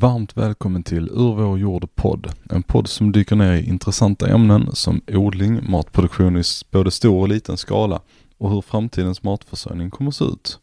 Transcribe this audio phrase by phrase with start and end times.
[0.00, 2.32] Varmt välkommen till Ur vår jord podd.
[2.50, 7.28] En podd som dyker ner i intressanta ämnen som odling, matproduktion i både stor och
[7.28, 8.00] liten skala
[8.36, 10.58] och hur framtidens matförsörjning kommer att se ut.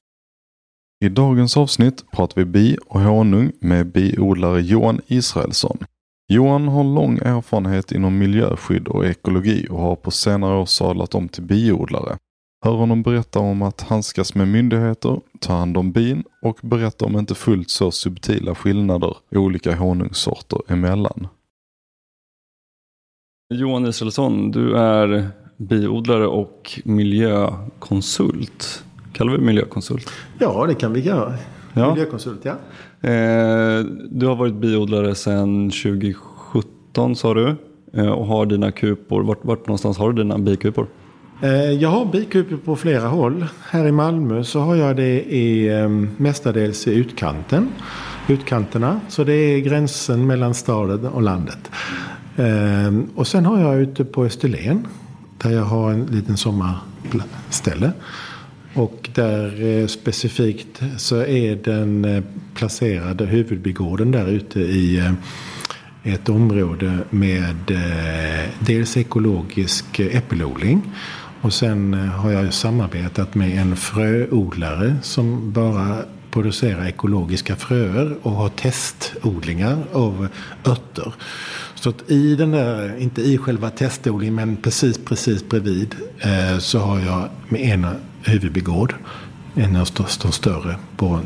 [1.05, 5.77] I dagens avsnitt pratar vi bi och honung med biodlare Johan Israelsson.
[6.27, 11.29] Johan har lång erfarenhet inom miljöskydd och ekologi och har på senare år sadlat om
[11.29, 12.17] till biodlare.
[12.66, 17.20] Hör honom berätta om att handskas med myndigheter, ta hand om bin och berätta om
[17.20, 21.28] inte fullt så subtila skillnader olika honungssorter emellan.
[23.54, 28.83] Johan Israelsson, du är biodlare och miljökonsult.
[29.13, 30.11] Kallar vi miljökonsult?
[30.39, 31.33] Ja, det kan vi göra.
[31.74, 31.93] Ja.
[31.93, 32.52] Miljökonsult, ja.
[33.09, 37.55] Eh, du har varit biodlare sedan 2017 sa du.
[37.94, 39.23] Eh, och har dina kupor.
[39.23, 40.88] Vart, vart någonstans har du dina bikupor?
[41.42, 43.45] Eh, jag har bikupor på flera håll.
[43.70, 47.70] Här i Malmö så har jag det i, ehm, mestadels i utkanten.
[48.28, 49.02] Utkanterna.
[49.09, 51.72] Så det är gränsen mellan staden och landet.
[52.38, 54.88] Ehm, och sen har jag ute på Österlen.
[55.38, 57.92] Där jag har en liten sommarställe.
[58.73, 65.14] Och där eh, specifikt så är den eh, placerade huvudbygården där ute i
[66.03, 67.55] ett område med
[68.59, 70.81] dels ekologisk äppelodling
[71.45, 75.97] och sen eh, har jag samarbetat med en fröodlare som bara
[76.31, 80.27] producerar ekologiska fröer och har testodlingar av
[80.65, 81.13] örter.
[81.75, 86.79] Så att i den där, inte i själva testodlingen men precis precis bredvid eh, så
[86.79, 87.87] har jag med en
[88.23, 88.95] huvudbegård,
[89.55, 89.87] en av
[90.21, 91.19] de större på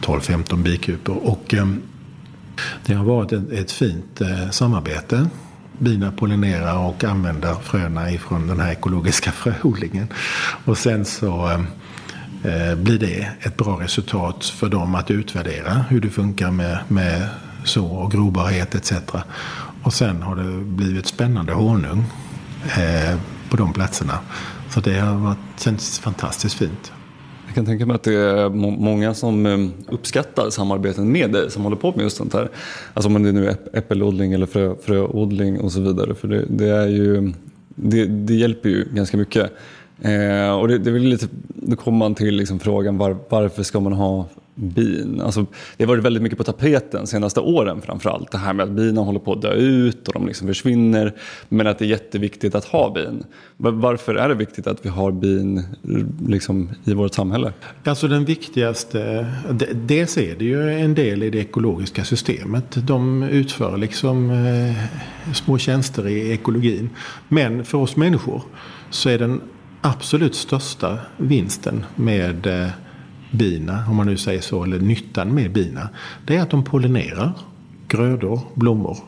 [0.00, 1.16] 12-15 bikupor.
[1.16, 1.82] Och ehm,
[2.86, 5.26] det har varit ett, ett fint eh, samarbete
[5.82, 10.08] bina pollinerar och använder fröna ifrån den här ekologiska fröodlingen.
[10.64, 11.60] Och sen så eh,
[12.70, 17.28] eh, blir det ett bra resultat för dem att utvärdera hur det funkar med, med
[17.64, 18.92] så och grobarhet etc.
[19.82, 22.04] Och sen har det blivit spännande honung
[22.64, 23.18] eh,
[23.50, 24.18] på de platserna.
[24.70, 26.92] Så det har varit, känts fantastiskt fint.
[27.52, 28.48] Jag kan tänka mig att det är
[28.80, 29.58] många som eh,
[29.88, 32.48] uppskattar samarbeten med dig som håller på med just sånt här.
[32.94, 36.14] Alltså om det nu är äppelodling eller frö, fröodling och så vidare.
[36.14, 37.32] För det, det är ju,
[37.74, 39.52] det, det, hjälper ju ganska mycket.
[40.00, 43.80] Eh, och det, det, är lite, då kommer man till liksom frågan var, varför ska
[43.80, 45.20] man ha bin.
[45.20, 45.46] Alltså,
[45.76, 48.30] det har varit väldigt mycket på tapeten de senaste åren framförallt.
[48.30, 51.12] Det här med att bina håller på att dö ut och de liksom försvinner.
[51.48, 53.24] Men att det är jätteviktigt att ha bin.
[53.56, 55.62] Varför är det viktigt att vi har bin
[56.28, 57.52] liksom, i vårt samhälle?
[57.84, 59.26] Alltså den viktigaste,
[59.74, 62.86] dels är det ju en del i det ekologiska systemet.
[62.86, 66.90] De utför liksom eh, små tjänster i ekologin.
[67.28, 68.42] Men för oss människor
[68.90, 69.40] så är den
[69.80, 72.68] absolut största vinsten med eh,
[73.32, 75.88] bina, om man nu säger så, eller nyttan med bina,
[76.26, 77.32] det är att de pollinerar
[77.88, 78.98] grödor, blommor.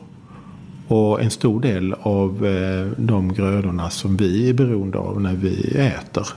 [0.87, 5.77] Och en stor del av eh, de grödorna som vi är beroende av när vi
[5.77, 6.27] äter,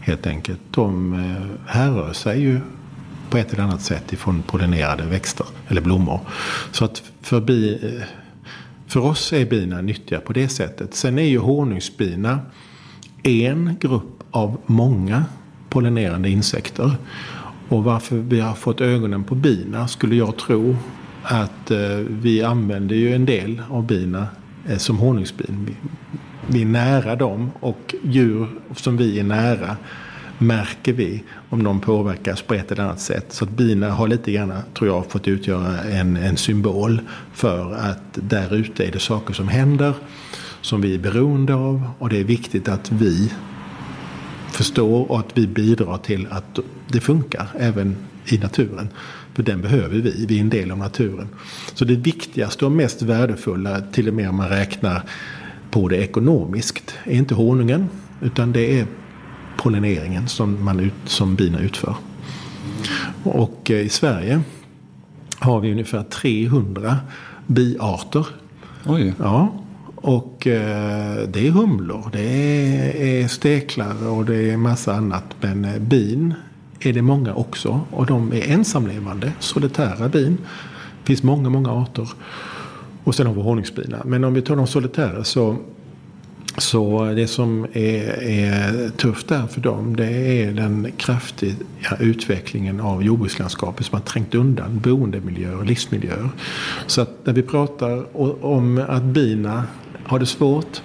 [0.00, 2.60] helt enkelt, de eh, härrör sig ju
[3.30, 6.20] på ett eller annat sätt ifrån pollinerade växter eller blommor.
[6.72, 8.06] Så att för, bi, eh,
[8.86, 10.94] för oss är bina nyttiga på det sättet.
[10.94, 12.38] Sen är ju honungsbina
[13.22, 15.24] en grupp av många
[15.70, 16.92] pollinerande insekter.
[17.68, 20.76] Och varför vi har fått ögonen på bina skulle jag tro
[21.22, 24.26] att eh, vi använder ju en del av bina
[24.68, 25.66] eh, som honungsbin.
[25.66, 25.76] Vi,
[26.46, 29.76] vi är nära dem och djur som vi är nära
[30.38, 33.26] märker vi om de påverkas på ett eller annat sätt.
[33.28, 37.00] Så att bina har lite grann, tror jag, fått utgöra en, en symbol
[37.32, 39.94] för att där ute är det saker som händer
[40.60, 43.32] som vi är beroende av och det är viktigt att vi
[44.52, 47.96] förstår och att vi bidrar till att det funkar även
[48.26, 48.88] i naturen.
[49.34, 51.28] För den behöver vi, vi är en del av naturen.
[51.74, 55.02] Så det viktigaste och mest värdefulla, till och med om man räknar
[55.70, 57.88] på det ekonomiskt, är inte honungen
[58.20, 58.86] utan det är
[59.56, 61.94] pollineringen som, man ut, som bina utför.
[63.22, 64.40] Och eh, i Sverige
[65.38, 66.96] har vi ungefär 300
[67.46, 68.26] biarter.
[68.86, 69.14] Oj.
[69.18, 69.62] Ja,
[70.00, 75.24] och eh, det är humlor, det är, steklar och det är massa annat.
[75.40, 76.34] Men eh, bin
[76.80, 77.80] är det många också.
[77.90, 80.38] Och de är ensamlevande, solitära bin.
[81.00, 82.08] Det finns många, många arter.
[83.04, 84.02] Och sen har vi honungsbina.
[84.04, 85.56] Men om vi tar de solitära så
[86.58, 91.54] så det som är, är, tufft där för dem det är den kraftiga
[92.00, 96.28] utvecklingen av jordbrukslandskapet som har trängt undan boendemiljöer och livsmiljöer.
[96.86, 99.64] Så att när vi pratar om att bina
[100.04, 100.82] har det svårt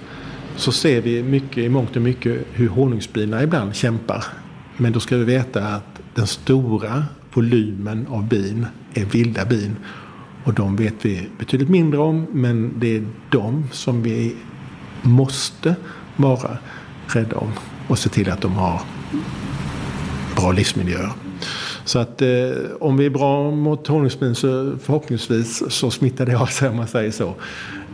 [0.56, 4.24] så ser vi mycket, i mångt och mycket hur honungsbina ibland kämpar.
[4.78, 9.76] Men då ska vi veta att den stora volymen av bin är vilda bin.
[10.44, 14.36] Och de vet vi betydligt mindre om men det är de som vi
[15.02, 15.76] måste
[16.16, 16.58] vara
[17.08, 17.52] rädda om
[17.88, 18.82] och se till att de har
[20.36, 21.12] bra livsmiljöer.
[21.86, 22.28] Så att eh,
[22.80, 26.88] om vi är bra mot honungsbin så förhoppningsvis så smittar det av sig om man
[26.88, 27.36] säger så.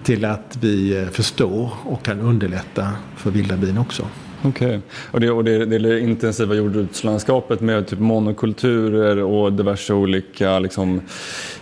[0.03, 2.87] Till att vi eh, förstår och kan underlätta
[3.17, 4.07] för vilda bin också.
[4.43, 4.67] Okej.
[4.67, 4.79] Okay.
[5.11, 11.01] Och, det, och det, det intensiva jordbrukslandskapet med typ monokulturer och diverse olika liksom,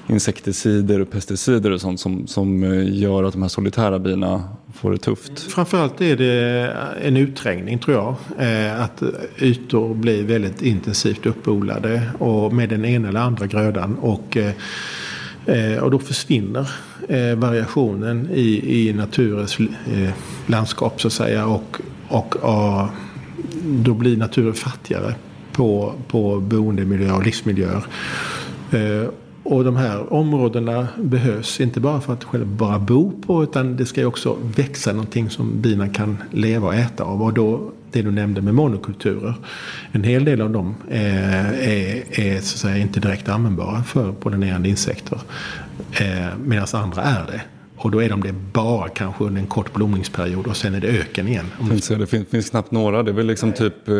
[0.07, 4.44] insekticider och pesticider och sånt som, som eh, gör att de här solitära bina
[4.74, 5.39] får det tufft?
[5.39, 8.15] Framförallt är det en utträngning tror jag.
[8.39, 9.03] Eh, att
[9.39, 13.97] ytor blir väldigt intensivt uppodlade och med den ena eller andra grödan.
[14.01, 14.51] Och, eh,
[15.49, 16.69] Eh, och då försvinner
[17.07, 20.09] eh, variationen i, i naturens eh,
[20.47, 21.45] landskap så att säga.
[21.45, 22.35] Och, och
[23.63, 25.15] då blir naturen fattigare
[25.51, 27.83] på, på boendemiljöer och livsmiljöer.
[29.43, 33.85] Och de här områdena behövs inte bara för att själv bara bo på utan det
[33.85, 37.21] ska ju också växa någonting som bina kan leva och äta av.
[37.21, 39.33] Och då det du nämnde med monokulturer.
[39.91, 44.69] En hel del av dem är, är, är så säga inte direkt användbara för pollinerande
[44.69, 45.19] insekter.
[45.91, 47.41] Eh, Medan andra är det.
[47.75, 50.88] Och då är de det bara kanske under en kort blomningsperiod och sen är det
[50.88, 51.45] öken igen.
[51.89, 53.03] Det finns, finns knappt några.
[53.03, 53.94] Det är väl liksom typ eh,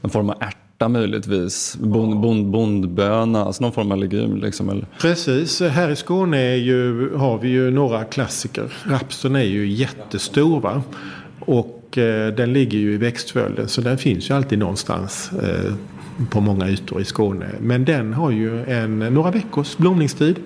[0.00, 1.76] någon form av ärt ärta möjligtvis.
[1.80, 4.36] Bond, bond, bondböna, alltså någon form av legum.
[4.36, 4.86] Liksom, eller?
[5.00, 8.72] Precis, här i Skåne är ju, har vi ju några klassiker.
[8.84, 10.82] Rapsen är ju jättestor va?
[11.40, 15.30] Och eh, den ligger ju i växtföljden så den finns ju alltid någonstans.
[15.32, 15.74] Eh,
[16.30, 17.46] på många ytor i Skåne.
[17.60, 20.36] Men den har ju en, några veckors blomningstid.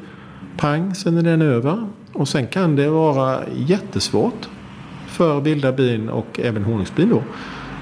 [0.56, 1.88] Pang, sen är den över.
[2.12, 4.48] Och sen kan det vara jättesvårt
[5.06, 7.22] för vilda bin och även honungsbin då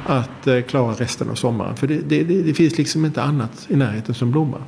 [0.07, 1.77] att eh, klara resten av sommaren.
[1.77, 4.61] För det, det, det, finns liksom inte annat i närheten som blommar.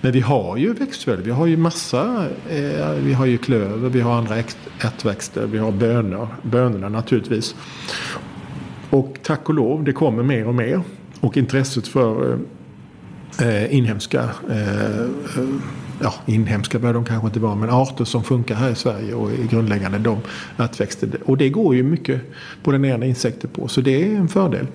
[0.00, 2.26] Men vi har ju växtföljd, Vi har ju massa.
[2.48, 4.36] Eh, vi har ju klöver, vi har andra
[4.80, 6.28] ärtväxter, vi har bönor.
[6.42, 7.54] Bönorna naturligtvis.
[8.96, 10.80] Och tack och lov, det kommer mer och mer.
[11.20, 12.38] Och intresset för
[13.40, 15.06] eh, eh inhemska eh, eh,
[16.02, 19.30] ja, inhemska behöver de kanske inte vara, men arter som funkar här i Sverige och
[19.30, 20.18] är grundläggande de
[20.56, 21.10] nattväxter.
[21.24, 22.20] Och det går ju mycket
[22.62, 24.66] pollinerande insekter på, så det är en fördel.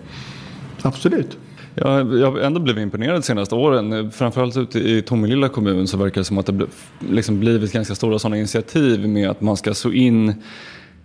[0.81, 1.37] Absolut.
[1.75, 4.11] Ja, jag har ändå blivit imponerad de senaste åren.
[4.11, 6.67] Framförallt ute i Tomelilla kommun så verkar det som att det
[7.09, 10.33] liksom blivit ganska stora sådana initiativ med att man ska så in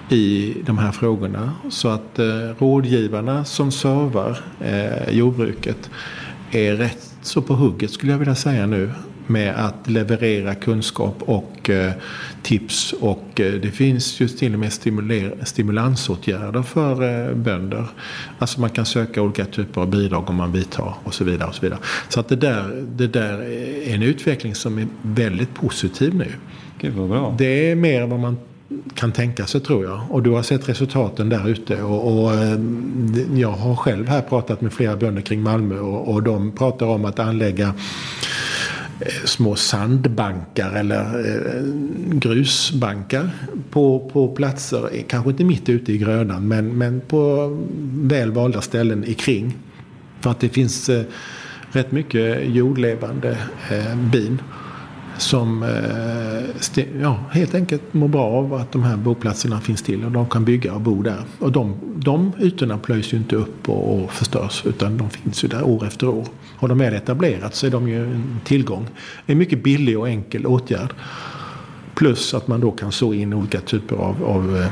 [0.10, 1.54] i de här frågorna.
[1.70, 2.20] Så att
[2.60, 4.40] rådgivarna som servar
[5.12, 5.90] jordbruket
[6.52, 8.90] är rätt så på hugget skulle jag vilja säga nu
[9.32, 11.92] med att leverera kunskap och eh,
[12.42, 12.94] tips.
[12.94, 14.74] Och eh, det finns ju till och med
[15.44, 17.88] stimulansåtgärder för eh, bönder.
[18.40, 21.50] Alltså man kan söka olika typer av bidrag om man vidtar och så vidare.
[21.50, 21.80] Och så vidare.
[22.10, 26.28] så att det där, det där är en utveckling som är väldigt positiv nu.
[26.80, 27.36] Gud vad bra.
[27.38, 28.38] Det är mer vad man
[28.96, 30.02] kan tänka sig tror jag.
[30.10, 31.84] Och du har sett resultaten där ute.
[31.84, 32.32] Och, och,
[33.36, 37.06] jag har själv här pratat med flera bönder kring Malmö och, och de pratar om
[37.06, 37.76] att anlägga Eh,
[39.02, 41.64] Eh, små sandbankar eller eh,
[42.20, 43.30] grusbankar
[43.70, 47.50] på, på platser, kanske inte mitt ute i grödan men, men på
[47.94, 49.58] väl valda ställen i kring.
[50.20, 51.04] För att det finns eh,
[51.72, 53.38] rätt mycket jordlevande
[54.12, 54.42] bin
[55.18, 55.70] som eh,
[57.02, 60.46] ja, helt enkelt mår bra av att de här boplatserna finns till och de kan
[60.46, 61.24] bygga och bo där.
[61.40, 65.48] Och de, de ytorna plöjs ju inte upp och, och förstörs utan de finns ju
[65.48, 66.28] där år efter år.
[66.58, 68.88] Har de väl etablerat så är de ju en tillgång.
[69.26, 70.94] En mycket billig och enkel åtgärd.
[71.96, 74.68] Plus att man då kan så in olika typer av, av eh,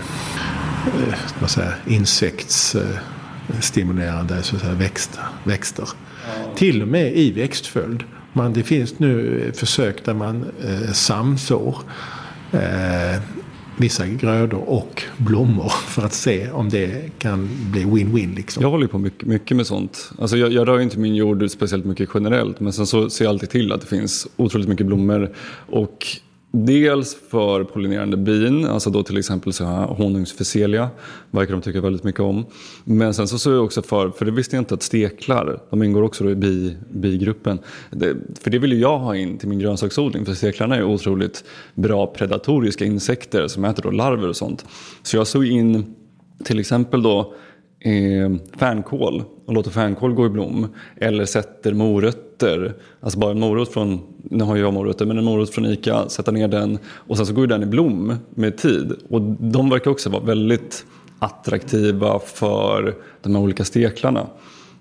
[1.39, 5.23] vad säger, insektsstimulerande så att säga, växter.
[5.43, 5.89] växter.
[6.55, 8.03] Till och med i växtföljd.
[8.33, 11.77] Men det finns nu eh, försök där man eh, samsår
[12.51, 13.21] eh,
[13.77, 18.35] vissa grödor och blommor för att se om det kan bli win-win.
[18.35, 18.63] Liksom.
[18.63, 20.11] Jag håller på mycket, mycket med sånt.
[20.19, 23.29] Alltså jag, jag rör inte min jord speciellt mycket generellt men sen så ser jag
[23.29, 25.31] alltid till att det finns otroligt mycket blommor.
[25.69, 26.07] Och
[26.51, 30.89] Dels för pollinerande bin, alltså då till exempel så här honungsfeselia,
[31.31, 32.45] verkar de tycka väldigt mycket om.
[32.83, 35.83] Men sen så, såg jag också för, för det visste jag inte att steklar, de
[35.83, 37.59] ingår också i bi, bigruppen.
[37.91, 41.43] Det, för det vill ju jag ha in till min grönsaksodling, för steklarna är otroligt
[41.73, 44.65] bra predatoriska insekter som äter då larver och sånt.
[45.03, 45.95] Så jag såg in
[46.43, 47.33] till exempel då
[47.79, 50.67] eh, fänkål och låter fänkål gå i blom.
[50.95, 55.49] Eller sätter morötter, alltså bara en morot från, nu har jag morötter, men en morot
[55.49, 58.93] från ICA, sätta ner den och sen så går den i blom med tid.
[59.09, 60.85] Och de verkar också vara väldigt
[61.19, 64.27] attraktiva för de här olika steklarna.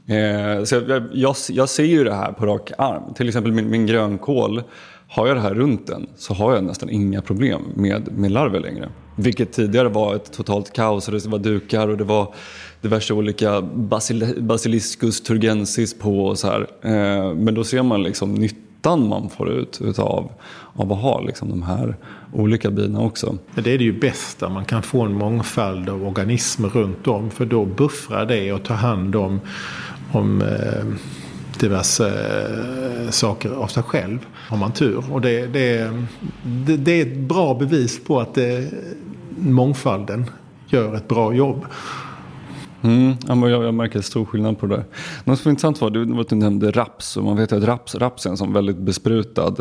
[0.07, 3.14] Eh, så jag, jag, jag, ser ju det här på rak arm.
[3.14, 4.62] Till exempel min, min grönkål,
[5.09, 8.61] har jag det här runt den så har jag nästan inga problem med, med larver
[8.61, 8.88] längre.
[9.17, 12.35] Vilket tidigare var ett totalt kaos och det var dukar och det var
[12.80, 16.66] diverse olika basil basiliscus turgensis på och så här.
[16.82, 20.32] Eh, men då ser man liksom nyttan man får ut utav
[20.78, 21.97] av att ha liksom de här
[22.32, 23.38] olika bina också.
[23.54, 27.47] Det är det ju bästa, man kan få en mångfald av organismer runt om för
[27.47, 29.40] då buffrar det och tar hand om,
[30.12, 30.85] om eh,
[31.61, 34.18] diverse eh, saker av sig själv.
[34.35, 35.04] Har man tur.
[35.12, 35.90] Och det, det,
[36.42, 38.70] det, det är ett bra bevis på att det,
[39.37, 40.25] mångfalden
[40.66, 41.64] gör ett bra jobb.
[42.82, 44.85] Mm, jag, jag märker stor skillnad på det där.
[45.25, 47.16] Något som är intressant var att du nämnde raps.
[47.16, 49.54] Och man vet att raps, raps är en sån väldigt besprutad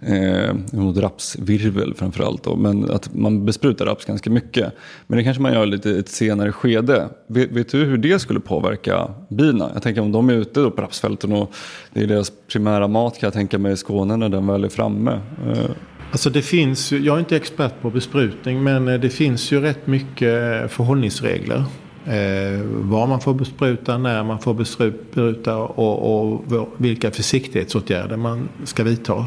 [0.00, 2.44] eh, mot rapsvirvel framförallt.
[2.44, 4.72] Då, men att man besprutar raps ganska mycket.
[5.06, 7.08] Men det kanske man gör lite i ett senare skede.
[7.26, 9.70] Vet, vet, du hur det skulle påverka bina?
[9.74, 11.52] Jag tänker om de är ute då på rapsfälten och
[11.92, 14.68] det är deras primära mat kan jag tänka mig i Skåne när den väl är
[14.68, 15.20] framme.
[15.46, 15.70] Eh.
[16.12, 19.86] Alltså det finns jag är inte expert på besprutning men eh, det finns ju rätt
[19.86, 21.64] mycket förhållningsregler
[22.06, 22.64] Eh,
[23.08, 26.44] man får bespruta, när man får bespruta och, och
[26.76, 29.26] vilka försiktighetsåtgärder man ska vidta.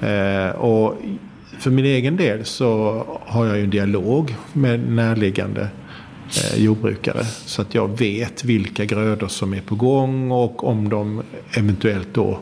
[0.00, 0.96] Eh, och
[1.58, 5.68] för min egen del så har jag ju en dialog med närliggande
[6.36, 7.24] eh, jordbrukare.
[7.24, 11.22] Så att jag vet vilka grödor som är på gång och om de
[11.56, 12.38] eventuellt då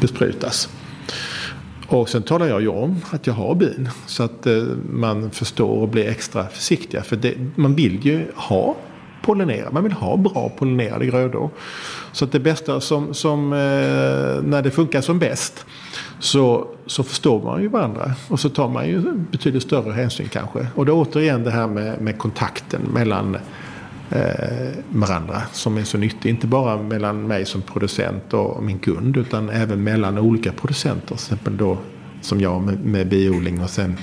[0.00, 0.68] besprutas.
[1.88, 3.88] Och sen talar jag ju om att jag har bin.
[4.06, 7.02] Så att eh, man förstår och blir extra försiktiga.
[7.02, 8.76] För det, man vill ju ha
[9.22, 9.70] pollinera.
[9.70, 11.50] Man vill ha bra pollinerade grödor.
[12.12, 13.58] Så att det bästa som, som eh,
[14.42, 15.66] när det funkar som bäst
[16.18, 18.12] så, så förstår man ju varandra.
[18.28, 20.66] Och så tar man ju betydligt större hänsyn kanske.
[20.74, 23.36] Och då återigen det här med, med kontakten mellan
[24.88, 26.30] varandra som är så nyttig.
[26.30, 31.06] Inte bara mellan mig som producent och min kund utan även mellan olika producenter.
[31.06, 31.78] Till exempel då
[32.20, 33.96] som jag med, med biodling och sen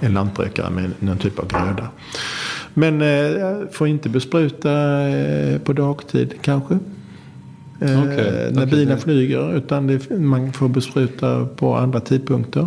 [0.00, 1.88] en lantbrukare med någon typ av gröda.
[2.74, 6.78] Men eh, får inte bespruta eh, på dagtid kanske.
[7.80, 9.56] Eh, okay, när bina flyger.
[9.56, 12.66] Utan det, man får bespruta på andra tidpunkter.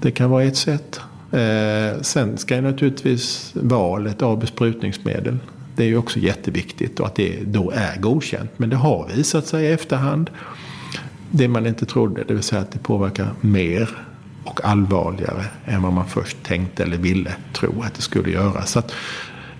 [0.00, 1.00] Det kan vara ett sätt.
[1.32, 5.38] Eh, sen ska ju naturligtvis valet av besprutningsmedel
[5.80, 8.50] det är ju också jätteviktigt och att det då är godkänt.
[8.56, 10.30] Men det har visat sig i efterhand
[11.30, 12.24] det man inte trodde.
[12.24, 13.88] Det vill säga att det påverkar mer
[14.44, 18.62] och allvarligare än vad man först tänkte eller ville tro att det skulle göra.
[18.62, 18.92] Så att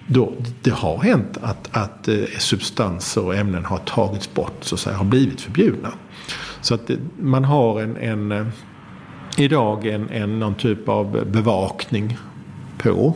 [0.07, 4.81] då, det har hänt att, att eh, substanser och ämnen har tagits bort, så att
[4.81, 5.93] säga, har blivit förbjudna.
[6.61, 8.47] Så att man har en, en eh,
[9.37, 12.19] idag en, en, någon typ av bevakning
[12.79, 13.15] på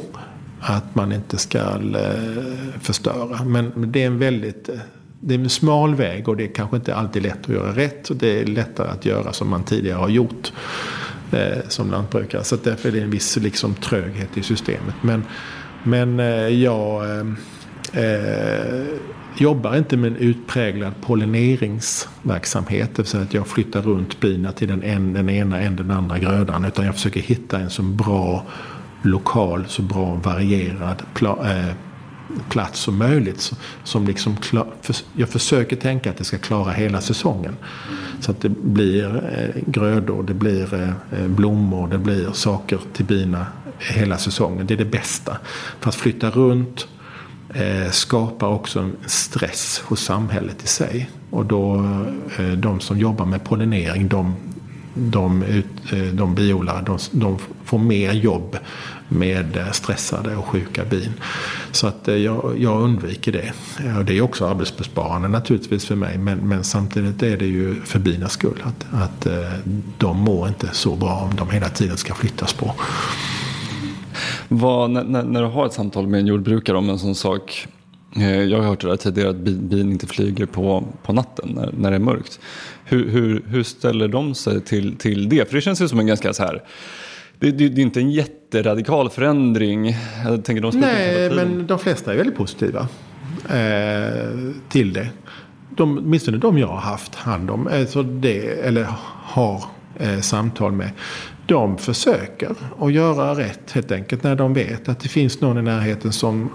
[0.66, 3.44] att man inte ska eh, förstöra.
[3.44, 4.74] Men det är en väldigt eh,
[5.20, 8.10] det är en smal väg och det är kanske inte alltid lätt att göra rätt.
[8.10, 10.52] Och det är lättare att göra som man tidigare har gjort
[11.32, 12.44] eh, som lantbrukare.
[12.44, 14.94] Så därför är det en viss liksom, tröghet i systemet.
[15.00, 15.24] Men,
[15.82, 17.26] men eh, jag eh,
[18.04, 18.84] eh,
[19.38, 22.90] jobbar inte med en utpräglad pollineringsverksamhet.
[22.96, 25.90] Det vill säga att jag flyttar runt bina till den, en, den ena än den
[25.90, 26.64] andra grödan.
[26.64, 28.46] Utan jag försöker hitta en så bra
[29.04, 31.74] lokal, så bra varierad eh,
[32.48, 33.52] plats som möjligt.
[33.84, 34.36] Som liksom
[35.16, 37.56] jag försöker tänka att det ska klara hela säsongen.
[38.20, 43.04] Så att det blir eh, grödor, det blir eh, eh, blommor, det blir saker till
[43.04, 43.46] bina
[43.78, 44.66] hela säsongen.
[44.66, 45.38] Det är det bästa.
[45.80, 46.88] För att flytta runt
[47.54, 51.10] eh, skapar också en stress hos samhället i sig.
[51.30, 51.76] Och då
[52.38, 54.34] eh, de som jobbar med pollinering, de,
[54.94, 55.44] de,
[56.12, 58.58] de biodlare, de, de får mer jobb
[59.08, 61.12] med eh, stressade och sjuka bin.
[61.72, 63.52] Så att eh, jag, jag undviker det.
[63.98, 66.18] Och det är också arbetsbesparande naturligtvis för mig.
[66.18, 68.62] Men, men samtidigt är det ju för binas skull.
[68.62, 69.52] Att, att eh,
[69.98, 72.74] de mår inte så bra om de hela tiden ska flyttas på.
[74.48, 77.66] Vad, när, när du har ett samtal med en jordbrukare om en sån sak
[78.48, 81.90] jag har hört det där tidigare att bin inte flyger på, på natten när, när
[81.90, 82.40] det är mörkt.
[82.84, 85.48] Hur, hur, hur ställer de sig till, till det?
[85.48, 86.62] För det känns ju som en ganska så här
[87.38, 89.96] det, det, det, är inte en jätteradikal förändring.
[90.24, 92.88] Jag tänker de Nej, men de flesta är väldigt positiva
[93.50, 95.08] eh, till det.
[95.76, 98.86] De, åtminstone de jag har haft hand om, alltså det, eller
[99.24, 99.64] har
[99.96, 100.90] eh, samtal med.
[101.46, 105.62] De försöker att göra rätt helt enkelt när de vet att det finns någon i
[105.62, 106.50] närheten som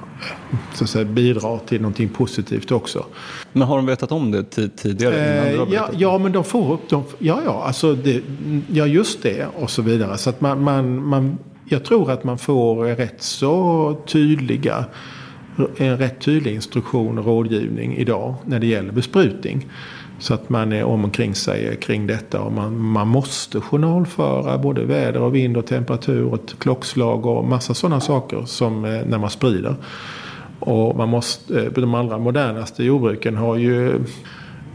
[0.73, 3.05] så att säga, bidrar till någonting positivt också.
[3.53, 4.43] Men har de vetat om det
[4.77, 5.15] tidigare?
[5.15, 8.21] Eh, ja, ja, men de får upp de, Ja, ja, alltså det,
[8.67, 10.17] ja, just det och så vidare.
[10.17, 14.85] Så att man, man, man, jag tror att man får rätt så tydliga
[15.77, 19.67] en rätt tydlig instruktion och rådgivning idag när det gäller besprutning.
[20.19, 25.21] Så att man är omkring sig kring detta och man, man måste journalföra både väder
[25.21, 29.75] och vind och temperatur och klockslag och massa sådana saker som eh, när man sprider.
[30.59, 33.99] Och man måste, eh, de allra modernaste jordbruken har ju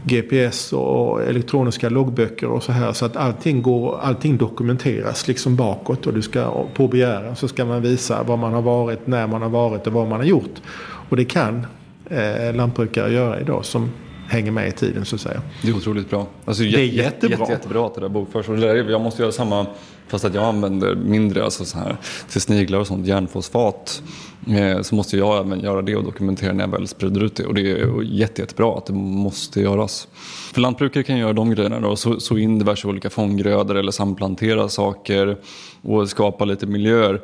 [0.03, 2.93] GPS och elektroniska loggböcker och så här.
[2.93, 6.07] Så att allting, går, allting dokumenteras liksom bakåt.
[6.07, 9.41] Och du ska, på begäran så ska man visa var man har varit, när man
[9.41, 10.61] har varit och vad man har gjort.
[11.09, 11.65] Och det kan
[12.09, 13.89] eh, lantbrukare göra idag som
[14.27, 15.41] hänger med i tiden så att säga.
[15.61, 16.27] Det är otroligt bra.
[16.45, 17.37] Alltså, det är jättebra.
[17.39, 18.45] Jätte, jättebra att det där bokförs.
[18.89, 19.65] Jag måste göra samma
[20.07, 21.97] fast att jag använder mindre alltså så här,
[22.29, 24.03] till sniglar och sånt, järnfosfat.
[24.47, 27.45] Eh, så måste jag även göra det och dokumentera när jag väl sprider ut det.
[27.45, 30.07] Och det är jätte, jättebra att det måste göras.
[30.53, 34.69] För lantbrukare kan göra de grejerna då, så, så in diverse olika fånggrödor eller samplantera
[34.69, 35.37] saker
[35.81, 37.21] och skapa lite miljöer.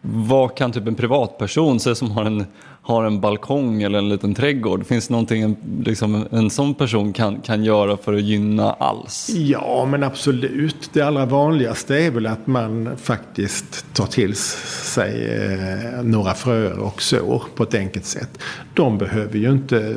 [0.00, 2.44] Vad kan typ en privatperson, säg som har en,
[2.84, 7.12] har en balkong eller en liten trädgård, finns det någonting en, liksom, en sån person
[7.12, 9.30] kan, kan göra för att gynna alls?
[9.34, 10.90] Ja, men absolut.
[10.92, 17.02] Det allra vanligaste är väl att man faktiskt tar till sig eh, några fröer och
[17.02, 18.38] sår på ett enkelt sätt.
[18.74, 19.96] De behöver ju inte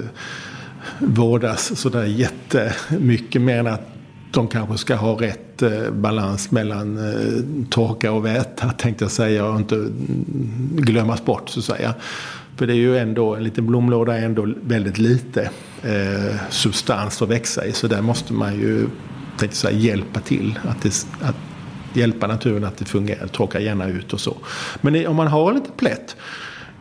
[1.00, 3.88] vårdas sådär jättemycket mer än att
[4.32, 9.46] de kanske ska ha rätt eh, balans mellan eh, torka och väta tänkte jag säga
[9.46, 11.94] och inte mm, glömmas bort så att säga.
[12.56, 15.50] För det är ju ändå, en liten blomlåda är ändå väldigt lite
[15.84, 17.72] eh, substans att växa i.
[17.72, 18.88] Så där måste man ju,
[19.38, 20.60] tänkte säga, hjälpa till.
[20.68, 21.36] Att, det, att
[21.94, 23.28] hjälpa naturen att det fungerar.
[23.28, 24.38] Torka gärna ut och så.
[24.82, 26.16] Men om man har en liten plätt,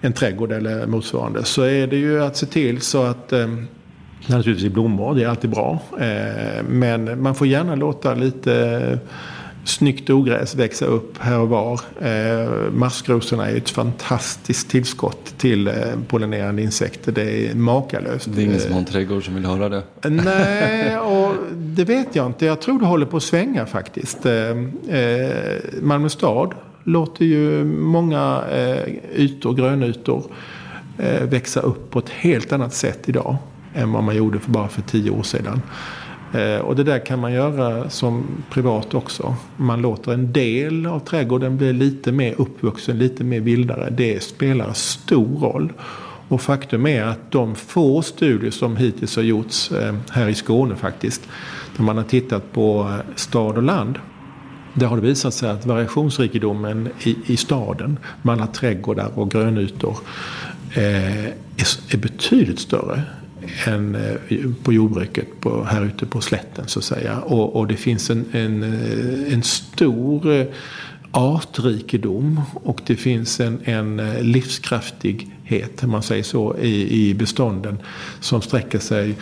[0.01, 3.49] en trädgård eller motsvarande, så är det ju att se till så att eh,
[4.27, 5.79] Naturligtvis i blommor, det är alltid bra.
[6.01, 8.99] Eh, men man får gärna låta lite
[9.65, 11.81] snyggt ogräs växa upp här och var.
[12.01, 15.75] Eh, maskrosorna är ett fantastiskt tillskott till eh,
[16.09, 17.13] pollinerande insekter.
[17.13, 18.29] Det är makalöst.
[18.35, 19.83] Det är ingen som har en trädgård som vill höra det.
[20.09, 22.47] Nej, och det vet jag inte.
[22.47, 24.19] Jag tror det håller på att svänga faktiskt.
[25.83, 28.43] Malmö stad låter ju många
[29.15, 30.23] ytor, grönytor,
[31.23, 33.37] växa upp på ett helt annat sätt idag
[33.75, 35.63] än vad man gjorde för bara för tio år sedan.
[36.35, 39.37] Eh, och det där kan man göra som privat också.
[39.57, 43.91] Man låter en del av trädgården bli lite mer uppvuxen, lite mer vildare.
[43.91, 45.73] Det spelar stor roll.
[46.29, 50.77] Och faktum är att de få studier som hittills har gjorts eh, här i Skåne
[50.77, 51.23] faktiskt.
[51.77, 53.99] Där man har tittat på eh, stad och land.
[54.75, 59.97] Där har det visat sig att variationsrikedomen i, i staden, med alla trädgårdar och grönytor,
[60.73, 61.35] eh, är,
[61.91, 63.03] är betydligt större
[63.67, 67.21] än eh, på jordbruket på, här ute på slätten så att säga.
[67.21, 70.47] Och, och det finns en, en, eh, en stor eh,
[71.11, 77.79] artrikedom och det finns en, en livskraftighet, om man säger så, i, i bestånden
[78.21, 79.15] som sträcker sig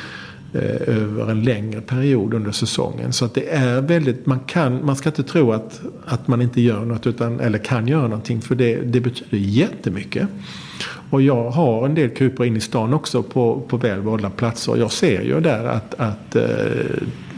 [0.54, 3.12] Eh, över en längre period under säsongen.
[3.12, 6.60] Så att det är väldigt, man, kan, man ska inte tro att, att man inte
[6.60, 10.28] gör något utan, eller kan göra någonting för det, det betyder jättemycket.
[11.10, 14.76] Och jag har en del kupor in i stan också på, på väl valda platser.
[14.76, 16.44] Jag ser ju där att, att eh,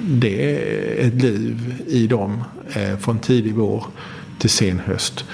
[0.00, 3.84] det är ett liv i dem eh, från tidig vår
[4.38, 5.24] till sen höst.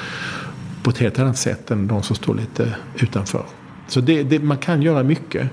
[0.82, 3.44] På ett helt annat sätt än de som står lite utanför.
[3.88, 5.50] Så det, det, man kan göra mycket.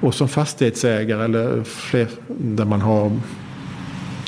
[0.00, 3.12] Och som fastighetsägare eller fler där man har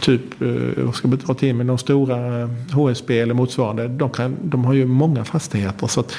[0.01, 3.89] typ, eh, vad ska man ta till med, de stora eh, HSB eller motsvarande.
[3.89, 5.87] De, kan, de har ju många fastigheter.
[5.87, 6.17] Så att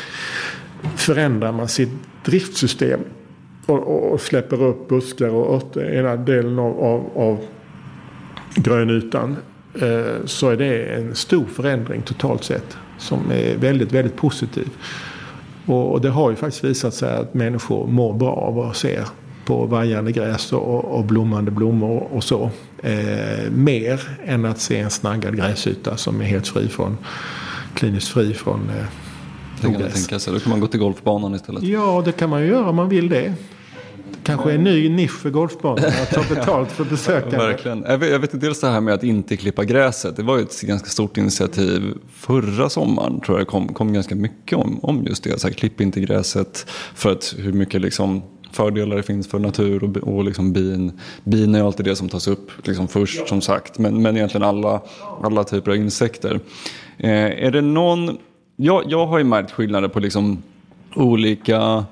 [0.95, 1.89] förändrar man sitt
[2.25, 2.99] driftsystem
[3.65, 7.39] och, och släpper upp buskar och örter i ena delen av, av, av
[8.55, 9.37] grönytan
[9.81, 14.69] eh, så är det en stor förändring totalt sett som är väldigt, väldigt positiv.
[15.65, 18.99] Och, och det har ju faktiskt visat sig att människor mår bra av att se
[19.49, 22.51] på vajande gräs och, och blommande blommor och så.
[22.83, 26.97] Eh, mer än att se en snaggad gräsyta som är helt fri från,
[27.73, 28.85] kliniskt fri från eh,
[29.61, 30.33] Det kan jag tänka sig.
[30.33, 31.63] Då kan man gå till golfbanan istället.
[31.63, 33.33] Ja, det kan man ju göra om man vill det.
[34.23, 37.37] Kanske en ny nisch för golfbanor att ta betalt för besökare.
[37.47, 37.85] Verkligen.
[37.87, 40.15] Jag vet, jag vet dels det här med att inte klippa gräset.
[40.15, 43.21] Det var ju ett ganska stort initiativ förra sommaren.
[43.21, 45.39] tror jag det kom, kom ganska mycket om, om just det.
[45.39, 49.83] Så här, klipp inte gräset för att hur mycket liksom fördelar det finns för natur
[49.83, 50.91] och, och liksom bin.
[51.23, 53.79] Bin är alltid det som tas upp liksom först som sagt.
[53.79, 54.81] Men, men egentligen alla,
[55.23, 56.39] alla typer av insekter.
[56.97, 58.17] Eh, är det någon...
[58.55, 60.43] Jag, jag har ju märkt skillnader på liksom
[60.95, 61.85] olika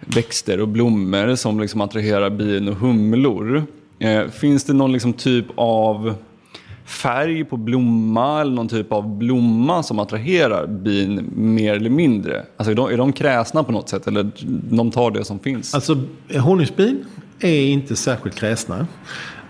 [0.00, 3.66] växter och blommor som liksom attraherar bin och humlor.
[3.98, 6.14] Eh, finns det någon liksom typ av
[6.86, 12.44] färg på blomma eller någon typ av blomma som attraherar bin mer eller mindre?
[12.56, 14.30] Alltså är de, är de kräsna på något sätt eller
[14.76, 15.74] de tar det som finns?
[15.74, 16.02] Alltså
[16.38, 17.04] honungsbin
[17.40, 18.86] är inte särskilt kräsna.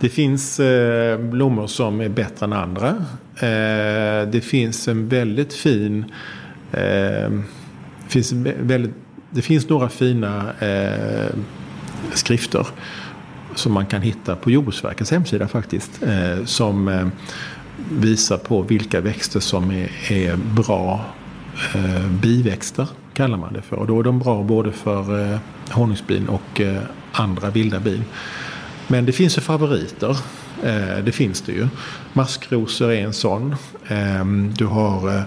[0.00, 2.88] Det finns eh, blommor som är bättre än andra.
[3.36, 6.04] Eh, det finns en väldigt fin
[6.72, 7.30] eh,
[8.08, 8.94] finns väldigt
[9.30, 11.34] det finns några fina eh,
[12.14, 12.66] skrifter
[13.58, 16.02] som man kan hitta på Jordbruksverkets hemsida faktiskt.
[16.02, 17.06] Eh, som eh,
[17.90, 21.04] visar på vilka växter som är, är bra
[21.74, 23.76] eh, biväxter kallar man det för.
[23.76, 25.38] Och då är de bra både för eh,
[25.70, 28.04] honungsbin och eh, andra vilda bin.
[28.86, 30.16] Men det finns ju favoriter.
[30.64, 31.68] Eh, det finns det ju.
[32.12, 33.56] Maskrosor är en sån.
[33.88, 34.24] Eh,
[34.56, 35.24] du har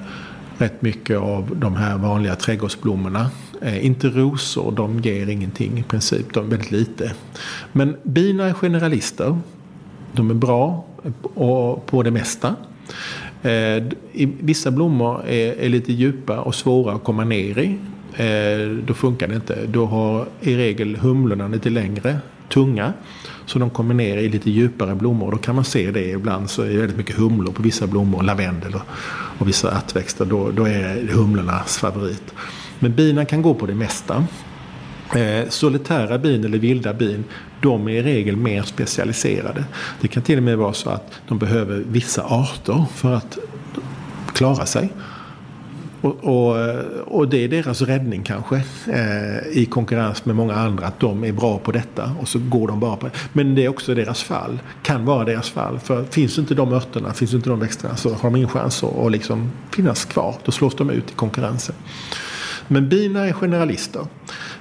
[0.58, 3.30] rätt mycket av de här vanliga trädgårdsblommorna.
[3.62, 6.34] Eh, inte rosor, de ger ingenting i princip.
[6.34, 7.14] De är väldigt lite.
[7.72, 9.38] Men bina är generalister.
[10.12, 10.86] De är bra
[11.86, 12.56] på det mesta.
[13.42, 13.84] Eh,
[14.40, 17.78] vissa blommor är, lite djupa och svåra att komma ner i.
[18.16, 19.66] Eh, då funkar det inte.
[19.66, 22.18] Då har i regel humlorna lite längre
[22.50, 22.94] tunga.
[23.46, 25.32] Så de kommer ner i lite djupare blommor.
[25.32, 28.24] Då kan man se det ibland så är det väldigt mycket humlor på vissa blommor.
[28.24, 28.82] Lavendel och,
[29.40, 30.26] och vissa ärtväxter.
[30.26, 32.34] Då, då är humlornas favorit.
[32.80, 34.26] Men bina kan gå på det mesta.
[35.16, 37.24] Eh, solitära bin eller vilda bin,
[37.62, 39.64] de är i regel mer specialiserade.
[40.02, 43.38] Det kan till och med vara så att de behöver vissa arter för att
[44.34, 44.90] klara sig.
[46.02, 48.56] Och, och, eh, och, det är deras räddning kanske
[48.88, 52.68] eh, i konkurrens med många andra att de är bra på detta och så går
[52.68, 53.14] de bara på det.
[53.34, 55.80] Men det är också deras fall, kan vara deras fall.
[55.80, 58.98] För finns inte de örterna, finns inte de växterna så har de ingen chans att,
[58.98, 60.36] att liksom finnas kvar.
[60.46, 61.76] Då slås de ut i konkurrensen.
[62.72, 64.06] Men bina är generalister.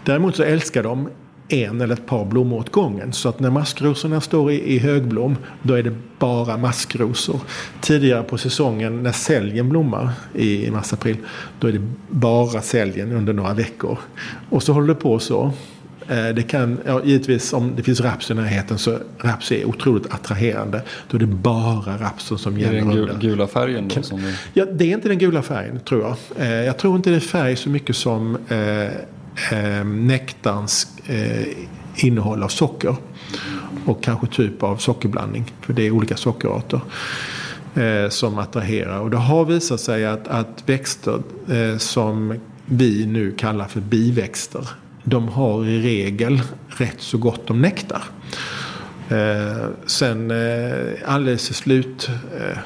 [0.05, 1.09] Däremot så älskar de
[1.49, 3.12] en eller ett par blommor åt gången.
[3.12, 7.40] Så att när maskrosorna står i, i högblom då är det bara maskrosor.
[7.81, 11.16] Tidigare på säsongen när säljen blommar i, i mars-april
[11.61, 13.99] då är det bara säljen under några veckor.
[14.51, 15.53] Och så håller det på så.
[16.09, 20.14] Eh, det kan, ja, givetvis om det finns raps i närheten så raps är otroligt
[20.14, 20.83] attraherande.
[21.11, 22.79] Då är det bara rapsen som gäller.
[22.79, 24.03] Är det den gula färgen då?
[24.03, 26.16] Som Ja, det är inte den gula färgen tror jag.
[26.47, 28.83] Eh, jag tror inte det är färg så mycket som eh,
[29.59, 31.47] eh, nektarns eh,
[31.97, 32.97] innehåll av socker.
[33.85, 35.53] Och kanske typ av sockerblandning.
[35.61, 36.81] För det är olika sockerarter
[37.75, 39.01] eh, som attraherar.
[39.01, 44.68] Och det har visat sig att, att växter eh, som vi nu kallar för biväxter
[45.09, 48.03] de har i regel rätt så gott om nektar.
[49.09, 52.59] Eh, sen eh, alldeles i slut eh,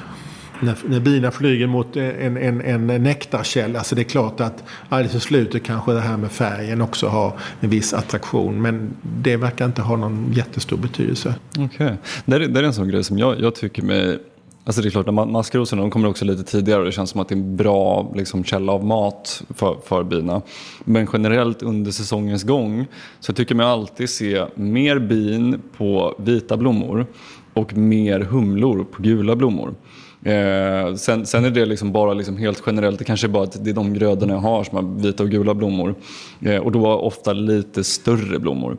[0.59, 3.79] när, när bina flyger mot en, en, en nektarkälla.
[3.79, 7.33] Alltså det är klart att alldeles i slutet kanske det här med färgen också har
[7.59, 8.61] en viss attraktion.
[8.61, 11.35] Men det verkar inte ha någon jättestor betydelse.
[11.51, 11.95] Okej, okay.
[12.25, 14.19] det, det, är en sån grej som jag, jag tycker mig
[14.65, 17.29] Alltså det är klart, maskrosorna de kommer också lite tidigare och det känns som att
[17.29, 20.41] det är en bra liksom, källa av mat för, för bina.
[20.83, 22.85] Men generellt under säsongens gång
[23.19, 27.05] så tycker man alltid se mer bin på vita blommor
[27.53, 29.75] och mer humlor på gula blommor.
[30.23, 33.63] Eh, sen, sen, är det liksom bara liksom helt generellt, det kanske är bara att
[33.63, 35.95] det är de grödorna jag har som har vita och gula blommor.
[36.41, 38.77] Eh, och då ofta lite större blommor.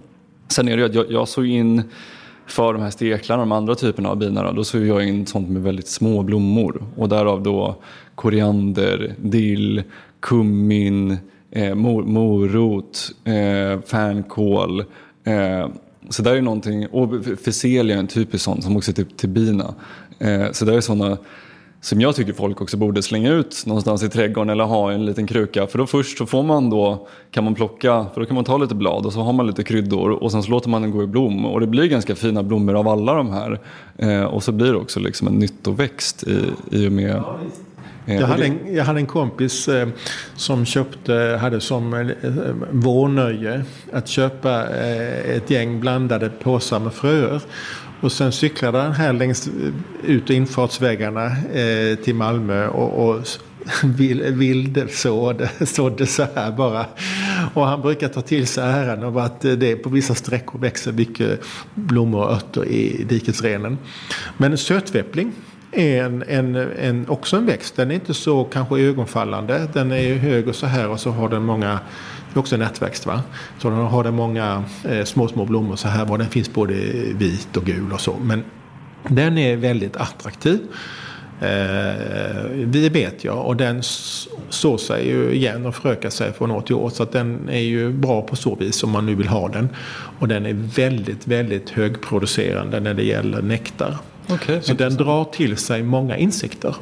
[0.48, 1.82] Sen är det ju att jag, jag såg in
[2.46, 5.48] för de här steklarna och de andra typerna av bina då såg jag in sånt
[5.48, 6.84] med väldigt små blommor.
[6.96, 7.76] Och därav då
[8.14, 9.82] koriander, dill,
[10.20, 11.18] kummin,
[11.50, 14.80] eh, mor morot, eh, fänkål.
[15.24, 15.68] Eh,
[16.08, 17.10] så där är någonting, och
[17.44, 19.74] fiselia är en typisk sån som också är typ till bina.
[20.18, 21.18] Eh, så där är sådana
[21.84, 25.06] som jag tycker folk också borde slänga ut någonstans i trädgården eller ha i en
[25.06, 25.66] liten kruka.
[25.66, 28.58] För då först så får man då, kan man plocka, för då kan man ta
[28.58, 31.02] lite blad och så har man lite kryddor och sen så låter man den gå
[31.02, 31.46] i blom.
[31.46, 33.60] Och det blir ganska fina blommor av alla de här.
[33.98, 37.22] Eh, och så blir det också liksom en nyttoväxt i, i och med
[38.06, 39.88] eh, jag hade, en, jag hade en kompis eh,
[40.36, 42.06] som köpte, hade som eh,
[42.70, 47.42] vårnöje att köpa eh, ett gäng blandade påsar med fröer.
[48.04, 53.26] Och sen cyklade han här längs eh, ut och infartsvägarna eh, till Malmö och, och
[54.32, 54.90] vild
[55.66, 56.86] sådde så här bara.
[57.54, 60.92] Och han brukar ta till sig äran av att eh, det på vissa sträckor växer
[60.92, 61.40] mycket
[61.74, 63.78] blommor och örter i dikesrenen.
[64.36, 65.32] Men sötväppling
[65.72, 67.76] är en, en, en, också en växt.
[67.76, 69.68] Den är inte så kanske ögonfallande.
[69.72, 71.80] Den är hög och så här och så har den många
[72.34, 73.22] det är också en nätväxt va.
[73.58, 76.18] Så den har den många eh, små, små blommor så här var.
[76.18, 76.74] Den finns både
[77.14, 78.16] vit och gul och så.
[78.22, 78.44] Men
[79.08, 80.60] den är väldigt attraktiv.
[81.40, 83.82] Eh, vi vet jag och den
[84.48, 86.90] sår sig ju igen och förökar sig från år till år.
[86.90, 89.68] Så att den är ju bra på så vis om man nu vill ha den.
[90.18, 93.96] Och den är väldigt, väldigt högproducerande när det gäller nektar.
[94.28, 96.76] Okay, så den drar till sig många insekter.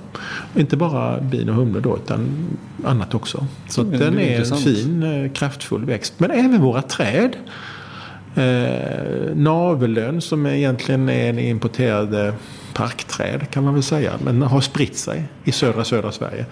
[0.57, 2.47] Inte bara bin och humlor då utan
[2.85, 3.47] annat också.
[3.69, 6.15] Så mm, den är, är en fin eh, kraftfull växt.
[6.19, 7.37] Men även våra träd.
[8.35, 12.35] Eh, navellön som egentligen är en importerad
[12.75, 14.13] parkträd kan man väl säga.
[14.25, 16.47] Men har spritt sig i södra södra Sverige.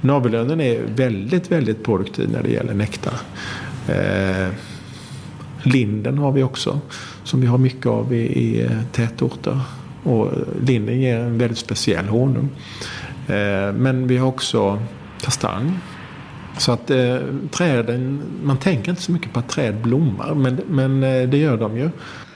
[0.00, 3.14] Navellönen är väldigt, väldigt produktiv när det gäller nektar.
[3.88, 4.48] Eh,
[5.62, 6.80] linden har vi också.
[7.24, 9.60] Som vi har mycket av i, i eh, tätorter.
[10.06, 12.48] Och linden ger en väldigt speciell honung.
[13.28, 14.82] Eh, men vi har också
[15.20, 15.72] kastanj.
[16.58, 17.16] Så att eh,
[17.50, 20.34] träden, man tänker inte så mycket på att träd blommar.
[20.34, 21.90] Men, men eh, det gör de ju.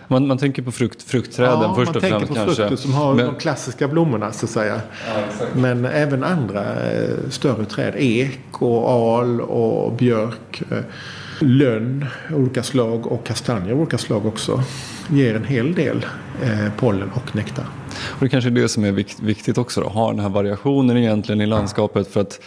[0.09, 2.35] Man, man tänker på frukt, fruktträden ja, först och främst kanske.
[2.35, 3.27] man tänker på frukter som har men...
[3.27, 4.81] de klassiska blommorna så att säga.
[5.07, 7.95] Ja, men även andra eh, större träd.
[7.97, 10.63] Ek och al och björk.
[11.43, 14.63] Lönn olika slag och kastanjer olika slag också.
[15.11, 16.07] Ger en hel del
[16.43, 17.65] eh, pollen och nektar.
[18.01, 21.41] Och det kanske är det som är viktigt också, att ha den här variationen egentligen
[21.41, 22.09] i landskapet.
[22.09, 22.41] För att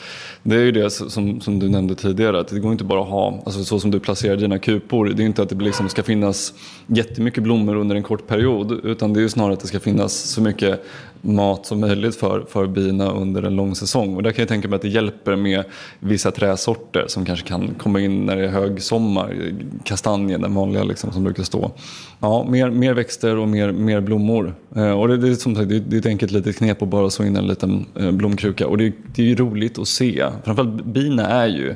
[0.44, 3.08] det är ju det som, som du nämnde tidigare, att det går inte bara att
[3.08, 6.04] ha, alltså så som du placerar dina kupor, det är inte att det liksom ska
[6.04, 6.54] finnas
[6.88, 10.14] jättemycket blommor under en kort period, utan det är ju snarare att det ska finnas
[10.14, 10.84] så mycket
[11.24, 14.16] mat som möjligt för, för bina under en lång säsong.
[14.16, 15.64] Och där kan jag tänka mig att det hjälper med
[16.00, 19.54] vissa träsorter som kanske kan komma in när det är hög sommar.
[19.84, 21.72] Kastanjen, den vanliga liksom, som brukar stå.
[22.20, 24.56] Ja, mer, mer växter och mer, mer blommor.
[24.76, 26.88] Eh, och det, det, är som sagt, det, det är ett enkelt litet knep att
[26.88, 28.68] bara så in en liten eh, blomkruka.
[28.68, 30.26] Och det, det är ju roligt att se.
[30.44, 31.76] Framförallt bina är ju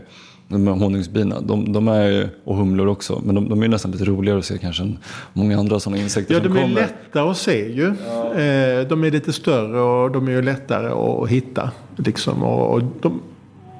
[0.49, 4.39] de honungsbina, de, de, är, och humlor också, men de, de, är nästan lite roligare
[4.39, 4.97] att se kanske än
[5.33, 6.61] många andra sådana insekter ja, som kommer.
[6.61, 7.93] Ja, de är lättare att se ju.
[8.07, 8.33] Ja.
[8.33, 11.71] Eh, de är lite större och de är ju lättare att hitta.
[11.95, 12.43] Liksom.
[12.43, 13.21] Och de,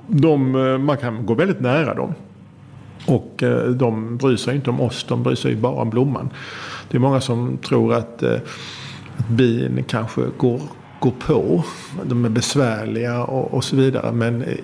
[0.08, 2.14] de, eh, man kan gå väldigt nära dem.
[3.06, 6.30] Och eh, de bryr sig inte om oss, de bryr sig bara om blomman.
[6.92, 10.62] Det är många som tror att, att bin kanske går,
[11.00, 11.64] går på.
[12.04, 14.12] De är besvärliga och, och så vidare.
[14.12, 14.58] Men eh,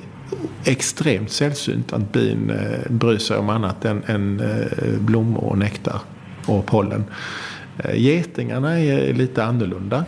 [0.63, 5.99] extremt sällsynt att bin eh, bryr sig om annat än, än eh, blommor och nektar
[6.45, 7.03] och pollen.
[7.77, 10.05] Eh, getingarna är lite annorlunda.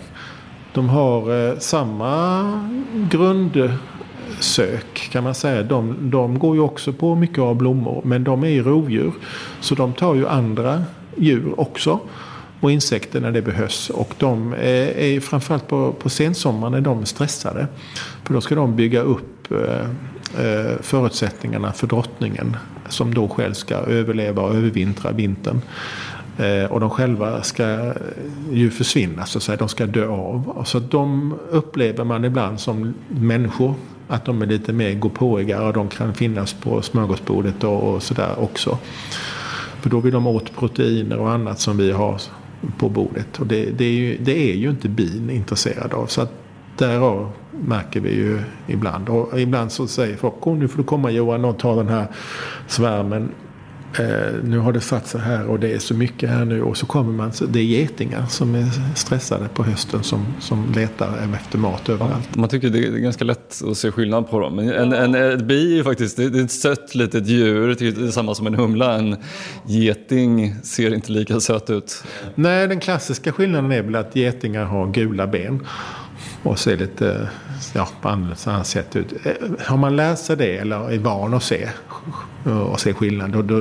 [0.74, 2.70] De har eh, samma
[3.12, 5.64] grundsök kan man säga.
[5.64, 9.12] De, de går ju också på mycket av blommor men de är ju rovdjur.
[9.60, 10.84] Så de tar ju andra
[11.16, 12.00] djur också
[12.66, 13.90] och insekter när det behövs.
[13.90, 17.68] Och de är, framförallt på, på sensommaren är de stressade.
[18.24, 19.90] För då ska de bygga upp eh,
[20.46, 22.58] eh, förutsättningarna för drottningen
[22.90, 25.62] som då själv ska överleva och övervintra vintern.
[26.38, 27.94] Eh, och de själva ska
[28.52, 29.58] ju försvinna, så att säga.
[29.58, 30.64] de ska dö av.
[30.66, 33.74] Så de upplever man ibland som människor.
[34.08, 38.40] Att de är lite mer gåpåiga och de kan finnas på smörgåsbordet och, och sådär
[38.40, 38.78] också.
[39.82, 42.22] För då vill de åt proteiner och annat som vi har
[42.78, 43.40] på bordet.
[43.40, 46.08] Och det, det, är, ju, det är ju inte bin intresserad av.
[46.08, 46.32] Så att
[46.78, 49.10] därav märker vi ju ibland.
[49.10, 52.08] Och ibland så säger folk, kom nu får du komma Johan och ta den här
[52.68, 53.30] svärmen.
[54.00, 56.62] Eh, nu har det satt sig här och det är så mycket här nu.
[56.62, 61.34] Och så kommer man, det är getingar som är stressade på hösten som, som letar
[61.36, 62.36] efter mat överallt.
[62.36, 64.56] Man tycker det är ganska lätt att se skillnad på dem.
[64.56, 68.12] Men en, en, en bi är faktiskt det är ett sött litet djur, det är
[68.12, 68.96] samma som en humla.
[68.96, 69.16] En
[69.66, 72.04] geting ser inte lika söt ut.
[72.36, 75.66] Nej, den klassiska skillnaden är väl att getingar har gula ben
[76.44, 77.30] och ser lite
[77.74, 79.14] ja, på annat sätt ut.
[79.26, 81.70] Eh, har man lärt sig det eller är van att se
[82.72, 83.56] och se skillnad då, då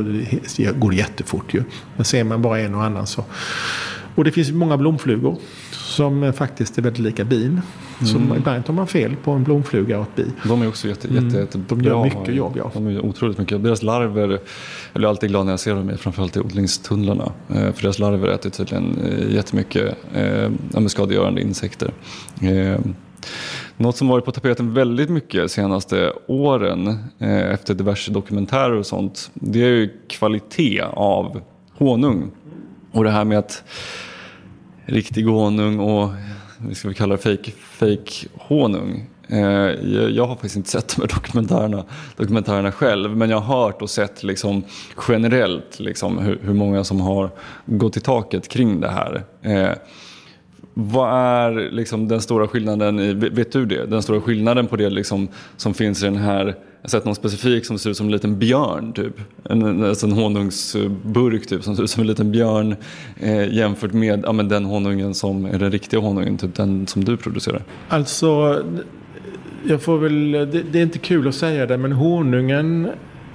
[0.78, 1.62] går det jättefort ju.
[1.96, 3.24] Men ser man bara en och annan så.
[4.14, 5.36] Och det finns många blomflugor
[5.70, 7.60] som faktiskt är väldigt lika bin.
[8.00, 8.30] Mm.
[8.30, 10.26] Så ibland tar man fel på en blomfluga och ett bi.
[10.48, 11.66] De är också jätte, jätte, mm.
[11.68, 12.70] De gör mycket jobb ja.
[12.74, 13.62] De är otroligt mycket.
[13.62, 14.40] Deras larver, jag
[15.00, 17.32] blir alltid glad när jag ser dem, framförallt i odlingstunnlarna.
[17.48, 21.90] Eh, för deras larver äter tydligen eh, jättemycket eh, skadegörande insekter.
[23.76, 29.30] Något som varit på tapeten väldigt mycket senaste åren eh, efter diverse dokumentärer och sånt,
[29.34, 31.40] det är ju kvalitet av
[31.72, 32.30] honung.
[32.92, 33.64] Och det här med att
[34.84, 36.10] riktig honung och
[36.58, 39.06] vi ska vi kalla det fake, fake honung.
[39.28, 39.40] Eh,
[40.10, 41.84] jag har faktiskt inte sett de här dokumentärerna,
[42.16, 44.64] dokumentärerna själv men jag har hört och sett liksom
[45.08, 47.30] generellt liksom hur, hur många som har
[47.66, 49.22] gått i taket kring det här.
[49.42, 49.72] Eh,
[50.74, 53.86] vad är liksom den stora skillnaden, i, vet du det?
[53.86, 57.14] Den stora skillnaden på det liksom, som finns i den här, jag har sett någon
[57.14, 59.20] specifik som ser ut som en liten björn typ.
[59.44, 62.76] En, alltså en honungsburk typ som ser ut som en liten björn
[63.20, 67.04] eh, jämfört med ja, men den honungen som är den riktiga honungen, typ den som
[67.04, 67.62] du producerar.
[67.88, 68.62] Alltså,
[69.68, 72.88] jag får väl, det, det är inte kul att säga det men honungen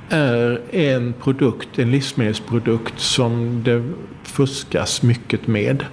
[0.09, 3.83] är en produkt, en livsmedelsprodukt som det
[4.23, 5.85] fuskas mycket med.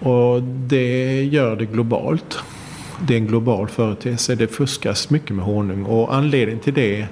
[0.00, 2.38] Och det gör det globalt.
[3.06, 4.34] Det är en global företeelse.
[4.34, 7.06] Det fuskas mycket med honung och anledningen till det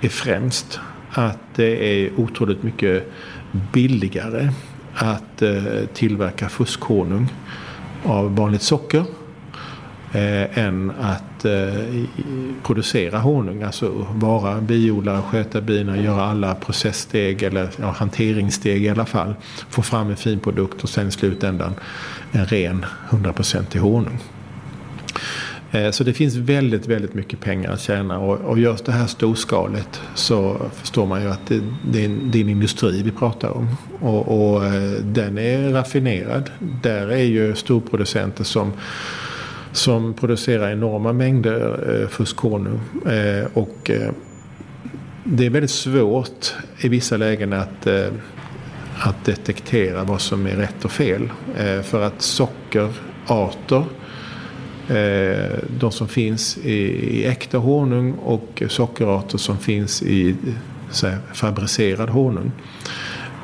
[0.00, 3.12] är främst att det är otroligt mycket
[3.72, 4.48] billigare
[4.94, 5.62] att eh,
[5.94, 7.28] tillverka fuskhonung
[8.04, 9.04] av vanligt socker
[10.12, 12.04] eh, än att eh,
[12.62, 13.62] producera honung.
[13.62, 19.34] Alltså vara biodlare, sköta bina, göra alla processsteg eller ja, hanteringssteg i alla fall.
[19.68, 21.74] Få fram en fin produkt och sen i slutändan
[22.32, 24.18] en ren 100% honung.
[25.70, 29.06] Eh, så det finns väldigt, väldigt mycket pengar att tjäna och, och görs det här
[29.06, 33.10] storskaligt så förstår man ju att det, det, är, en, det är en industri vi
[33.10, 33.68] pratar om.
[34.00, 36.50] Och, och eh, den är raffinerad.
[36.82, 38.72] Där är ju storproducenter som
[39.72, 42.80] som producerar enorma mängder eh, fuskhonung.
[43.06, 44.12] Eh, och eh,
[45.24, 48.06] det är väldigt svårt i vissa lägen att, eh,
[49.02, 51.30] att detektera vad som är rätt och fel.
[51.56, 53.84] Eh, för att sockerarter,
[54.88, 56.74] eh, de som finns i,
[57.20, 60.36] i äkta honung och sockerarter som finns i
[61.02, 62.52] här, fabricerad honung.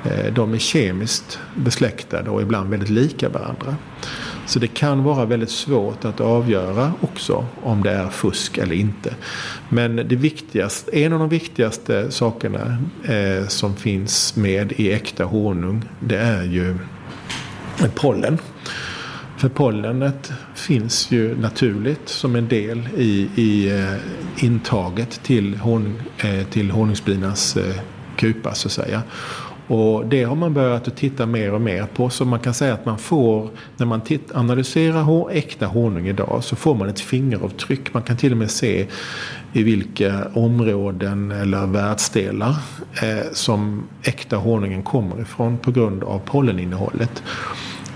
[0.05, 3.77] Eh, de är kemiskt besläktade och ibland väldigt lika varandra.
[4.47, 9.15] Så det kan vara väldigt svårt att avgöra också om det är fusk eller inte.
[9.69, 15.85] Men det viktigaste, en av de viktigaste sakerna eh, som finns med i äkta honung
[16.01, 16.79] det är ju
[17.95, 18.39] pollen.
[19.37, 26.47] För pollenet finns ju naturligt som en del i, i eh, intaget till, hon, eh,
[26.47, 27.75] till honungsbinas eh,
[28.17, 29.03] kupa så att säga.
[29.67, 32.11] Och det har man börjat att titta mer och mer på.
[32.11, 36.57] Så man kan säga att man får, när man titt, analyserar äkta honung idag så
[36.57, 37.95] får man ett fingeravtryck.
[37.95, 38.87] Man kan till och med se
[39.53, 42.57] i vilka områden eller världsdelar
[43.03, 47.23] eh, som äkta honungen kommer ifrån på grund av polleninnehållet.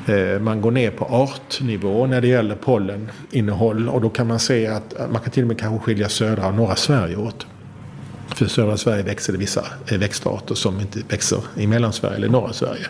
[0.06, 4.66] Eh, man går ner på artnivå när det gäller polleninnehåll och då kan man se
[4.66, 7.46] att man kan till och med kanske skilja södra och norra Sverige åt.
[8.40, 12.52] För södra Sverige växer det vissa eh, växtarter som inte växer i Mellansverige eller norra
[12.52, 12.86] Sverige.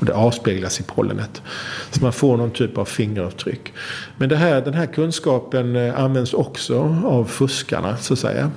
[0.00, 1.42] Och det avspeglas i pollenet.
[1.90, 3.72] Så man får någon typ av fingeravtryck.
[4.16, 8.50] Men det här, den här kunskapen eh, används också av fuskarna så att säga.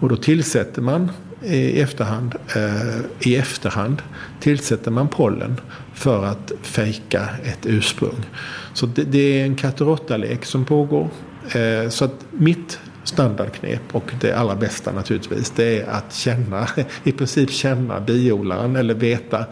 [0.00, 1.10] Och då tillsätter man
[1.42, 4.02] eh, i efterhand, eh, i efterhand
[4.40, 5.60] tillsätter man pollen
[5.94, 8.26] för att fejka ett ursprung.
[8.74, 11.08] Så det, det är en katt och lek som pågår.
[11.54, 16.68] Eh, så att mitt standardknep och det allra bästa naturligtvis det är att känna,
[17.04, 19.44] i princip känna biodlaren eller veta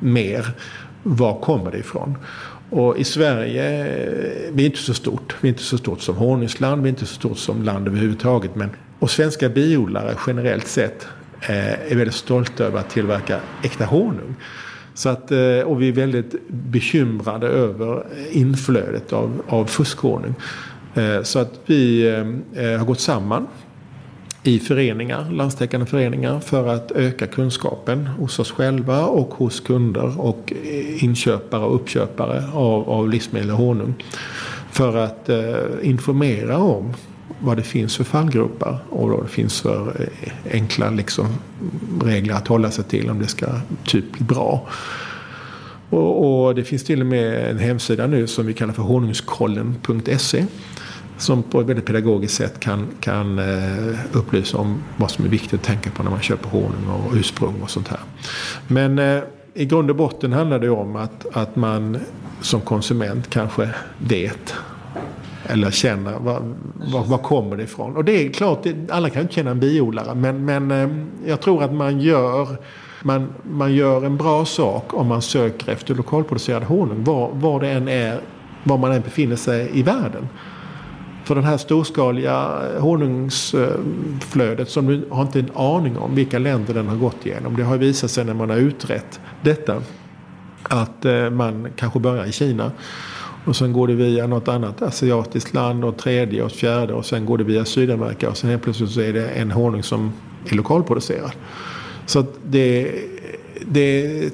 [0.00, 0.46] mer.
[1.02, 2.16] Var kommer det ifrån?
[2.70, 3.84] Och i Sverige,
[4.52, 5.36] vi är inte så stort.
[5.40, 8.54] Vi är inte så stort som honungsland, vi är inte så stort som land överhuvudtaget.
[8.54, 11.06] Men, och svenska biodlare generellt sett
[11.40, 14.34] eh, är väldigt stolta över att tillverka äkta honung.
[14.94, 20.34] Så att, eh, och vi är väldigt bekymrade över inflödet av, av fuskhonung.
[20.94, 23.46] Eh, så att vi eh, eh, har gått samman
[24.42, 30.52] i föreningar, landstäckande föreningar för att öka kunskapen hos oss själva och hos kunder och
[30.98, 33.94] inköpare och uppköpare av, av livsmedel och honung.
[34.70, 36.94] För att eh, informera om
[37.38, 40.08] vad det finns för fallgropar och vad det finns för
[40.52, 41.26] enkla liksom,
[42.04, 43.46] regler att hålla sig till om det ska
[43.84, 44.68] typ bli bra.
[45.90, 50.44] Och, och, det finns till och med en hemsida nu som vi kallar för honungskollen.se
[51.18, 55.54] som på ett väldigt pedagogiskt sätt kan, kan eh, upplysa om vad som är viktigt
[55.54, 58.00] att tänka på när man köper honung och ursprung och sånt här.
[58.68, 59.22] Men eh,
[59.54, 61.98] i grund och botten handlar det om att, att man
[62.40, 63.68] som konsument kanske
[63.98, 64.54] vet
[65.46, 66.54] eller känner var,
[66.92, 67.96] var, var kommer det ifrån.
[67.96, 70.88] Och det är klart, det, alla kan inte känna en biodlare men, men eh,
[71.30, 72.48] jag tror att man gör
[73.02, 77.70] man, man gör en bra sak om man söker efter lokalproducerad honung var, var det
[77.70, 78.20] än är,
[78.62, 80.28] var man än befinner sig i världen.
[81.24, 86.74] För den här storskaliga eh, honungsflödet som du har inte en aning om vilka länder
[86.74, 87.56] den har gått igenom.
[87.56, 89.82] Det har visat sig när man har utrett detta
[90.62, 92.72] att eh, man kanske börjar i Kina
[93.44, 97.26] Och sen går det via något annat asiatiskt land och tredje och fjärde och sen
[97.26, 100.12] går det via Sydamerika och sen helt plötsligt så är det en honung som
[100.48, 101.32] är lokalproducerad.
[102.06, 102.94] Så att det,
[103.68, 104.30] det,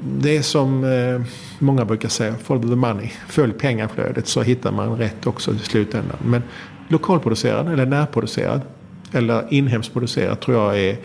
[0.00, 1.20] det är som eh,
[1.58, 3.10] många brukar säga, follow the money.
[3.28, 6.16] Följ pengaflödet så hittar man rätt också i slutändan.
[6.24, 6.42] Men
[6.88, 8.60] lokalproducerad eller närproducerad
[9.12, 10.96] eller inhemskt producerad tror jag är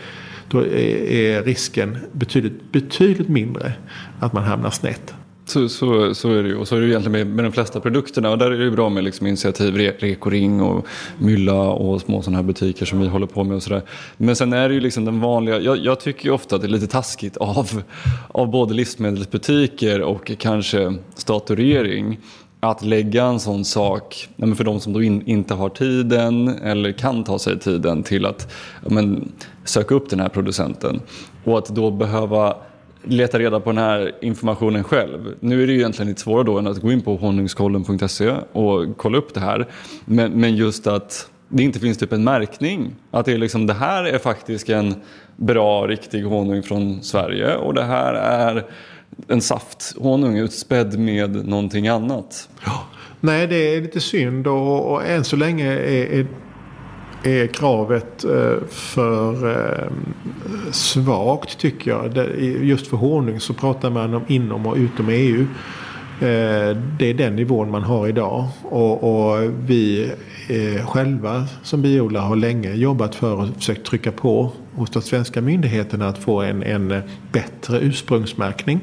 [0.50, 3.72] då är risken betydligt, betydligt mindre
[4.20, 5.14] att man hamnar snett.
[5.48, 6.56] Så, så, så är det ju.
[6.56, 8.30] Och så är det ju egentligen med, med de flesta produkterna.
[8.30, 10.86] Och där är det bra med liksom initiativ, Re, Rekoring och
[11.18, 13.82] Mylla och små sådana här butiker som vi håller på med och sådär.
[14.16, 16.66] Men sen är det ju liksom den vanliga, jag, jag, tycker ju ofta att det
[16.66, 17.82] är lite taskigt av,
[18.28, 22.18] av både livsmedelsbutiker och kanske stat och regering
[22.60, 27.24] att lägga en sån sak, för de som då in, inte har tiden eller kan
[27.24, 29.32] ta sig tiden till att men,
[29.64, 31.00] söka upp den här producenten.
[31.44, 32.56] Och att då behöva
[33.08, 35.34] leta reda på den här informationen själv.
[35.40, 38.96] Nu är det ju egentligen lite svårare då än att gå in på honungskollen.se och
[38.96, 39.66] kolla upp det här.
[40.04, 42.94] Men, men just att det inte finns typ en märkning.
[43.10, 44.94] Att det är liksom, det här är faktiskt en
[45.36, 48.64] bra, riktig honung från Sverige och det här är
[49.28, 52.48] en safthonung utspädd med någonting annat.
[52.64, 52.86] Ja.
[53.20, 56.26] Nej, det är lite synd och, och än så länge är, är,
[57.22, 59.90] är kravet eh, för eh,
[60.72, 62.16] svagt tycker jag.
[62.64, 65.40] Just för honung så pratar man om inom och utom EU.
[66.20, 68.48] Eh, det är den nivån man har idag.
[68.62, 70.12] Och, och vi
[70.84, 76.08] själva som biodlare har länge jobbat för och försökt trycka på hos de svenska myndigheterna
[76.08, 77.02] att få en, en
[77.32, 78.80] bättre ursprungsmärkning.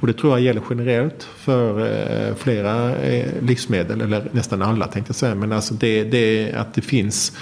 [0.00, 5.10] Och det tror jag gäller generellt för eh, flera eh, livsmedel, eller nästan alla tänkte
[5.10, 5.34] jag säga.
[5.34, 7.32] Men alltså det, det att det finns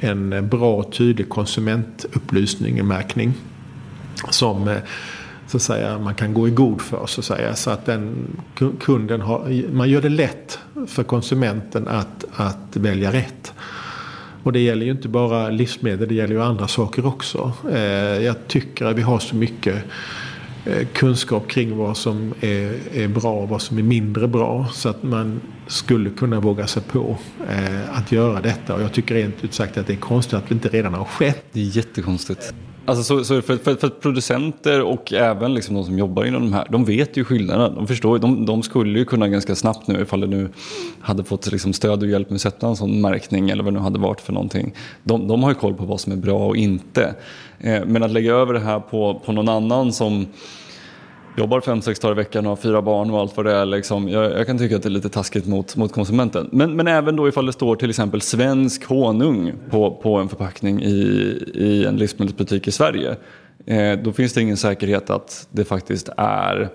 [0.00, 3.34] en bra och tydlig konsumentupplysning, en märkning.
[4.30, 4.76] Som eh,
[5.46, 7.06] så att säga, man kan gå i god för.
[7.06, 7.54] Så att, säga.
[7.54, 8.36] så att den
[8.80, 13.52] kunden har, man gör det lätt för konsumenten att, att välja rätt.
[14.42, 17.52] Och det gäller ju inte bara livsmedel, det gäller ju andra saker också.
[17.72, 17.80] Eh,
[18.24, 19.84] jag tycker att vi har så mycket
[20.66, 24.66] Eh, kunskap kring vad som är, är bra och vad som är mindre bra.
[24.72, 27.16] Så att man skulle kunna våga sig på
[27.48, 28.74] eh, att göra detta.
[28.74, 31.04] Och jag tycker rent ut sagt att det är konstigt att det inte redan har
[31.04, 31.44] skett.
[31.52, 32.54] Det är jättekonstigt.
[32.84, 36.52] Alltså så, så för, för, för, producenter och även liksom de som jobbar inom de
[36.52, 37.74] här, de vet ju skillnaden.
[37.74, 40.48] De förstår de, de skulle ju kunna ganska snabbt nu ifall det nu
[41.00, 43.78] hade fått liksom stöd och hjälp med att sätta en sån märkning eller vad det
[43.78, 44.74] nu hade varit för någonting.
[45.02, 47.14] De, de har ju koll på vad som är bra och inte.
[47.58, 50.26] Eh, men att lägga över det här på, på någon annan som
[51.36, 53.66] jobbar fem, sex dagar i veckan och har fyra barn och allt vad det är.
[53.66, 54.08] Liksom.
[54.08, 56.48] Jag, jag, kan tycka att det är lite taskigt mot, mot konsumenten.
[56.52, 60.82] Men, men även då ifall det står till exempel svensk honung på, på en förpackning
[60.82, 60.92] i,
[61.54, 63.16] i en livsmedelsbutik i Sverige.
[63.66, 66.70] Eh, då finns det ingen säkerhet att det faktiskt är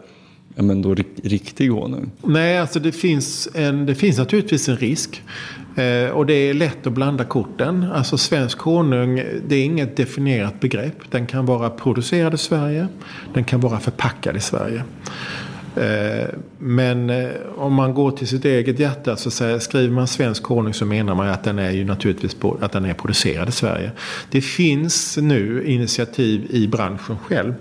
[0.57, 2.11] ja, men då, riktig honung?
[2.21, 5.23] Nej, alltså det finns, en, det finns naturligtvis en risk.
[5.75, 7.85] Eh, och det är lätt att blanda korten.
[7.93, 11.11] Alltså svensk honung, det är inget definierat begrepp.
[11.11, 12.87] Den kan vara producerad i Sverige.
[13.33, 14.83] Den kan vara förpackad i Sverige.
[15.75, 20.43] Eh, men eh, om man går till sitt eget hjärta så säger, skriver man svensk
[20.43, 23.91] honung så menar man att den är ju naturligtvis att den är producerad i Sverige.
[24.31, 27.53] Det finns nu initiativ i branschen själv.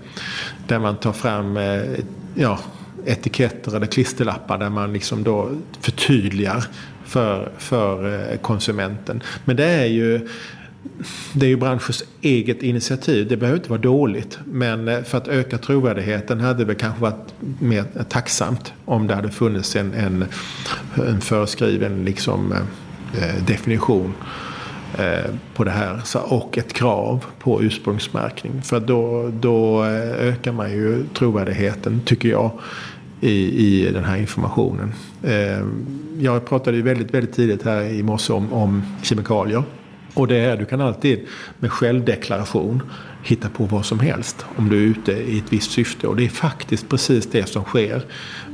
[0.67, 1.81] Där man tar fram eh,
[2.35, 2.59] ja,
[3.07, 5.49] etiketter eller klisterlappar där man liksom då
[5.81, 6.65] förtydligar
[7.07, 9.23] för, för eh, konsumenten.
[9.45, 10.27] Men det är ju
[11.33, 13.27] det är ju branschens eget initiativ.
[13.27, 14.39] Det behöver inte vara dåligt.
[14.45, 19.31] Men eh, för att öka trovärdigheten hade det kanske varit mer tacksamt om det hade
[19.31, 20.25] funnits en, en,
[21.07, 22.57] en föreskriven liksom, eh,
[23.23, 24.13] eh definition
[25.55, 26.01] på det här.
[26.15, 28.61] Och ett krav på ursprungsmärkning.
[28.61, 29.83] För då, då
[30.19, 32.51] ökar man ju trovärdigheten, tycker jag,
[33.21, 34.93] i, i den här informationen.
[35.23, 35.65] Eh,
[36.19, 39.63] jag pratade ju väldigt, väldigt tidigt här i morse om, om kemikalier.
[40.13, 41.27] Och det är, du kan alltid
[41.59, 42.83] med självdeklaration
[43.23, 46.07] hitta på vad som helst om du är ute i ett visst syfte.
[46.07, 48.05] Och det är faktiskt precis det som sker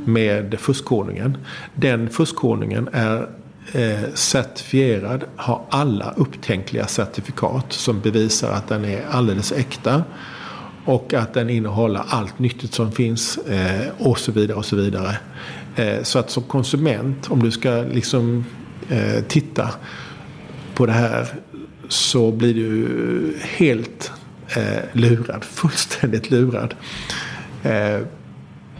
[0.05, 1.37] med fuskkonungen.
[1.75, 3.29] Den fuskkonungen är
[3.71, 10.03] eh, certifierad, har alla upptänkliga certifikat som bevisar att den är alldeles äkta.
[10.85, 15.17] Och att den innehåller allt nyttigt som finns eh, och så vidare och så vidare.
[15.75, 18.45] Eh, så att som konsument, om du ska liksom
[18.89, 19.69] eh, titta
[20.75, 21.27] på det här
[21.87, 24.11] så blir du helt
[24.55, 26.75] eh, lurad, fullständigt lurad.
[27.63, 27.99] Eh,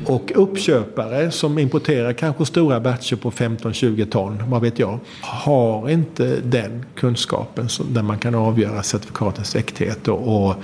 [0.05, 6.39] och uppköpare som importerar kanske stora batcher på 15-20 ton, vad vet jag, har inte
[6.43, 10.55] den kunskapen som, där man kan avgöra certifikatens äkthet och, och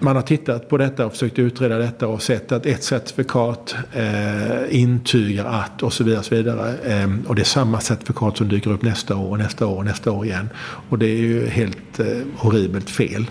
[0.00, 4.80] man har tittat på detta och försökt utreda detta och sett att ett certifikat eh,
[4.80, 6.18] intygar att och så vidare.
[6.18, 6.76] Och, så vidare.
[6.84, 9.84] Eh, och det är samma certifikat som dyker upp nästa år och nästa år och
[9.84, 10.48] nästa år igen.
[10.88, 13.30] Och det är ju helt eh, horribelt fel.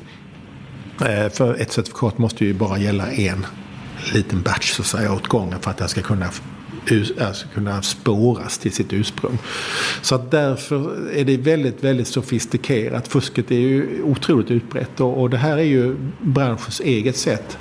[1.05, 3.45] Eh, för ett certifikat måste ju bara gälla en
[4.13, 6.29] liten batch så att säga åt gången för att det ska kunna
[7.21, 9.37] alltså kunna spåras till sitt ursprung.
[10.01, 13.07] Så att därför är det väldigt, väldigt sofistikerat.
[13.07, 17.57] Fusket är ju otroligt utbrett och, och det här är ju branschens eget sätt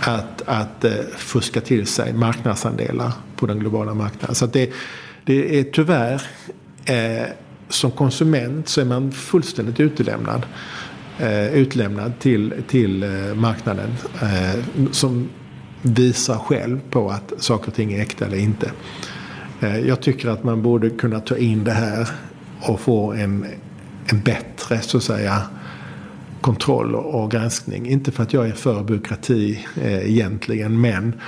[0.00, 4.34] att, att uh, fuska till sig marknadsandelar på den globala marknaden.
[4.34, 4.72] Så att det,
[5.24, 6.22] det är tyvärr
[6.84, 7.26] eh,
[7.68, 10.46] som konsument så är man fullständigt utelämnad.
[11.18, 13.90] Eh, utlämnad till, till eh, marknaden.
[14.22, 14.60] Eh,
[14.92, 15.28] som
[15.82, 18.72] visar själv på att saker och ting är äkta eller inte.
[19.60, 22.08] Eh, jag tycker att man borde kunna ta in det här
[22.60, 23.46] och få en,
[24.06, 25.42] en bättre så att säga
[26.40, 27.88] kontroll och granskning.
[27.88, 31.20] Inte för att jag är för byråkrati eh, egentligen men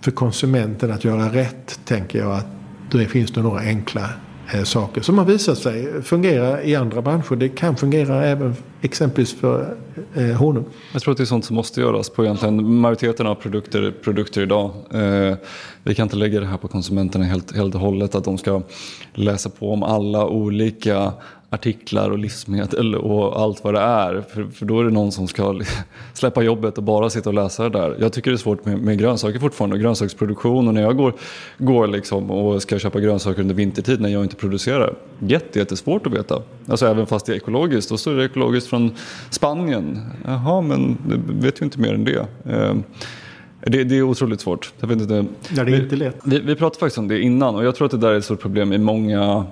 [0.00, 2.46] för konsumenten att göra rätt tänker jag att
[2.90, 4.10] då finns det några enkla
[4.54, 7.36] Eh, saker som har visat sig fungera i andra branscher.
[7.36, 9.76] Det kan fungera även exempelvis för
[10.14, 10.64] eh, honung.
[10.92, 14.42] Jag tror att det är sånt som måste göras på egentligen majoriteten av produkter, produkter
[14.42, 14.70] idag.
[14.90, 15.36] Eh,
[15.82, 18.62] vi kan inte lägga det här på konsumenterna helt, helt och hållet att de ska
[19.14, 21.12] läsa på om alla olika
[21.50, 24.24] artiklar och livsmedel och allt vad det är.
[24.28, 25.60] För, för då är det någon som ska
[26.14, 27.96] släppa jobbet och bara sitta och läsa det där.
[28.00, 30.68] Jag tycker det är svårt med, med grönsaker fortfarande och grönsaksproduktion.
[30.68, 31.14] Och när jag går,
[31.58, 34.94] går liksom och ska köpa grönsaker under vintertid när jag inte producerar.
[35.18, 36.42] Jätte, jättesvårt att veta.
[36.68, 37.90] Alltså även fast det är ekologiskt.
[37.90, 38.94] Då står det ekologiskt från
[39.30, 40.00] Spanien.
[40.24, 42.26] Jaha, men det vet ju inte mer än det.
[42.50, 42.82] Ehm,
[43.66, 44.72] det, det, är otroligt svårt.
[44.80, 45.24] Jag vet inte.
[45.56, 46.16] Ja, det är inte lätt.
[46.24, 48.24] Vi, vi pratade faktiskt om det innan och jag tror att det där är ett
[48.24, 49.46] stort problem i många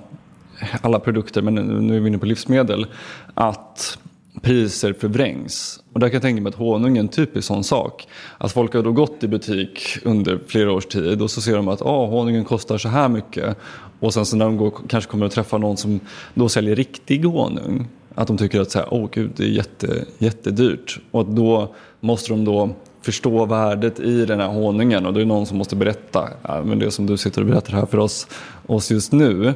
[0.81, 2.85] alla produkter, men nu är vi inne på livsmedel,
[3.33, 3.97] att
[4.41, 5.79] priser förvrängs.
[5.93, 8.07] Och där kan jag tänka mig att honung är en typisk sån sak.
[8.37, 11.67] Att folk har då gått i butik under flera års tid och så ser de
[11.67, 13.57] att oh, honungen kostar så här mycket.
[13.99, 15.99] Och sen så när de går, kanske kommer att träffa någon som
[16.33, 17.87] då säljer riktig honung.
[18.15, 20.99] Att de tycker att så här, oh, gud, det är jätte, jättedyrt.
[21.11, 22.69] Och att då måste de då
[23.01, 25.05] förstå värdet i den här honungen.
[25.05, 26.29] Och det är någon som måste berätta.
[26.41, 28.27] Ja, men det som du sitter och berättar här för oss,
[28.67, 29.53] oss just nu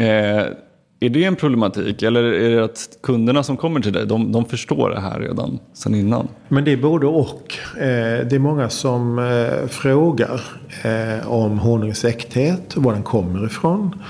[0.00, 0.46] Eh,
[1.02, 4.44] är det en problematik eller är det att kunderna som kommer till dig, de, de
[4.44, 6.28] förstår det här redan sedan innan?
[6.48, 7.54] Men det är både och.
[7.76, 10.40] Eh, det är många som eh, frågar
[10.82, 14.02] eh, om honungens äkthet, var den kommer ifrån.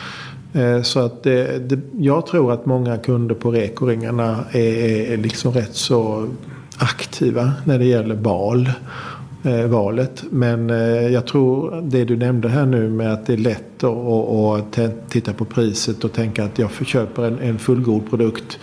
[0.53, 5.53] Eh, så att det, det, jag tror att många kunder på rekoringarna är, är liksom
[5.53, 6.29] rätt så
[6.79, 8.67] aktiva när det gäller bal.
[8.67, 8.73] eh,
[9.43, 10.25] Eh, valet.
[10.31, 14.79] Men eh, jag tror det du nämnde här nu med att det är lätt att,
[14.79, 18.59] att titta på priset och tänka att jag köper en, en fullgod produkt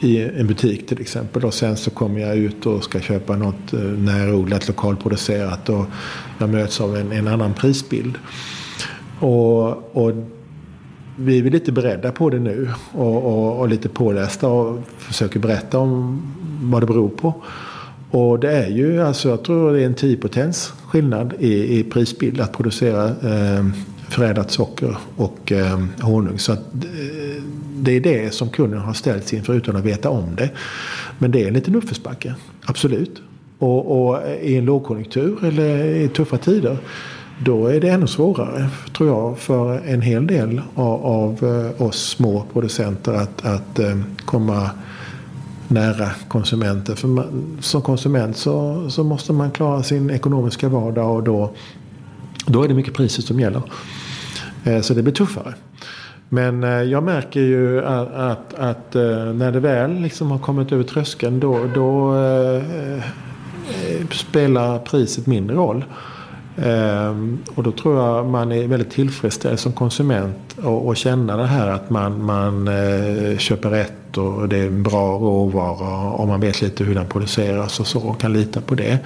[0.00, 1.44] i en butik till exempel.
[1.44, 5.84] Och sen så kommer jag ut och ska köpa något eh, närodlat, lokalproducerat och
[6.38, 8.18] jag möts av en, en annan prisbild.
[9.20, 10.12] Och, och
[11.16, 15.78] vi är lite beredda på det nu och, och, och, lite pålästa och försöker berätta
[15.78, 16.22] om
[16.62, 17.34] vad det beror på.
[18.10, 21.84] Och det är ju alltså, jag tror det är en 10 potens skillnad i, i
[21.84, 23.66] prisbild att producera eh,
[24.08, 26.38] förädlat socker och eh, honung.
[26.38, 27.42] Så att, eh,
[27.74, 30.50] det är det som kunden har ställts inför utan att veta om det.
[31.18, 32.34] Men det är en liten uppförsbacke,
[32.64, 33.22] absolut.
[33.58, 36.78] Och, och, i en lågkonjunktur eller i tuffa tider
[37.44, 42.08] då är det ännu svårare, tror jag, för en hel del av, av eh, oss
[42.08, 44.70] små producenter att, att eh, komma
[45.68, 46.94] nära konsumenter.
[46.94, 51.50] För man, som konsument så, så måste man klara sin ekonomiska vardag och då,
[52.46, 53.62] då är det mycket priset som gäller.
[54.64, 55.54] Eh, så det blir tuffare.
[56.28, 58.94] Men eh, jag märker ju att, att, att
[59.34, 62.62] när det väl liksom har kommit över tröskeln då, då eh,
[64.10, 65.84] spelar priset mindre roll.
[66.62, 71.46] Ehm, och då tror jag man är väldigt tillfredsställd som konsument och, och känna det
[71.46, 76.40] här att man, man eh, köper rätt och det är en bra råvara och man
[76.40, 78.98] vet lite hur den produceras och så och kan lita på det.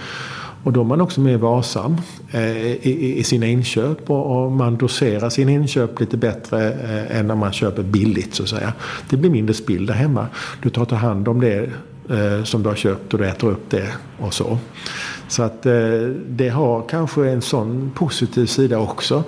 [0.64, 1.96] Och då är man också mer varsam
[2.30, 7.52] eh, i, sina inköp och, man doserar sina inköp lite bättre eh, än när man
[7.52, 8.72] köper billigt så att säga.
[9.10, 10.26] Det blir mindre spill där hemma.
[10.62, 11.70] Du tar till hand om det
[12.10, 13.88] eh, som du har köpt och du äter upp det
[14.18, 14.58] och så.
[15.28, 15.62] Så att
[16.26, 19.24] det har kanske en sån positiv sida också.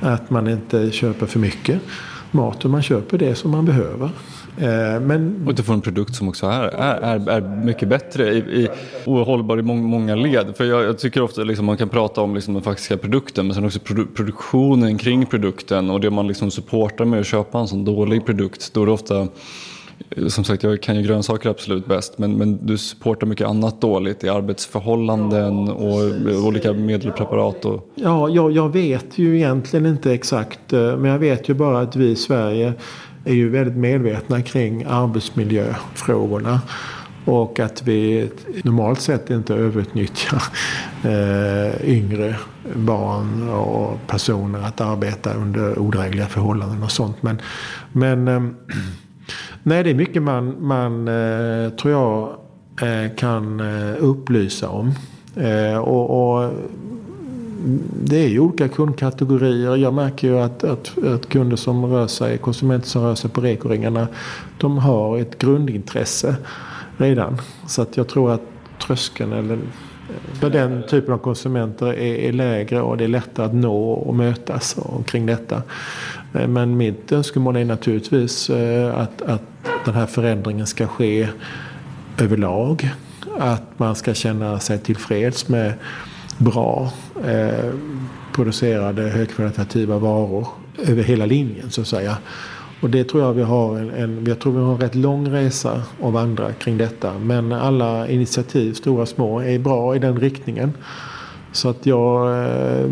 [0.00, 1.80] Att man inte köper för mycket
[2.30, 4.10] mat och man köper det som man behöver.
[4.58, 5.44] Eh, men...
[5.46, 8.68] Och du får en produkt som också är, är, är mycket bättre i, i,
[9.04, 10.56] och hållbar i många led.
[10.56, 13.54] För jag, jag tycker ofta liksom man kan prata om liksom den faktiska produkten men
[13.54, 17.68] sen också produ produktionen kring produkten och det man liksom supportar med att köpa en
[17.68, 18.70] sån dålig produkt.
[18.74, 19.28] Då är det ofta
[20.28, 24.24] som sagt, jag kan ju grönsaker absolut bäst, men, men du supportar mycket annat dåligt
[24.24, 26.00] i arbetsförhållanden och
[26.46, 27.64] olika medelpreparat.
[27.64, 27.90] Och...
[27.94, 31.96] Ja, jag, jag vet ju egentligen inte exakt, eh, men jag vet ju bara att
[31.96, 32.72] vi i Sverige
[33.26, 36.60] är ju väldigt medvetna kring arbetsmiljöfrågorna.
[37.24, 38.30] Och att vi
[38.64, 40.42] normalt sett inte överutnyttjar
[41.04, 42.36] eh, yngre
[42.74, 47.22] barn och personer att arbeta under odrägliga förhållanden och sånt.
[47.22, 47.42] Men,
[47.92, 48.42] men eh,
[49.62, 52.36] nej, det är mycket man, man eh, tror jag
[52.88, 54.94] eh, kan eh, upplysa om.
[55.36, 56.52] Eh, och, och
[58.02, 59.76] det är ju olika kundkategorier.
[59.76, 63.40] Jag märker ju att, att, att, kunder som rör sig, konsumenter som rör sig på
[63.40, 64.08] rekoringarna,
[64.58, 66.36] de har ett grundintresse
[66.96, 67.40] redan.
[67.66, 68.42] Så att jag tror att
[68.78, 69.58] tröskeln eller
[70.40, 74.14] för den typen av konsumenter är, är, lägre och det är lättare att nå och
[74.14, 74.76] mötas
[75.06, 75.62] kring detta.
[76.34, 79.42] Eh, men mitt önskemål är naturligtvis eh, att, att
[79.84, 81.28] den här förändringen ska ske
[82.18, 82.90] överlag.
[83.38, 85.72] Att man ska känna sig tillfreds med
[86.38, 86.92] bra
[87.24, 87.74] eh,
[88.34, 90.48] producerade högkvalitativa varor
[90.78, 92.18] över hela linjen så att säga.
[92.80, 95.28] Och det tror jag vi har en, en, jag tror vi har en rätt lång
[95.30, 97.18] resa att vandra kring detta.
[97.18, 100.72] Men alla initiativ, stora och små, är bra i den riktningen.
[101.52, 102.90] Så att jag eh,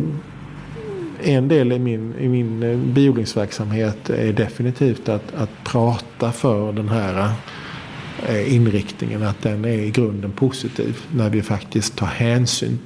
[1.23, 6.89] en del i min, i min eh, biodlingsverksamhet är definitivt att, att prata för den
[6.89, 7.33] här
[8.29, 9.23] eh, inriktningen.
[9.23, 10.99] Att den är i grunden positiv.
[11.11, 12.79] När vi faktiskt tar hänsyn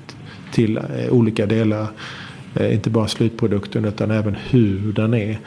[0.52, 1.86] till eh, olika delar.
[2.54, 5.38] Eh, inte bara slutprodukten utan även hur den är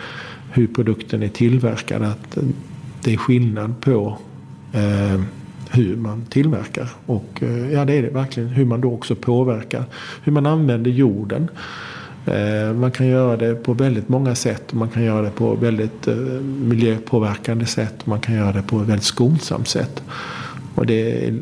[0.52, 2.04] hur produkten är tillverkad.
[2.04, 2.38] Att
[3.04, 4.18] det är skillnad på
[4.74, 5.22] eh,
[5.72, 6.90] hur man tillverkar.
[7.06, 8.50] Och eh, ja, det är det verkligen.
[8.50, 9.84] Hur man då också påverkar.
[10.24, 11.48] Hur man använder jorden.
[12.26, 14.74] Eh, man kan göra det på väldigt många sätt.
[14.74, 18.06] Man kan göra det på väldigt eh, miljöpåverkande sätt.
[18.06, 20.04] Man kan göra det på ett väldigt skonsamt sätt.
[20.76, 21.00] Och det,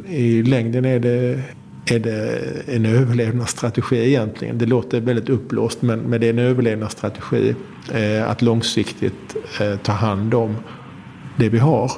[0.07, 1.41] i längden är det
[1.91, 4.57] är det en överlevnadsstrategi egentligen.
[4.57, 7.55] Det låter väldigt uppblåst men, men det är en överlevnadsstrategi
[7.93, 10.55] eh, att långsiktigt eh, ta hand om
[11.37, 11.91] det vi har.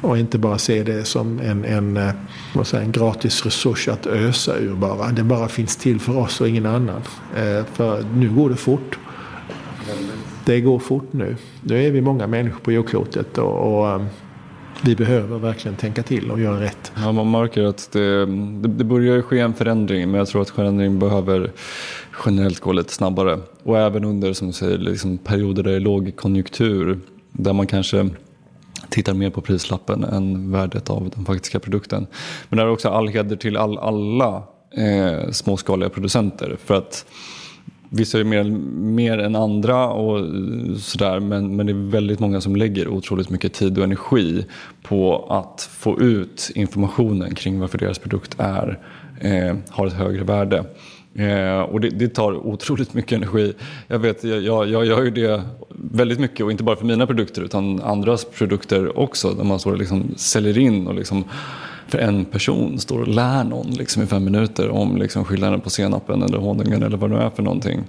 [0.00, 2.10] Och inte bara se det som en, en, eh,
[2.54, 5.08] vad säger, en gratis resurs att ösa ur bara.
[5.08, 7.02] Det bara finns till för oss och ingen annan.
[7.36, 8.98] Eh, för nu går det fort.
[10.44, 11.36] Det går fort nu.
[11.60, 14.06] Nu är vi många människor på jordklotet och, och eh,
[14.82, 16.92] vi behöver verkligen tänka till och göra rätt.
[16.96, 20.50] Ja, man märker att det, det, det börjar ske en förändring men jag tror att
[20.50, 21.52] förändringen behöver
[22.26, 23.38] generellt gå lite snabbare.
[23.62, 27.00] Och även under som du säger, liksom perioder där det är lågkonjunktur
[27.32, 28.08] där man kanske
[28.88, 32.06] tittar mer på prislappen än värdet av den faktiska produkten.
[32.48, 34.42] Men det är också all heder till all, alla
[34.76, 36.56] eh, småskaliga producenter.
[36.64, 37.06] För att
[37.90, 38.44] Vissa är mer,
[38.94, 40.26] mer än andra och
[40.80, 44.44] sådär men, men det är väldigt många som lägger otroligt mycket tid och energi
[44.82, 48.78] på att få ut informationen kring varför deras produkt är,
[49.20, 50.64] eh, har ett högre värde.
[51.14, 53.52] Eh, och det, det, tar otroligt mycket energi.
[53.86, 57.06] Jag vet, jag, jag, jag gör ju det väldigt mycket och inte bara för mina
[57.06, 61.24] produkter utan andras produkter också där man så liksom säljer in och liksom
[61.88, 65.70] för en person står och lär någon liksom, i fem minuter om liksom, skillnaden på
[65.70, 67.84] senapen eller honungen eller vad det nu är för någonting.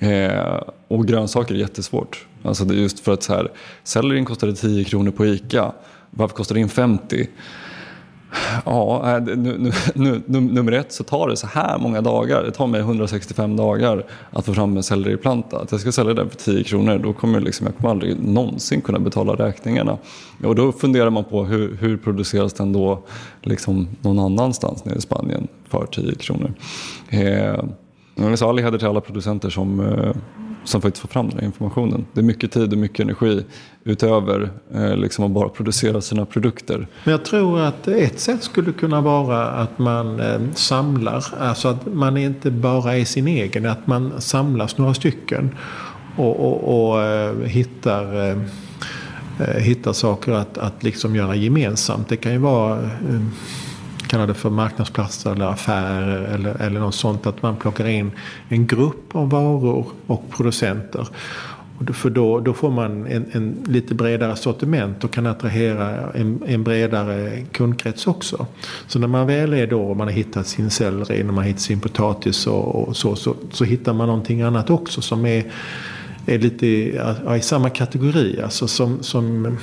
[0.00, 2.26] Eh, och grönsaker är jättesvårt.
[2.42, 3.50] Alltså det är just för att så här,
[3.84, 5.72] sellerin kostade 10 kronor på ICA.
[6.10, 7.28] Varför kostar det in 50?
[8.64, 12.42] Ja, nu, nu, nu, nummer ett så tar det så här många dagar.
[12.42, 15.58] Det tar mig 165 dagar att få fram en selleriplanta.
[15.60, 18.80] Att jag ska sälja den för 10 kronor, då kommer liksom, jag kommer aldrig någonsin
[18.80, 19.98] kunna betala räkningarna.
[20.44, 23.02] Och då funderar man på hur, hur produceras den då
[23.42, 26.52] liksom någon annanstans nere i Spanien för 10 kronor.
[27.08, 27.64] Eh,
[28.34, 30.12] så all heder till alla producenter som eh,
[30.64, 32.06] som faktiskt får fram den här informationen.
[32.12, 33.44] Det är mycket tid och mycket energi
[33.84, 36.86] utöver eh, liksom att bara producera sina produkter.
[37.04, 41.86] Men jag tror att ett sätt skulle kunna vara att man eh, samlar, alltså att
[41.86, 45.50] man inte bara är sin egen, att man samlas några stycken
[46.16, 48.36] och, och, och eh, hittar eh,
[49.84, 52.08] eh saker att, att liksom göra gemensamt.
[52.08, 53.20] Det kan ju vara eh,
[54.12, 57.26] kalla det för marknadsplatser eller affärer eller, eller något sånt.
[57.26, 58.10] Att man plockar in
[58.48, 61.08] en grupp av varor och producenter.
[61.92, 66.62] För då, då får man en, en lite bredare sortiment och kan attrahera en, en,
[66.62, 68.46] bredare kundkrets också.
[68.86, 71.60] Så när man väl är då, man har hittat sin selleri, när man har hittat
[71.60, 75.44] sin potatis och, och så, så, så, hittar man någonting annat också som är,
[76.26, 76.66] är lite
[77.26, 78.40] ja, i samma kategori.
[78.42, 79.56] Alltså som, som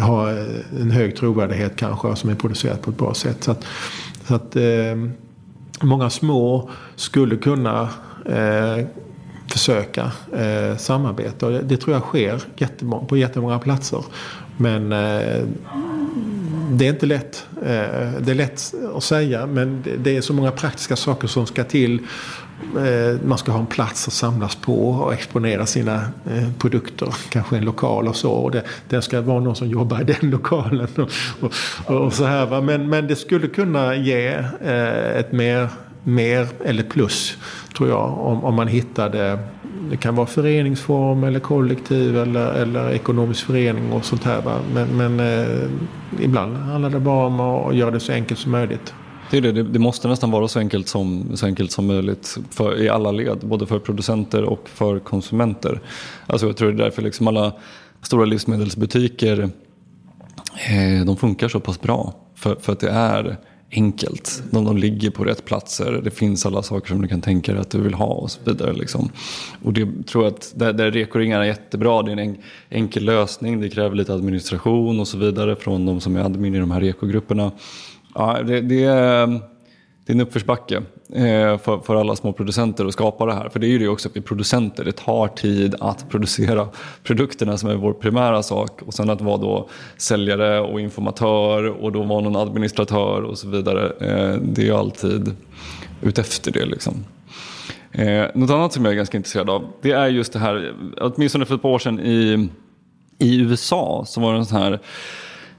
[0.00, 0.30] ha
[0.80, 3.44] en hög trovärdighet kanske och som är producerat på ett bra sätt.
[3.44, 3.64] Så att,
[4.28, 4.96] så att eh,
[5.80, 7.88] många små skulle kunna
[8.26, 8.86] eh,
[9.52, 11.46] försöka eh, samarbeta.
[11.46, 14.04] Och det, det, tror jag sker jättemång, på jättemånga platser.
[14.56, 15.44] Men eh,
[16.72, 17.46] det är inte lätt.
[17.56, 21.64] Eh, det är lätt att säga men det är så många praktiska saker som ska
[21.64, 22.06] till.
[22.76, 25.94] Eh, man ska ha en plats att samlas på och exponera sina
[26.30, 27.14] eh, produkter.
[27.28, 28.30] Kanske en lokal och så.
[28.30, 30.88] Och det, det ska vara någon som jobbar i den lokalen.
[30.96, 31.10] Och,
[31.86, 32.60] och, och så här, va?
[32.60, 34.28] Men, men det skulle kunna ge
[34.60, 35.68] eh, ett mer,
[36.02, 37.38] mer eller plus
[37.76, 39.38] tror jag om, om man hittade
[39.90, 44.42] det kan vara föreningsform eller kollektiv eller, eller ekonomisk förening och sånt här.
[44.42, 44.58] Va?
[44.74, 45.70] Men, men eh,
[46.20, 48.94] ibland handlar det bara om att göra det så enkelt som möjligt.
[49.40, 52.82] Det, är det, det måste nästan vara så enkelt som, så enkelt som möjligt för,
[52.82, 55.80] i alla led, både för producenter och för konsumenter.
[56.26, 57.52] Alltså jag tror det är därför liksom alla
[58.02, 59.50] stora livsmedelsbutiker
[60.68, 62.14] eh, de funkar så pass bra.
[62.34, 63.36] För, för att det är
[63.70, 64.42] enkelt.
[64.50, 66.00] De, de ligger på rätt platser.
[66.04, 68.40] Det finns alla saker som du kan tänka dig att du vill ha och så
[68.44, 68.72] vidare.
[68.72, 69.10] Liksom.
[69.62, 72.02] Och det tror jag att där, där rekoringar är jättebra.
[72.02, 72.36] Det är en
[72.70, 73.60] enkel lösning.
[73.60, 76.80] Det kräver lite administration och så vidare från de som är admin i de här
[76.80, 77.52] rekogrupperna.
[78.14, 79.26] Ja, det, det, är,
[80.06, 80.76] det är en uppförsbacke
[81.12, 83.48] eh, för, för alla små producenter att skapa det här.
[83.48, 86.68] För det är ju det också, att vi producenter, det tar tid att producera
[87.02, 88.82] produkterna som är vår primära sak.
[88.82, 93.48] Och sen att vara då säljare och informatör och då vara någon administratör och så
[93.48, 93.92] vidare.
[94.00, 95.36] Eh, det är ju alltid
[96.02, 97.04] utefter det liksom.
[97.92, 101.44] Eh, något annat som jag är ganska intresserad av, det är just det här, åtminstone
[101.44, 102.48] för ett par år sedan i,
[103.18, 104.80] i USA så var det en sån här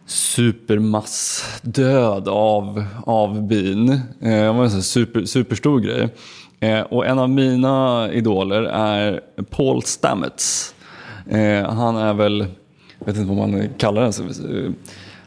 [0.06, 3.90] supermassdöd av, av bin.
[3.90, 6.10] Eh, det var en super, superstor grej.
[6.60, 10.76] Eh, och en av mina idoler är Paul Stamets.
[11.30, 12.40] Eh, han är väl,
[13.00, 14.12] jag vet inte vad man kallar den,
[14.66, 14.72] eh,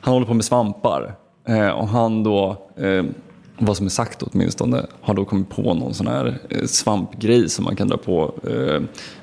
[0.01, 1.15] han håller på med svampar.
[1.49, 3.05] Eh, och han då, eh,
[3.59, 7.77] vad som är sagt åtminstone, har då kommit på någon sån här svampgrej som man
[7.77, 8.35] kan dra på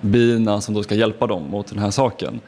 [0.02, 2.40] bina som då ska hjälpa dem mot den här saken.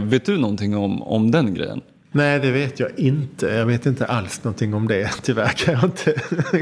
[0.00, 1.80] vet du någonting om, om den grejen?
[2.16, 3.46] Nej, det vet jag inte.
[3.46, 5.10] Jag vet inte alls någonting om det.
[5.22, 6.14] Tyvärr kan jag inte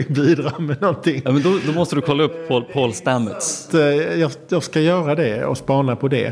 [0.13, 1.23] bidra med någonting.
[1.25, 3.75] Ja, men då, då måste du kolla upp Paul, Paul Stamets.
[3.75, 6.27] Eh, jag, jag, ska göra det och spana på det.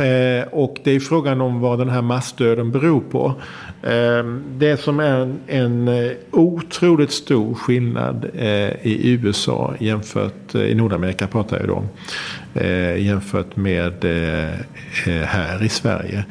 [0.00, 3.34] Eh, och det är frågan om vad den här massdöden beror på.
[3.82, 4.24] Eh,
[4.58, 11.58] det som är en, en otroligt stor skillnad eh, i USA jämfört, i Nordamerika pratar
[11.58, 11.88] jag då om,
[12.98, 14.04] jämfört med
[15.24, 16.24] här i Sverige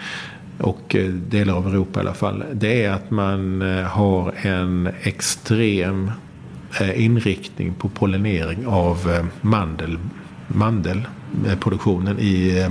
[0.59, 2.43] och eh, delar av Europa i alla fall.
[2.53, 6.11] Det är att man eh, har en extrem
[6.79, 9.97] eh, inriktning på pollinering av mandel,
[10.47, 12.67] mandelproduktionen i,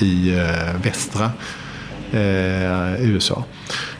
[0.00, 0.30] i
[0.82, 1.30] västra
[2.98, 3.44] USA.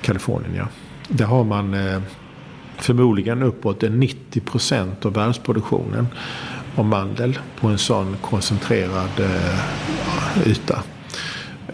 [0.00, 0.68] Kalifornien ja.
[1.08, 1.76] Där har man
[2.76, 6.06] förmodligen uppåt 90 procent av världsproduktionen
[6.76, 9.10] av mandel på en sån koncentrerad
[10.46, 10.82] yta.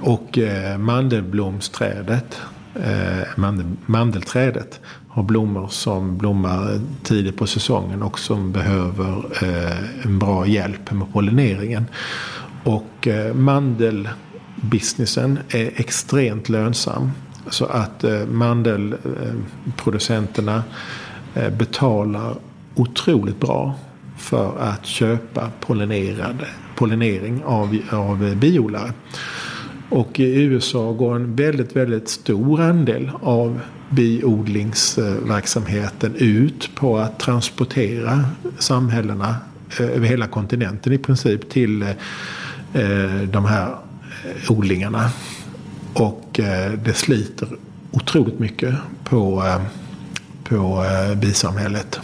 [0.00, 2.40] Och eh, mandelblomsträdet,
[2.74, 10.18] eh, mandel, mandelträdet har blommor som blommar tidigt på säsongen och som behöver eh, en
[10.18, 11.86] bra hjälp med pollineringen.
[12.64, 17.10] Och eh, mandelbusinessen är extremt lönsam.
[17.50, 20.62] Så att eh, mandelproducenterna
[21.34, 22.36] eh, eh, betalar
[22.74, 23.74] otroligt bra
[24.16, 28.92] för att köpa pollinerade, pollinering av, av biodlare.
[29.88, 33.60] Och i USA går en väldigt, väldigt stor andel av
[33.90, 38.24] biodlingsverksamheten ut på att transportera
[38.58, 39.36] samhällena
[39.80, 41.88] eh, över hela kontinenten i princip till eh,
[42.72, 43.76] eh, de här
[44.48, 45.10] odlingarna.
[45.94, 46.40] Och
[46.84, 47.48] det sliter
[47.90, 48.74] otroligt mycket
[49.04, 49.42] på,
[50.44, 50.84] på
[51.16, 52.00] bisamhället.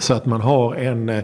[0.00, 1.22] Så att man har en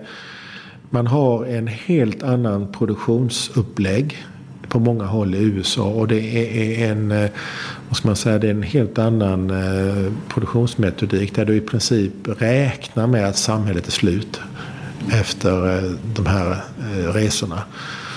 [0.91, 4.25] man har en helt annan produktionsupplägg
[4.69, 5.83] på många håll i USA.
[5.83, 7.31] Och det är en, eh,
[7.89, 12.13] vad ska man säga, det är en helt annan eh, produktionsmetodik där du i princip
[12.25, 14.41] räknar med att samhället är slut
[15.13, 16.57] efter eh, de här
[17.13, 17.63] resorna.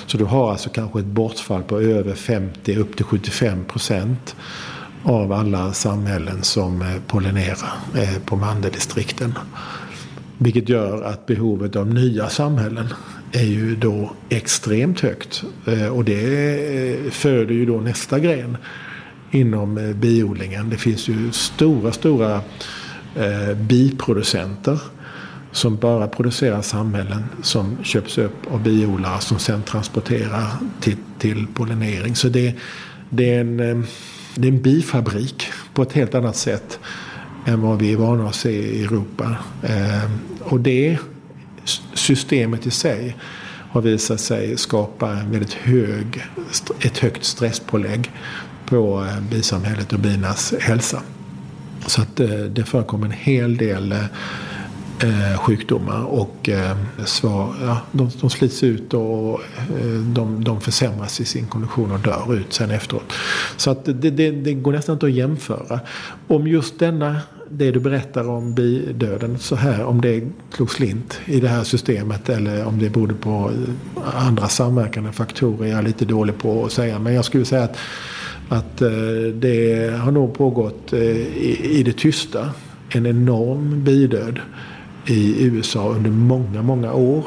[0.08, 4.36] Så du har alltså kanske ett bortfall på över 50 upp till 75 procent
[5.04, 7.70] av alla samhällen som pollinerar
[8.26, 9.34] på mandeldistrikten.
[10.38, 12.88] Vilket gör att behovet av nya samhällen
[13.36, 15.44] är ju då extremt högt.
[15.66, 18.58] Eh, och det eh, föder ju då nästa gren
[19.32, 20.70] inom eh, biodlingen.
[20.70, 22.42] Det finns ju stora, stora
[23.56, 24.80] biproducenter
[25.52, 30.48] som bara producerar samhällen som köps upp av biodlare som sen transporterar
[30.80, 32.16] till, till pollinering.
[32.16, 32.56] Så det,
[33.10, 33.58] det, är en,
[34.36, 36.80] det är en bifabrik på ett helt annat sätt
[37.46, 39.36] än vad vi är vana att se i Europa.
[40.40, 40.98] och det
[42.06, 43.16] systemet i sig
[43.72, 46.24] har visat sig skapa en väldigt hög,
[46.82, 48.12] ett högt stresspålägg
[48.66, 51.02] på eh, bisamhället och binas hälsa.
[51.88, 56.50] Så att eh, det förekommer en hel del eh, sjukdomar och
[57.06, 59.42] svar, ja, de, de slits ut och
[60.16, 63.14] de, de försämras i sin kondition och dör ut sen efteråt.
[63.58, 65.80] Så att det, det, det går nästan inte att jämföra.
[66.28, 70.24] Om just denna det du berättar om bidöden så här, om det
[70.56, 73.52] slog slint i det här systemet eller om det berodde på
[73.98, 75.70] eh, andra samverkande faktorer.
[75.70, 77.00] Jag är lite dålig på att säga.
[77.00, 77.78] Men jag skulle säga att,
[78.50, 78.90] att eh,
[79.34, 82.50] det har nog pågått eh, i, i det tysta
[82.90, 84.40] en enorm bidöd
[85.06, 87.26] i USA under många, många år.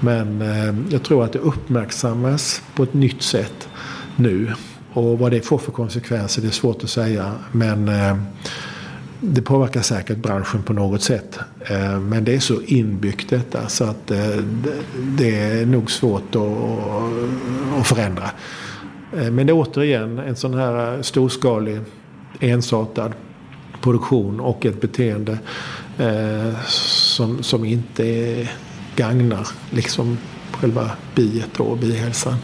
[0.00, 0.44] Men
[0.90, 3.68] jag tror att det uppmärksammas på ett nytt sätt
[4.16, 4.52] nu.
[4.92, 7.32] Och vad det får för konsekvenser det är svårt att säga.
[7.52, 8.16] Men eh,
[9.24, 11.38] det påverkar säkert branschen på något sätt.
[11.60, 14.36] Eh, men det är så inbyggt detta så att eh,
[14.94, 16.36] det är nog svårt
[17.80, 18.30] att, förändra.
[19.16, 21.80] Eh, men det är återigen en sån här storskalig
[22.40, 23.12] ensartad
[23.82, 25.38] produktion och ett beteende
[26.66, 28.48] som, som inte
[28.96, 30.18] gagnar liksom
[30.52, 32.36] själva biet och bihälsan.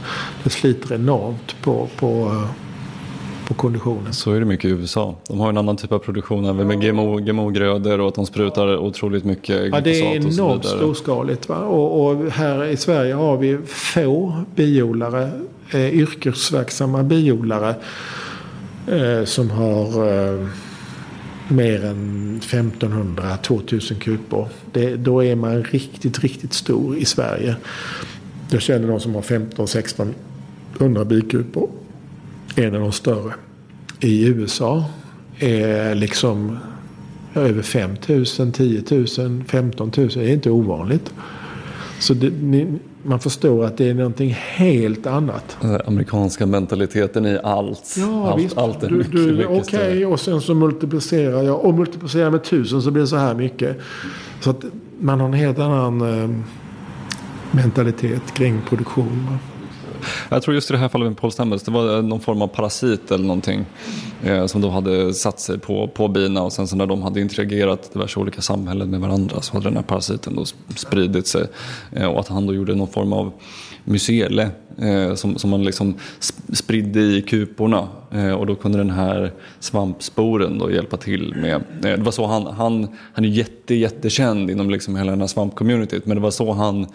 [0.44, 2.42] Det sliter enormt på, på,
[3.48, 4.12] på konditionen.
[4.12, 5.14] Så är det mycket i USA.
[5.28, 8.76] De har en annan typ av produktion även med GMO, GMO-grödor och att de sprutar
[8.76, 11.50] otroligt mycket Ja, det är enormt storskaligt.
[11.50, 15.30] Och, och, här i Sverige har vi få biodlare,
[15.70, 17.74] eh, yrkesverksamma biodlare
[18.86, 20.46] eh, som har eh,
[21.48, 24.48] mer än 1500-2000 kupor.
[24.72, 27.56] Det, då är man riktigt, riktigt stor i Sverige.
[28.50, 31.68] Jag känner någon som har 15-1600 bikupor.
[32.56, 33.34] En av de större.
[34.00, 34.84] I USA
[35.38, 36.58] är liksom
[37.34, 40.08] över 5000, 10 000, 15 000.
[40.08, 41.12] Det är inte ovanligt.
[41.98, 45.56] Så det, ni, man förstår att det är någonting helt annat.
[45.60, 47.94] Den amerikanska mentaliteten i allt.
[47.98, 48.58] Ja, allt, visst.
[48.58, 51.64] allt är mycket, du, mycket Okej, okay, och sen så multiplicerar jag.
[51.64, 53.78] Och multiplicerar med tusen så blir det så här mycket.
[54.40, 54.64] Så att
[55.00, 56.30] man har en helt annan eh,
[57.50, 59.38] mentalitet kring produktion.
[60.28, 62.42] Jag tror just i det här fallet med Paul Stamets, det var eh, någon form
[62.42, 63.66] av parasit eller någonting
[64.24, 67.20] eh, som då hade satt sig på, på bina och sen så när de hade
[67.20, 70.44] interagerat diverse olika samhällen med varandra så hade den här parasiten då
[70.76, 71.46] spridit sig.
[71.92, 73.32] Eh, och att han då gjorde någon form av
[73.84, 75.94] mycele eh, som, som man liksom
[76.52, 81.98] spridde i kuporna eh, och då kunde den här svampsporen då hjälpa till med, eh,
[81.98, 86.06] det var så han, han, han är jätte, jättekänd inom liksom hela den här svampcommunityt
[86.06, 86.86] men det var så han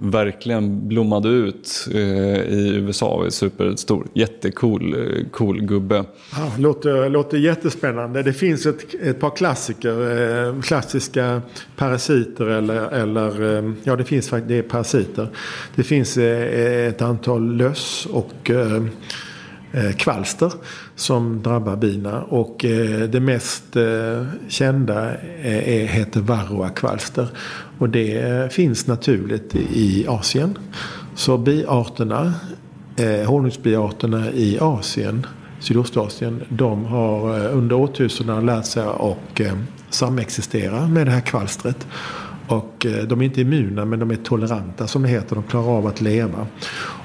[0.00, 2.00] verkligen blommade ut eh,
[2.40, 3.24] i USA.
[3.26, 6.04] Är superstor, jättecool eh, cool gubbe.
[6.36, 8.22] Ja, låter, låter jättespännande.
[8.22, 11.42] Det finns ett, ett par klassiker, eh, klassiska
[11.76, 15.28] parasiter eller, eller eh, ja det finns faktiskt, det är parasiter.
[15.76, 18.82] Det finns eh, ett antal löss och eh,
[19.72, 20.52] eh, kvalster
[20.94, 22.22] som drabbar bina.
[22.22, 23.76] Och eh, det mest
[24.48, 27.28] kända är, heter varroakvalster.
[27.78, 30.58] Och det finns naturligt i Asien.
[31.14, 32.34] Så biarterna,
[33.26, 35.26] honungsbiarterna i Asien,
[35.60, 39.40] Sydostasien, de har under årtusenden lärt sig att
[39.90, 41.86] samexistera med det här kvalstret.
[42.46, 45.34] Och de är inte immuna men de är toleranta som det heter.
[45.34, 46.46] De klarar av att leva.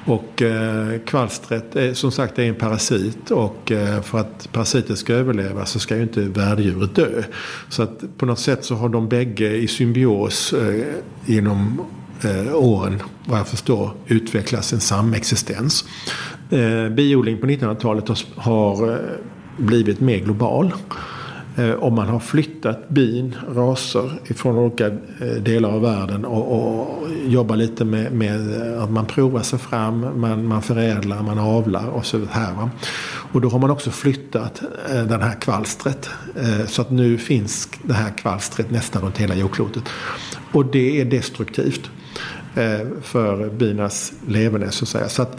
[0.05, 5.13] Och eh, kvalstret är, som sagt är en parasit och eh, för att parasiten ska
[5.13, 7.23] överleva så ska ju inte värddjuret dö.
[7.69, 10.85] Så att på något sätt så har de bägge i symbios eh,
[11.25, 11.81] genom
[12.23, 15.85] eh, åren vad jag förstår utvecklats en samexistens.
[16.49, 19.01] Eh, biodling på 1900-talet har, har
[19.57, 20.73] blivit mer global.
[21.57, 27.07] Eh, om man har flyttat bin, raser ifrån olika eh, delar av världen och, och
[27.25, 31.87] jobbar lite med, med, eh, att man provar sig fram, man, man förädlar, man avlar
[31.87, 32.53] och så här.
[32.53, 32.69] Va?
[33.31, 36.09] Och då har man också flyttat det den här kvalstret.
[36.67, 39.83] Så att nu finns det här kvalstret nästan runt hela jordklotet.
[40.51, 41.89] Och det är destruktivt
[43.01, 45.09] för binas leverne så att säga.
[45.09, 45.37] Så att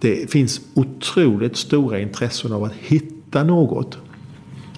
[0.00, 3.98] det finns otroligt stora intressen av att hitta något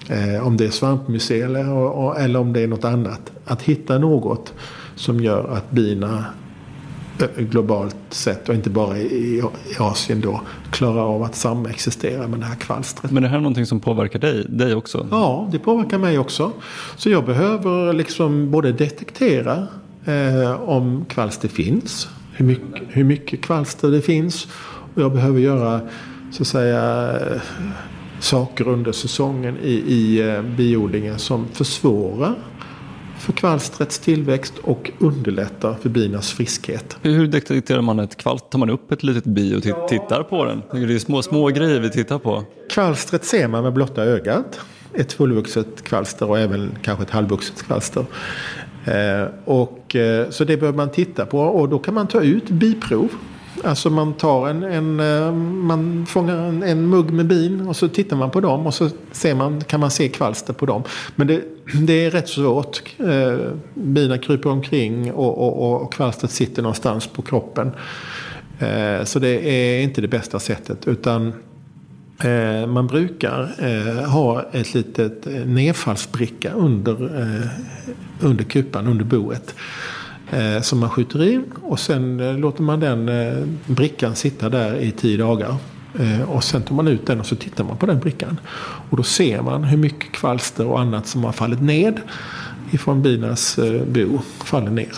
[0.09, 3.31] Eh, om det är svampmycel eller, eller om det är något annat.
[3.45, 4.53] Att hitta något
[4.95, 6.25] som gör att bina
[7.19, 9.43] eh, globalt sett och inte bara i,
[9.79, 10.41] Asien då
[10.71, 13.11] klarar av att samexistera med det här kvalstret.
[13.11, 15.07] Men är det här någonting som påverkar dig, dig också?
[15.11, 16.51] Ja, det påverkar mig också.
[16.95, 19.67] Så jag behöver liksom både detektera
[20.05, 24.47] eh, om kvalster finns, hur mycket, hur mycket kvalster det finns
[24.95, 25.81] och jag behöver göra
[26.31, 27.19] så att säga
[28.23, 32.35] saker under säsongen i, i eh, biodlingen som försvårar
[33.19, 36.97] för kvalstrets tillväxt och underlättar för binas friskhet.
[37.01, 38.49] Hur detekterar man ett kvalster?
[38.49, 40.61] Tar man upp ett litet bi och tittar på den?
[40.71, 42.43] Det är små, små grejer vi tittar på.
[42.69, 44.59] Kvalstret ser man med blotta ögat.
[44.93, 48.05] Ett fullvuxet kvalster och även kanske ett halvvuxet kvalster.
[48.85, 52.49] Eh, och, eh, så det behöver man titta på och då kan man ta ut
[52.49, 53.09] biprov
[53.63, 57.87] Alltså man tar en, en eh, man fångar en, en, mugg med bin och så
[57.87, 60.83] tittar man på dem och så ser man, kan man se kvalster på dem.
[61.15, 61.43] Men det,
[61.73, 62.83] det är rätt svårt.
[62.99, 63.37] Eh,
[63.73, 67.71] bina kryper omkring och, och, och kvalstret sitter någonstans på kroppen.
[68.59, 70.87] Eh, så det är inte det bästa sättet.
[70.87, 71.33] Utan
[72.67, 77.11] man brukar ha ett litet nedfallsbricka under,
[78.19, 79.55] under kupan, under boet
[80.33, 84.75] eh, som man skjuter in och sen eh, låter man den eh, brickan sitta där
[84.75, 85.55] i tio dagar.
[85.99, 88.39] Eh, och sen tar man ut den och så tittar man på den brickan.
[88.89, 92.01] Och då ser man hur mycket kvalster och annat som har fallit ned
[92.71, 94.93] ifrån binas eh, bo faller ner.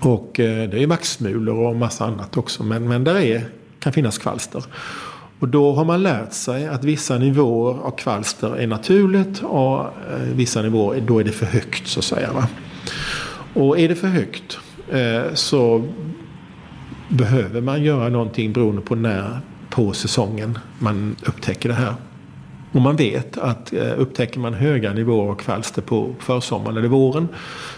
[0.00, 4.18] Och eh, det är maxmulor och massa annat också men, men där är, kan finnas
[4.18, 4.64] kvalster.
[5.38, 10.20] Och då har man lärt sig att vissa nivåer av kvalster är naturligt och eh,
[10.34, 12.32] vissa nivåer då är det för högt så att säga.
[12.32, 12.48] Va?
[13.56, 14.58] Och är det för högt
[14.90, 15.84] eh, så
[17.08, 19.38] behöver man göra någonting beroende på när
[19.70, 21.94] på säsongen man upptäcker det här.
[22.72, 27.28] Och man vet att eh, upptäcker man höga nivåer av kvalster på försommaren eller våren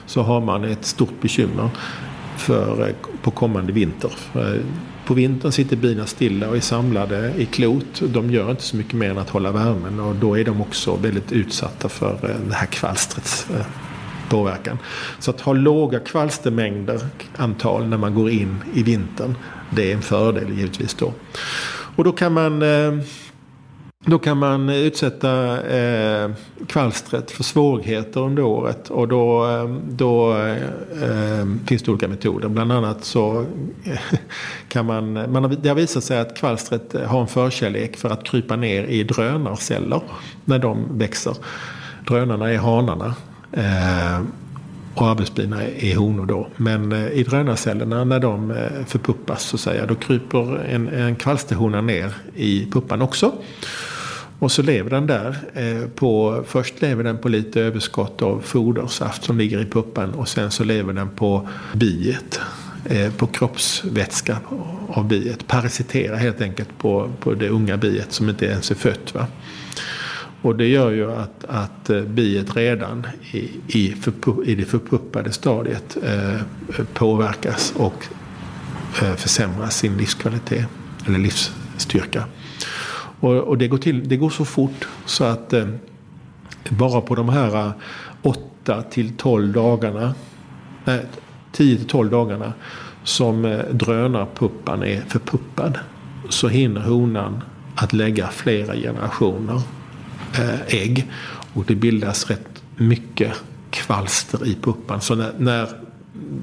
[0.07, 1.69] så har man ett stort bekymmer
[2.37, 4.11] för, eh, på kommande vinter.
[5.07, 8.03] På vintern sitter bina stilla och är samlade i klot.
[8.13, 10.97] De gör inte så mycket mer än att hålla värmen och då är de också
[10.97, 13.47] väldigt utsatta för det här kvalstrets
[14.29, 14.79] påverkan.
[15.19, 17.01] Så att ha låga kvalstermängder,
[17.37, 19.35] antal, när man går in i vintern.
[19.71, 21.13] Det är en fördel givetvis då.
[21.97, 22.93] Och då kan man eh,
[24.05, 26.31] då kan man utsätta eh,
[26.67, 32.49] kvalstret för svårigheter under året och då, eh, då eh, finns det olika metoder.
[32.49, 33.47] Bland annat så
[33.85, 33.99] eh,
[34.69, 38.25] kan man, man har, det har visat sig att kvalstret har en förkärlek för att
[38.25, 40.01] krypa ner i drönarceller
[40.45, 41.37] när de växer.
[42.07, 43.15] Drönarna är hanarna
[43.53, 44.21] Eh,
[44.95, 46.49] och arbetsbina är honor då.
[46.57, 51.17] Men eh, i drönarcellerna när de eh, förpuppas så att säga, då kryper en, en
[51.17, 53.33] kvalsterhona ner i puppan också.
[54.39, 55.37] Och så lever den där.
[55.55, 60.29] Eh, på, först lever den på lite överskott av fodersaft som ligger i puppan och
[60.29, 62.41] sen så lever den på biet.
[62.85, 64.39] Eh, på kroppsvätska
[64.89, 65.47] av biet.
[65.47, 69.15] Parasiterar helt enkelt på, på det unga biet som inte ens är fött.
[69.15, 69.27] Va?
[70.43, 73.95] Och det gör ju att, att eh, biet redan i, i,
[74.45, 76.41] i det förpuppade stadiet eh,
[76.95, 78.07] påverkas och
[79.03, 80.67] eh, försämrar sin livskvalitet
[81.07, 82.25] eller livsstyrka.
[83.21, 85.69] Och, och, det, går till, det går så fort så att eh,
[86.69, 87.73] bara på de här eh,
[88.23, 90.15] 8 till 12 dagarna,
[90.85, 91.05] nej,
[91.53, 92.53] 10 till 12 dagarna
[93.05, 95.79] som eh, drönarpuppan är förpuppad
[96.29, 97.43] så hinner honan
[97.75, 99.61] att lägga flera generationer
[100.35, 101.07] Eh, ägg.
[101.55, 103.33] Och det bildas rätt mycket
[103.71, 105.01] kvalster i puppan.
[105.01, 105.69] Så när, när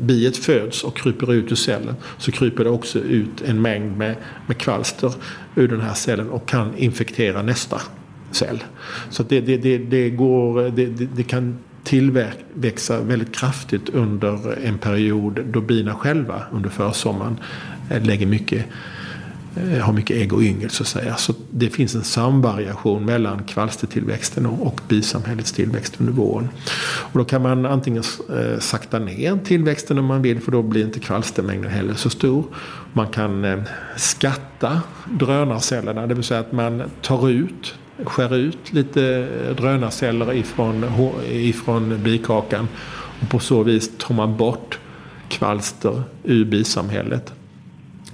[0.02, 4.16] biet föds och kryper ut ur cellen så kryper det också ut en mängd med,
[4.48, 5.14] med kvalster
[5.56, 7.82] ur den här cellen och kan infektera nästa
[8.32, 8.64] cell.
[9.10, 15.40] Så det, det, det, det, går, det, det kan tillväxa väldigt kraftigt under en period
[15.46, 17.38] då bina själva under försommaren
[17.90, 18.66] eh, lägger mycket
[19.58, 21.16] Eh, har mycket ägg och yngel så att säga.
[21.16, 26.50] Så det finns en samvariation mellan kvalstertillväxten och bisamhällets tillväxt under våren.
[26.86, 30.86] Och då kan man antingen eh, sakta ner tillväxten om man vill för då blir
[30.86, 32.44] inte kvalstermängden heller så stor.
[32.94, 33.60] Man kan eh,
[33.98, 34.82] skatta
[35.12, 39.28] drönarcellerna, det vill säga att man tar ut skär ut lite
[39.58, 40.86] drönarceller ifrån,
[41.32, 42.68] ifrån bikakan
[43.22, 44.80] och på så vis tar man bort
[45.30, 47.34] kvalster ur bisamhället.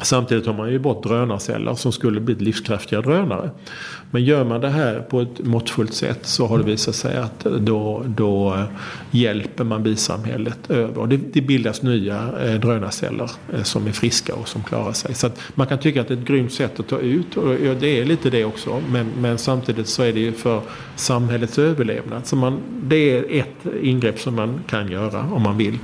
[0.02, 3.50] Samtidigt har man ju bort drönarceller som skulle bli livskraftiga drönare.
[4.12, 7.40] Men gör man det här på ett måttfullt sätt så har det visat sig att
[7.40, 8.58] då, då
[9.12, 10.98] hjälper man bisamhället över.
[10.98, 15.16] Och det, det bildas nya eh, drönarceller eh, som är friska och som klarar sig.
[15.16, 18.00] Så man kan tycka att det är ett grymt sätt att ta ut och det
[18.00, 18.82] är lite det också.
[18.90, 20.62] Men, men samtidigt så är det ju för
[20.96, 22.28] samhällets överlevnad.
[22.28, 25.78] Så man, det är ett ingrepp som man kan göra om man vill.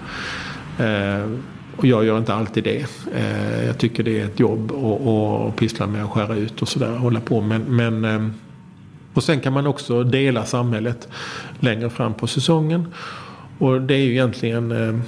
[0.80, 1.30] Eh,
[1.78, 2.86] och jag gör inte alltid det.
[3.16, 6.92] Eh, jag tycker det är ett jobb att pyssla med att skära ut och sådär.
[6.92, 7.42] Hålla på.
[7.42, 8.28] Men, men, eh,
[9.14, 11.08] och sen kan man också dela samhället
[11.60, 12.94] längre fram på säsongen.
[13.60, 15.00] Och det är ju egentligen eh,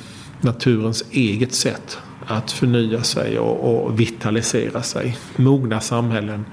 [0.42, 1.98] naturens eget sätt
[2.28, 5.18] att förnya sig och, och vitalisera sig.
[5.36, 6.46] Mogna samhällen,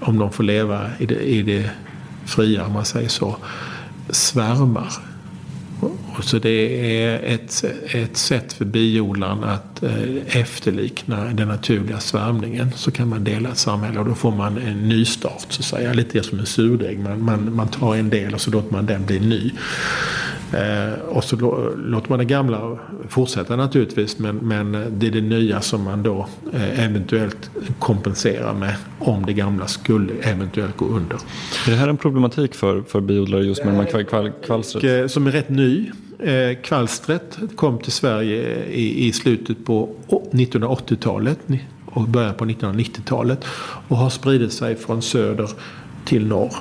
[0.00, 1.70] om de får leva i det, i det
[2.24, 3.36] fria, om man säger så,
[4.10, 4.92] svärmar
[6.16, 12.72] och så det är ett, ett sätt för biodlaren att eh, efterlikna den naturliga svärmningen.
[12.76, 15.92] Så kan man dela ett samhälle och då får man en nystart så att säga.
[15.92, 16.98] Lite som en surdeg.
[16.98, 19.50] Man, man, man tar en del och så låter man den bli ny.
[20.54, 21.36] Eh, och så
[21.76, 22.78] låter man det gamla
[23.08, 28.74] fortsätta naturligtvis men, men det är det nya som man då eh, eventuellt kompenserar med
[28.98, 31.16] om det gamla skulle eventuellt gå under.
[31.66, 34.84] Är det här en problematik för, för biodlare just med kval, kvalstret?
[34.84, 35.90] Eh, som är rätt ny.
[36.62, 41.38] Kvalstret kom till Sverige i, i slutet på 1980-talet
[41.86, 43.44] och början på 1990-talet
[43.88, 45.50] och har spridit sig från söder
[46.04, 46.54] till norr.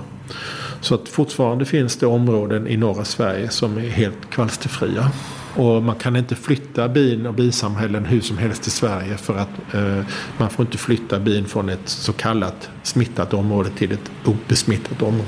[0.84, 5.12] Så att fortfarande finns det områden i norra Sverige som är helt kvalsterfria.
[5.56, 9.74] Och man kan inte flytta bin och bisamhällen hur som helst i Sverige för att
[9.74, 10.06] eh,
[10.38, 15.22] man får inte flytta bin från ett så kallat smittat område till ett obesmittat om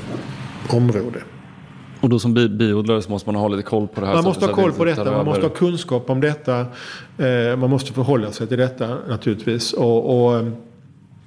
[0.69, 1.19] område.
[1.99, 4.13] Och då som bi biodlare så måste man ha lite koll på det här?
[4.13, 6.59] Man måste ha koll på detta, man måste ha kunskap om detta.
[7.17, 9.73] Eh, man måste förhålla sig till detta naturligtvis.
[9.73, 10.43] och, och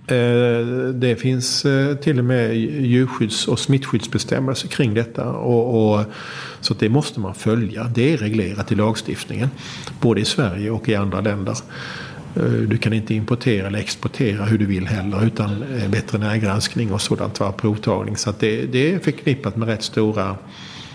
[0.09, 5.32] Eh, det finns eh, till och med djurskydds och smittskyddsbestämmelser kring detta.
[5.32, 6.04] Och, och,
[6.61, 7.84] så det måste man följa.
[7.84, 9.50] Det är reglerat i lagstiftningen.
[10.00, 11.56] Både i Sverige och i andra länder.
[12.36, 17.40] Eh, du kan inte importera eller exportera hur du vill heller utan veterinärgranskning och sådant
[17.40, 18.16] var provtagning.
[18.16, 20.36] Så det, det är förknippat med rätt stora,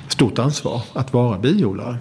[0.08, 1.98] stort ansvar att vara biodlare.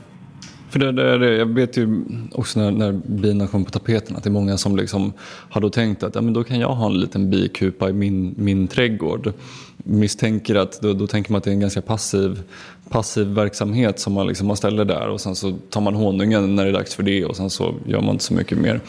[0.73, 4.23] För det, det, det, jag vet ju också när, när bina kom på tapeten att
[4.23, 5.13] det är många som liksom
[5.51, 8.35] har då tänkt att ja, men då kan jag ha en liten bikupa i min,
[8.39, 9.33] min trädgård.
[9.77, 12.43] Misstänker att då, då tänker man att det är en ganska passiv,
[12.89, 16.65] passiv verksamhet som man, liksom, man ställer där och sen så tar man honungen när
[16.65, 18.81] det är dags för det och sen så gör man inte så mycket mer.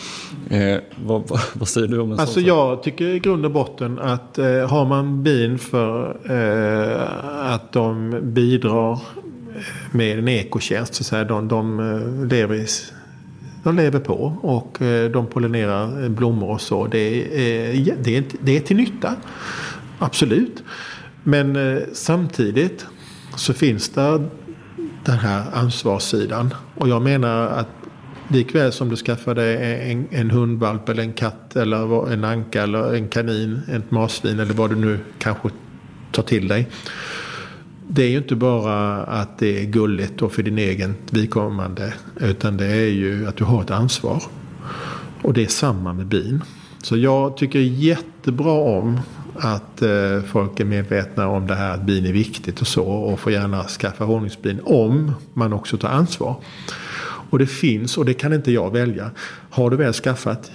[0.50, 3.52] Eh, vad, vad, vad, säger du om en alltså sån Jag tycker i grund och
[3.52, 9.00] botten att eh, har man bin för eh, att de bidrar
[9.92, 10.96] med en ekotjänst.
[10.96, 12.68] Så säga, de, de, eh, lever i,
[13.64, 16.88] de lever på och eh, de pollinerar eh, blommor och så.
[16.88, 19.16] Det är, det är, det är till nytta.
[20.00, 20.64] Absolut.
[21.24, 22.86] Men samtidigt
[23.36, 24.22] så finns det
[25.06, 26.54] den här ansvarssidan.
[26.76, 27.68] Och jag menar att
[28.28, 32.94] likväl som du skaffar dig en, en hundvalp eller en katt eller en anka eller
[32.94, 35.50] en kanin, ett marsvin eller vad du nu kanske
[36.12, 36.68] tar till dig
[37.88, 41.94] det är ju inte bara att det är gulligt och för din egen vidkommande.
[42.20, 44.24] Utan det är ju att du har ett ansvar.
[45.22, 46.44] Och det är samma med bin.
[46.84, 49.00] Så jag tycker jättebra om
[49.36, 52.84] att eh, folk är medvetna om det här att bin är viktigt och så.
[52.84, 56.36] Och får gärna skaffa honungsbin om man också tar ansvar.
[57.30, 59.12] Och det finns, och det kan inte jag välja.
[59.50, 60.52] Har du väl skaffat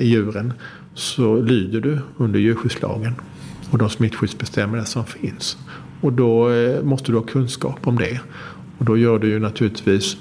[0.00, 0.52] djuren
[0.94, 3.14] så lyder du under djurskyddslagen
[3.70, 5.56] och de smittskyddsbestämmelser som finns.
[6.00, 8.20] Och då eh, måste du ha kunskap om det.
[8.78, 10.16] Och då gör det ju naturligtvis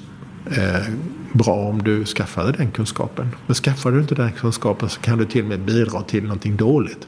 [0.45, 0.93] eh,
[1.33, 3.27] bra om du skaffar den kunskapen.
[3.45, 6.55] Men skaffar du inte den kunskapen så kan du till och med bidra till någonting
[6.55, 7.07] dåligt.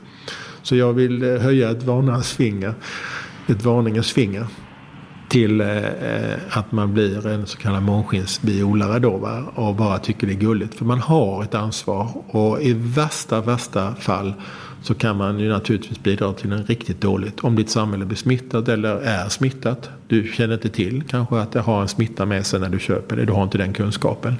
[0.61, 2.73] Så jag vill eh, höja ett varningens finger,
[3.47, 4.45] ett varningens finger
[5.29, 9.43] till eh, eh, att man blir en så kallad månskensbiodlare då va?
[9.55, 10.75] och bara tycker det är gulligt.
[10.75, 14.33] För man har ett ansvar och i värsta, värsta fall
[14.81, 17.39] så kan man ju naturligtvis bidra till en riktigt dåligt.
[17.39, 19.89] Om ditt samhälle blir smittat eller är smittat.
[20.07, 23.15] Du känner inte till kanske att det har en smitta med sig när du köper
[23.15, 23.25] det.
[23.25, 24.35] Du har inte den kunskapen.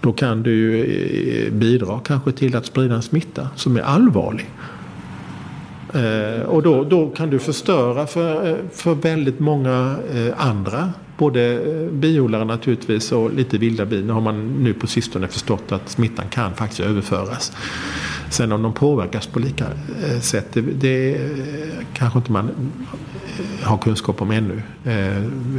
[0.00, 4.50] Då kan du ju eh, bidra kanske till att sprida en smitta som är allvarlig.
[5.94, 10.92] Eh, och då, då kan du förstöra för, eh, för väldigt många eh, andra.
[11.18, 14.06] Både eh, biodlare naturligtvis och lite vilda bin.
[14.06, 17.52] Nu har man nu på sistone förstått att smittan kan faktiskt överföras.
[18.30, 19.64] Sen om de påverkas på lika
[20.04, 21.20] eh, sätt, det, det eh,
[21.94, 22.50] kanske inte man
[23.62, 24.62] har kunskap om ännu.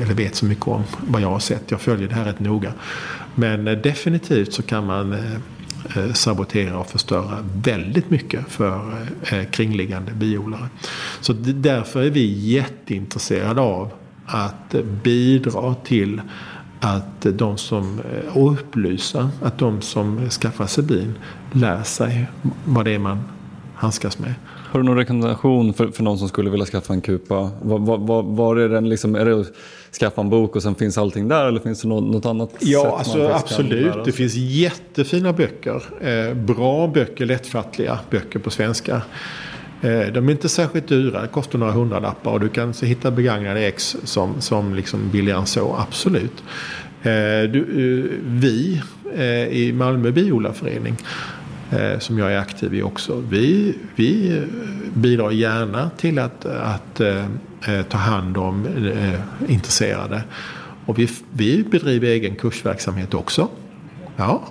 [0.02, 1.72] Eller vet så mycket om vad jag har sett.
[1.72, 2.74] Jag följer det här rätt noga.
[3.36, 5.18] Men definitivt så kan man
[6.14, 9.06] sabotera och förstöra väldigt mycket för
[9.52, 10.70] kringliggande biodlare.
[11.22, 13.92] Så därför är vi jätteintresserade av
[14.32, 16.22] att bidra till
[16.80, 18.02] att de som,
[18.34, 21.14] och upplysa att de som skaffar sig bin
[21.52, 22.28] lär sig
[22.66, 23.24] vad det är man
[23.76, 24.34] handskas med.
[24.72, 27.52] Har du någon rekommendation för, för någon som skulle vilja skaffa en kupa?
[27.62, 29.48] Var, var, var är den liksom, är det att
[30.00, 32.82] skaffa en bok och sen finns allting där eller finns det något, något annat ja,
[32.84, 32.94] sätt?
[32.94, 35.84] Alltså, absolut, det finns jättefina böcker.
[36.02, 39.02] Eh, bra böcker, lättfattliga böcker på svenska.
[39.82, 43.60] Eh, de är inte särskilt dyra, det kostar några hundralappar och du kan hitta begagnade
[43.68, 46.44] ex som, som liksom billigare än så, absolut.
[47.02, 48.82] Eh, du, eh, vi
[49.50, 50.96] i Malmö biodlarförening
[52.00, 53.24] som jag är aktiv i också.
[53.30, 54.42] Vi, vi
[54.94, 57.02] bidrar gärna till att, att
[57.90, 58.68] ta hand om
[59.48, 60.24] intresserade
[60.86, 63.48] Och vi, vi bedriver egen kursverksamhet också.
[64.16, 64.44] Ja,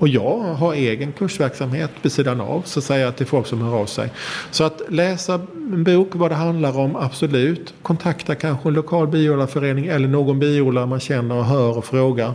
[0.00, 3.74] och jag har egen kursverksamhet vid sidan av, så säger jag till folk som hör
[3.74, 4.12] av sig.
[4.50, 5.34] Så att läsa
[5.72, 7.74] en bok, vad det handlar om, absolut.
[7.82, 12.32] Kontakta kanske en lokal biodlarförening eller någon biodlare man känner och hör och frågar.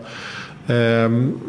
[0.68, 1.40] Ehm,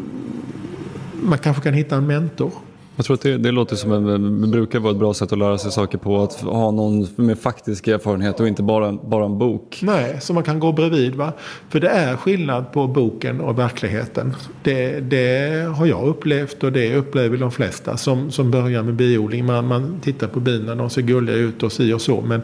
[1.13, 2.51] man kanske kan hitta en mentor.
[2.97, 5.37] Jag tror att det, det låter som en, det brukar vara ett bra sätt att
[5.37, 6.23] lära sig saker på.
[6.23, 9.79] Att ha någon med faktisk erfarenhet och inte bara, bara en bok.
[9.81, 11.15] Nej, så man kan gå bredvid.
[11.15, 11.33] Va?
[11.69, 14.35] För det är skillnad på boken och verkligheten.
[14.63, 19.45] Det, det har jag upplevt och det upplever de flesta som, som börjar med biodling.
[19.45, 22.21] Man, man tittar på bina, de ser gulliga ut och si och så.
[22.21, 22.41] Men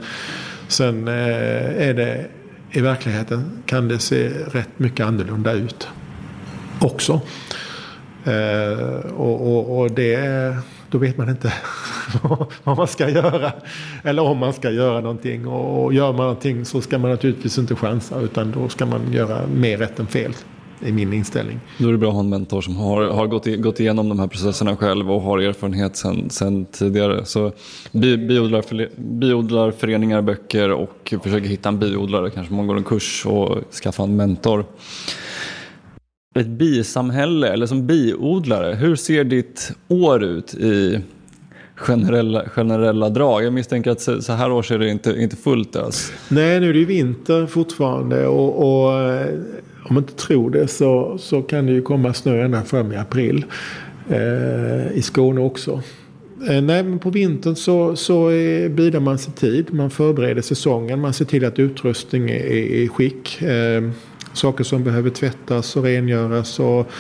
[0.68, 2.26] sen eh, är det
[2.72, 5.88] i verkligheten kan det se rätt mycket annorlunda ut
[6.80, 7.22] också.
[8.26, 10.58] Eh, och, och, och, det,
[10.90, 11.54] då vet man inte
[12.64, 13.52] vad man ska göra.
[14.04, 15.48] Eller om man ska göra någonting.
[15.48, 18.20] Och, gör man någonting så ska man naturligtvis inte chansa.
[18.20, 20.34] Utan då ska man göra mer rätt än fel.
[20.86, 21.60] I min inställning.
[21.78, 24.10] Då är det bra att ha en mentor som har, har gått, i, gått igenom
[24.10, 27.26] de här processerna själv och har erfarenhet sen, sen tidigare.
[27.26, 27.52] Så
[27.91, 32.30] bi, biodlar, biodlarföreningar, böcker och försöker hitta en biodlare.
[32.30, 34.66] Kanske man går en kurs och skaffar en mentor
[36.34, 38.76] ett bisamhälle eller som biodlare.
[38.76, 41.00] Hur ser ditt år ut i
[41.76, 43.44] generella, generella drag?
[43.44, 46.12] Jag misstänker att så här års är det inte, inte fullt ös.
[46.30, 49.40] Nej, nu är det ju vinter fortfarande och, och eh,
[49.84, 52.96] om man inte tror det så, så kan det ju komma snö ända fram i
[52.98, 53.46] april.
[54.10, 55.82] Eh, I Skåne också.
[56.50, 59.74] Eh, nej, men på vintern så, så eh, bidrar man sig tid.
[59.74, 61.00] Man förbereder säsongen.
[61.00, 63.42] Man ser till att utrustning är i skick.
[63.42, 63.84] Eh,
[64.34, 66.92] saker som behöver tvättas och rengöras och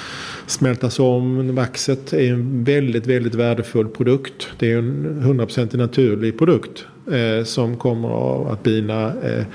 [0.47, 1.55] smältas om.
[1.55, 4.47] Vaxet är en väldigt, väldigt värdefull produkt.
[4.59, 9.45] Det är en 100% naturlig produkt eh, som kommer av att bina eh,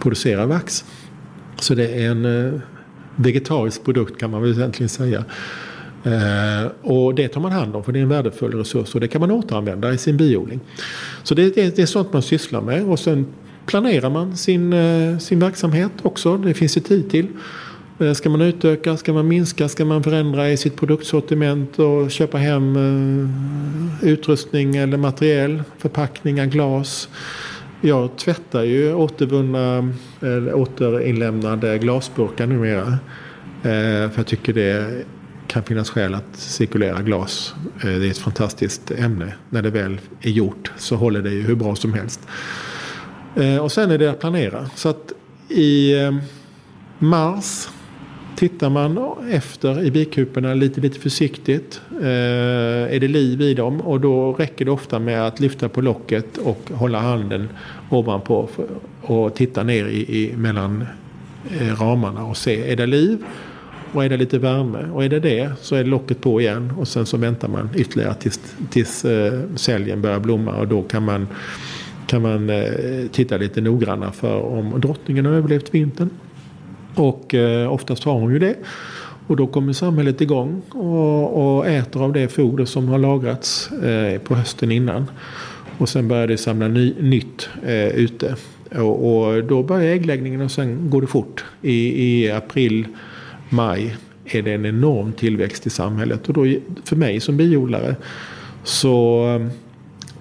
[0.00, 0.84] producerar vax.
[1.60, 2.60] Så det är en eh,
[3.16, 5.24] vegetarisk produkt kan man väl egentligen säga.
[6.04, 9.08] Eh, och det tar man hand om för det är en värdefull resurs och det
[9.08, 10.60] kan man återanvända i sin biodling.
[11.22, 13.26] Så det, det, det är sånt man sysslar med och sen
[13.68, 16.36] planerar man sin, eh, sin verksamhet också.
[16.36, 17.26] Det finns ju tid till.
[17.98, 18.96] Eh, ska man utöka?
[18.96, 19.68] Ska man minska?
[19.68, 25.62] Ska man förändra i sitt produktsortiment och köpa hem eh, utrustning eller materiel?
[25.78, 27.08] Förpackningar, glas.
[27.80, 32.98] Jag tvättar ju återvunna, eller återinlämnade glasburkar numera.
[33.62, 35.04] För jag tycker det
[35.46, 37.54] kan finnas skäl att cirkulera glas.
[37.82, 39.34] Det är ett fantastiskt ämne.
[39.50, 42.20] När det väl är gjort så håller det ju hur bra som helst.
[43.38, 44.70] Eh, och sen är det att planera.
[44.74, 45.12] Så att
[45.48, 46.14] i eh,
[46.98, 47.68] mars
[48.36, 51.80] tittar man efter i bikuporna lite, lite försiktigt.
[52.00, 53.80] Eh, är det liv i dem?
[53.80, 57.48] Och då räcker det ofta med att lyfta på locket och hålla handen
[57.90, 58.48] ovanpå
[59.02, 60.86] och titta ner i, i mellan
[61.60, 63.18] eh, ramarna och se, är det liv?
[63.92, 66.88] Och är det lite värme och är det det så är locket på igen och
[66.88, 68.40] sen så väntar man ytterligare tills,
[68.70, 71.26] tills eh, säljen börjar blomma och då kan man
[72.08, 72.72] kan man eh,
[73.12, 76.10] titta lite noggrannare för om drottningen har överlevt vintern.
[76.94, 78.54] Och eh, oftast har hon ju det.
[79.26, 84.20] Och då kommer samhället igång och, och äter av det foder som har lagrats eh,
[84.20, 85.06] på hösten innan.
[85.78, 88.36] Och sen börjar det samla ny, nytt eh, ute.
[88.74, 91.44] Och, och, då börjar äggläggningen och sen går det fort.
[91.62, 92.86] I, i april,
[93.48, 96.28] maj är det en enorm tillväxt i samhället.
[96.28, 96.46] Och då
[96.84, 97.96] för mig som biodlare
[98.64, 99.24] så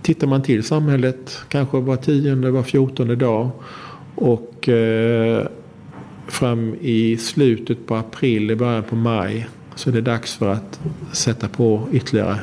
[0.07, 3.49] tittar man till samhället kanske var tionde, var fjortonde dag.
[4.15, 5.47] Och eh,
[6.27, 10.79] fram i slutet på april, i början på maj så är det dags för att
[11.11, 12.39] sätta på ytterligare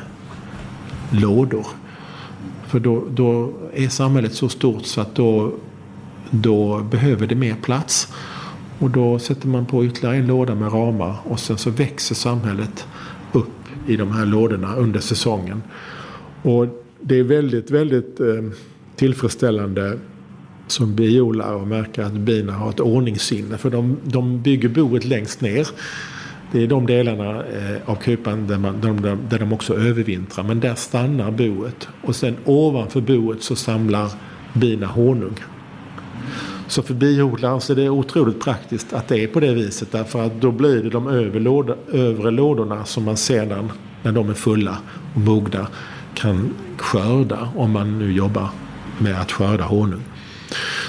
[1.11, 1.67] lådor.
[2.67, 5.51] För då, då är samhället så stort så att då,
[6.29, 8.13] då behöver det mer plats.
[8.79, 12.87] Och då sätter man på ytterligare en låda med ramar och sen så växer samhället
[13.31, 15.63] upp i de här lådorna under säsongen.
[16.41, 18.43] Och det är väldigt, väldigt eh,
[18.95, 19.99] tillfredsställande
[20.67, 23.57] som biodlare att märka att bina har ett ordningssinne.
[23.57, 25.67] För de, de bygger boet längst ner.
[26.51, 30.43] Det är de delarna eh, av kupan där, man, där, där de också övervintrar.
[30.43, 31.87] Men där stannar boet.
[32.01, 34.11] Och sen ovanför boet så samlar
[34.53, 35.35] bina honung.
[36.67, 39.91] Så för biodlaren så är det otroligt praktiskt att det är på det viset.
[39.91, 43.71] Därför att då blir det de övre, övre lådorna som man sedan,
[44.03, 44.77] när de är fulla
[45.13, 45.67] och mogna,
[46.15, 48.49] kan skörda om man nu jobbar
[48.97, 50.03] med att skörda honung.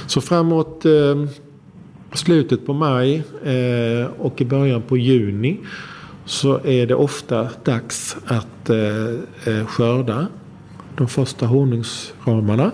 [0.07, 1.25] Så framåt eh,
[2.13, 5.59] slutet på maj eh, och i början på juni
[6.25, 10.27] så är det ofta dags att eh, eh skörda
[10.97, 12.73] de första honungsramarna.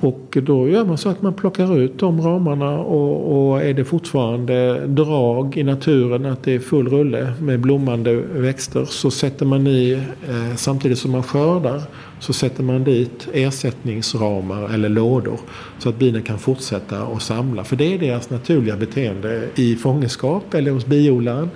[0.00, 3.84] Och då gör man så att man plockar ut de ramarna och, och, är det
[3.84, 9.66] fortfarande drag i naturen att det är full rulle med blommande växter så sätter man
[9.66, 9.92] i
[10.28, 11.82] eh, samtidigt som man skördar
[12.20, 15.38] så sätter man dit ersättningsramar eller lådor
[15.78, 17.64] så att bina kan fortsätta att samla.
[17.64, 21.50] För det är deras naturliga beteende i fångenskap eller hos biodlaren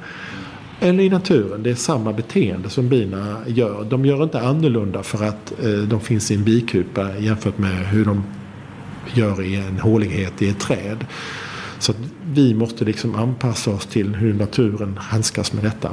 [0.81, 1.63] eller i naturen.
[1.63, 3.85] Det är samma beteende som bina gör.
[3.85, 8.05] De gör inte annorlunda för att eh, de finns i en bikupa jämfört med hur
[8.05, 8.23] de
[9.15, 11.07] gör i en hålighet i ett träd.
[11.79, 11.93] Så
[12.25, 15.91] vi måste liksom anpassa oss till hur naturen handskas med detta.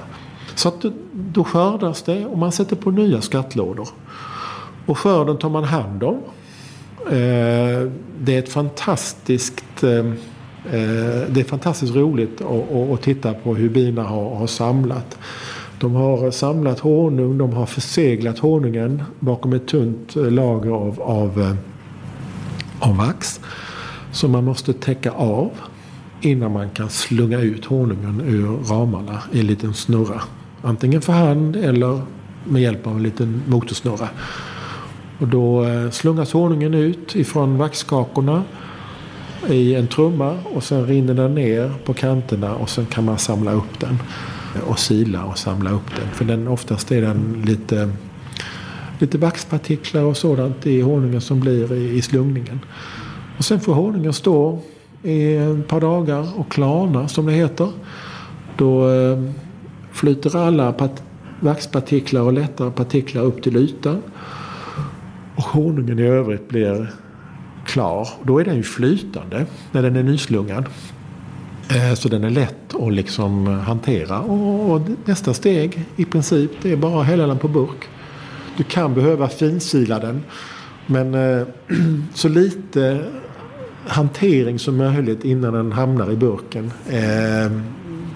[0.55, 3.89] Så att då skördas det och man sätter på nya skattlådor.
[4.85, 6.21] Och skörden tar man hand om.
[7.05, 10.13] Eh, det är ett fantastiskt eh,
[10.71, 12.41] Eh, det är fantastiskt roligt
[12.91, 15.17] att titta på hur bina har samlat.
[15.79, 21.41] De har samlat honung, de har förseglat honungen bakom ett tunt eh, lager av, av,
[21.41, 21.55] eh,
[22.89, 23.39] av vax.
[24.11, 25.51] Som man måste täcka av
[26.21, 30.21] innan man kan slunga ut honungen ur ramarna i en liten snurra.
[30.61, 32.01] Antingen för hand eller
[32.43, 34.09] med hjälp av en liten motorsnurra.
[35.19, 38.43] Och då slungas honungen ut ifrån vaxkakorna
[39.49, 43.51] i en trumma och sen rinner den ner på kanterna och sen kan man samla
[43.51, 43.97] upp den
[44.67, 46.07] och sila och samla upp den.
[46.13, 47.89] För den, oftast är den lite,
[48.99, 52.59] lite vaxpartiklar och sådant i honungen som blir i, i slungningen.
[53.37, 54.59] Och sen får honungen stå
[55.03, 57.69] i ett par dagar och klarna som det heter.
[58.57, 59.23] Då eh,
[59.91, 60.73] flyter alla
[61.39, 64.01] vaxpartiklar och lättare partiklar upp till ytan.
[65.35, 66.91] Och honungen i övrigt blir
[67.67, 68.09] klar.
[68.23, 70.65] Då är den ju flytande när den är nyslungad.
[71.69, 74.19] Eh, så den är lätt att liksom eh, hantera.
[74.19, 77.89] Och nästa steg i princip det är bara att hälla den på burk.
[78.57, 80.23] Du kan behöva finsila den.
[80.85, 81.47] Men eh,
[82.13, 83.03] så lite
[83.87, 86.71] hantering som möjligt innan den hamnar i burken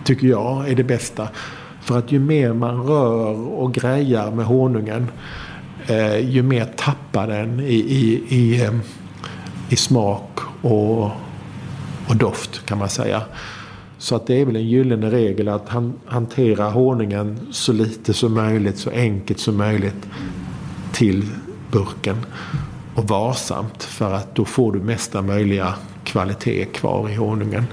[0.04, 1.28] tycker jag är det bästa.
[1.82, 5.08] För att ju mer man rör och grejar med honungen
[6.22, 8.70] ju mer tappar den i, i, i
[9.72, 11.04] i smak och,
[12.08, 13.22] och doft kan man säga.
[13.98, 18.34] Så att det är väl en gyllene regel att han, hantera honungen så lite som
[18.34, 20.08] möjligt, så enkelt som möjligt
[20.92, 21.24] till
[21.72, 22.18] burken.
[22.96, 25.74] Och varsamt för att då får du mesta möjliga
[26.04, 27.66] kvalitet kvar i honungen.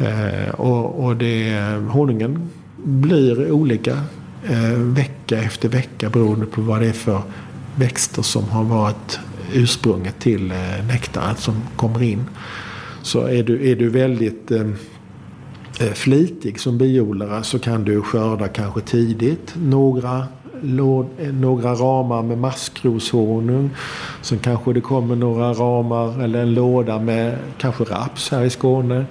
[0.00, 1.60] Eh, och, och det,
[1.90, 4.00] honungen blir olika
[4.44, 7.22] eh, vecka efter vecka beroende på vad det är för
[7.76, 9.18] växter som har varit
[9.54, 12.24] ursprunget till eh, nektaret som kommer in.
[13.02, 14.66] Så är du, är du väldigt eh,
[15.80, 20.18] eh flitig som biodlare så kan du skörda kanske tidigt några,
[21.18, 23.70] eh, några ramar med maskroshonung.
[24.22, 29.04] Sen kanske det kommer några ramar eller en låda med kanske raps här i Skåne.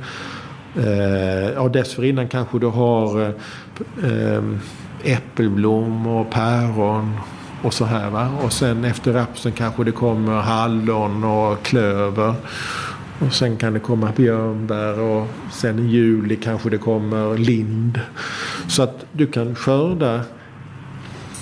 [0.75, 3.29] Eh, och dessförinnan kanske du har eh,
[4.03, 4.43] eh
[5.03, 7.17] äppelblom och päron
[7.63, 8.29] och så här va.
[8.43, 12.35] Och sen efter rapsen kanske det kommer hallon och klöver.
[13.19, 17.99] Och sen kan det komma björnbär och sen i juli kanske det kommer lind.
[18.67, 20.21] Så att du kan skörda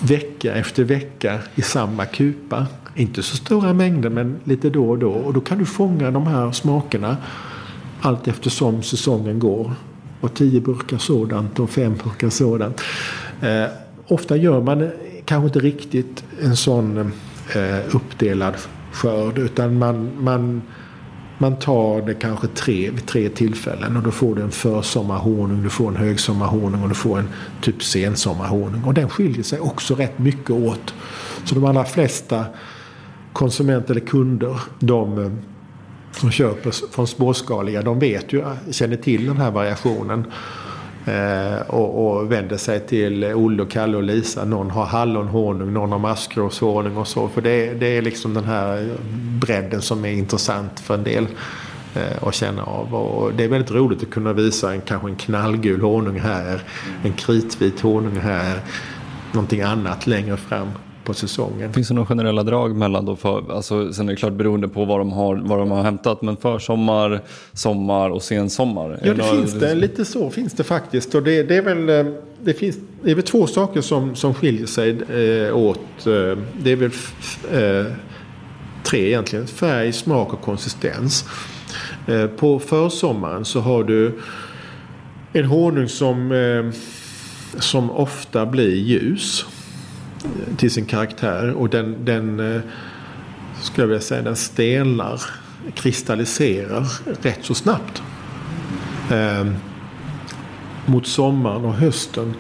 [0.01, 2.65] vecka efter vecka i samma kupa.
[2.95, 5.11] Inte så stora mängder men lite då och då.
[5.11, 7.17] Och då kan du fånga de här smakerna
[8.01, 9.71] allt eftersom säsongen går.
[10.21, 12.81] Och tio burkar sådant och fem burkar sådant.
[13.41, 13.65] Eh,
[14.07, 14.91] ofta gör man
[15.30, 16.97] kanske inte riktigt en sån
[17.56, 18.53] eh, uppdelad
[18.91, 19.38] skörd.
[19.38, 20.61] Utan man, man,
[21.38, 23.97] man tar det kanske tre, vid tre tillfällen.
[23.97, 27.30] Och då får du en försommarhonung, du får en högsommarhonung och du får en
[27.61, 28.84] typ sensommarhonung.
[28.84, 30.93] Och den skiljer sig också rätt mycket åt.
[31.45, 32.45] Så de allra flesta
[33.34, 35.31] konsumenter eller kunder, de eh,
[36.11, 40.26] som köper från småskaliga, de vet ju, känner till den här variationen.
[41.10, 44.45] Eh, och, och, vänder sig till Olle, Kalle och Lisa.
[44.45, 47.27] Någon har hallonhonung, någon har maskroshonung och så.
[47.27, 48.95] För det, det är liksom den här
[49.41, 51.27] bredden som är intressant för en del
[51.95, 52.95] eh, att känna av.
[52.95, 56.61] Och det är väldigt roligt att kunna visa en, kanske en knallgul honung här,
[57.03, 58.60] en kritvit honung här,
[59.31, 60.68] någonting annat längre fram
[61.10, 61.73] på säsongen.
[61.73, 63.15] Finns det några generella drag mellan då?
[63.15, 66.22] För, alltså, sen är det klart beroende på vad de har, vad de har hämtat.
[66.22, 67.22] Men försommar,
[67.53, 68.99] sommar och sensommar?
[69.03, 69.76] Ja, det finns det.
[69.76, 71.15] Lite så finns det faktiskt.
[71.15, 72.07] Och det, det är väl...
[72.07, 72.14] Eh,
[72.44, 76.07] det, finns, det är väl två saker som, som skiljer sig eh, åt.
[76.07, 76.91] Eh, det är väl
[77.52, 77.91] eh,
[78.84, 79.48] tre egentligen.
[79.48, 81.26] Färg, smak och konsistens.
[82.07, 84.19] Eh, på försommaren så har du
[85.34, 86.80] en honung som, eh,
[87.60, 89.45] som ofta blir ljus
[90.57, 91.53] till sin karaktär.
[91.53, 92.61] Och den, den, eh,
[93.61, 95.21] skulle jag vilja säga, den stelnar,
[95.75, 96.87] kristalliserar
[97.21, 98.01] rätt så snabbt.
[99.11, 99.47] Eh,
[100.85, 102.33] mot sommaren och hösten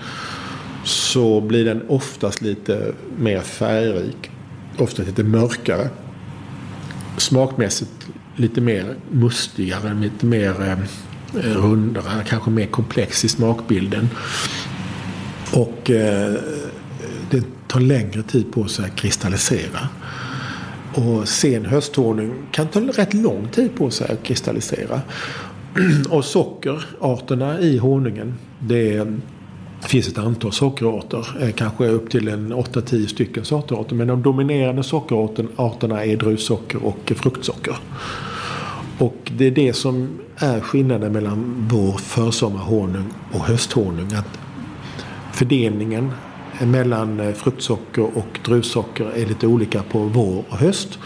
[0.83, 4.31] så blir den oftast lite mer färgrik.
[4.77, 5.89] Oftast lite mörkare.
[7.17, 10.77] Smakmässigt lite mer mustigare, lite mer
[11.35, 14.09] eh, rundare, kanske mer komplex i smakbilden.
[15.53, 16.35] Och eh,
[17.31, 19.79] det tar längre tid på sig att kristallisera.
[20.93, 25.01] Och sen hösthonung kan ta rätt lång tid på sig att kristallisera.
[26.09, 29.07] Och sockerarterna i honungen, det
[29.81, 33.95] finns ett antal sockerarter, eh, kanske upp till en 8-10 stycken sockerarter.
[33.95, 37.75] Men de dominerande sockerarterna är druvsocker och fruktsocker.
[38.97, 44.13] Och det är det som är skillnaden mellan vår försommarhonung och hösthonung.
[44.13, 44.39] Att
[45.33, 46.11] fördelningen
[46.65, 50.99] mellan eh, fruktsocker och druvsocker är lite olika på vår och höst.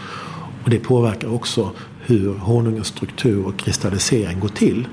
[0.64, 1.70] Och det påverkar också
[2.06, 4.86] hur honungens struktur och kristallisering går till.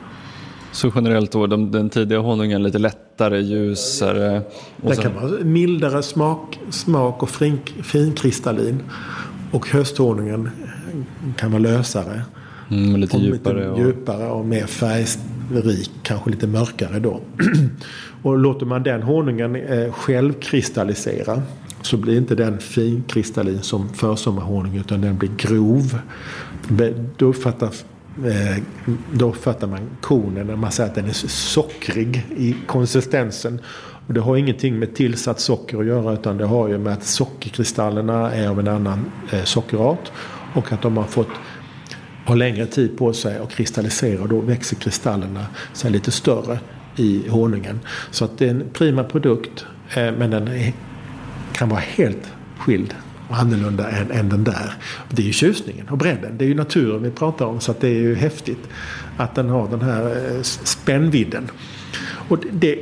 [0.72, 4.42] Så generellt då, den, den tidiga honungen lite lättare, ljusare?
[4.78, 5.04] Den sen...
[5.04, 7.30] kan vara mildare smak, smak och
[7.84, 8.84] finkristallin.
[9.52, 10.50] Och hösthonungen
[11.38, 12.22] kan vara lösare.
[12.72, 13.56] Mm, lite och djupare.
[13.56, 13.80] Lite och...
[13.80, 17.22] djupare och mer färgrik, kanske lite mörkare då.
[18.22, 19.94] och låter man den honungen eh,
[21.82, 26.00] så blir inte den finkristallin som försommarhonung utan den blir grov.
[27.18, 27.68] Då uppfattar,
[28.26, 28.64] eh,
[29.14, 33.62] då uppfattar man konen när man säger att den är sockrig i konsistensen.
[34.08, 37.04] Och det har ingenting med tillsatt socker att göra utan det har ju med att
[37.04, 40.12] sockerkristallerna är av en annan eh, sockerart.
[40.54, 41.28] Och att de har fått
[42.26, 46.60] ha längre tid på sig att kristallisera och då växer kristallerna sig lite större
[47.02, 47.80] i honungen.
[48.12, 49.66] Så att det är en prima produkt
[49.96, 50.74] eh, men den är,
[51.54, 52.96] kan vara helt skild
[53.30, 54.74] och annorlunda än, än den där.
[55.10, 56.38] Det är ju tjusningen och bredden.
[56.38, 58.70] Det är ju naturen vi pratar om så att det är ju häftigt
[59.18, 61.52] att den har den här eh, spännvidden.
[62.30, 62.80] Och det,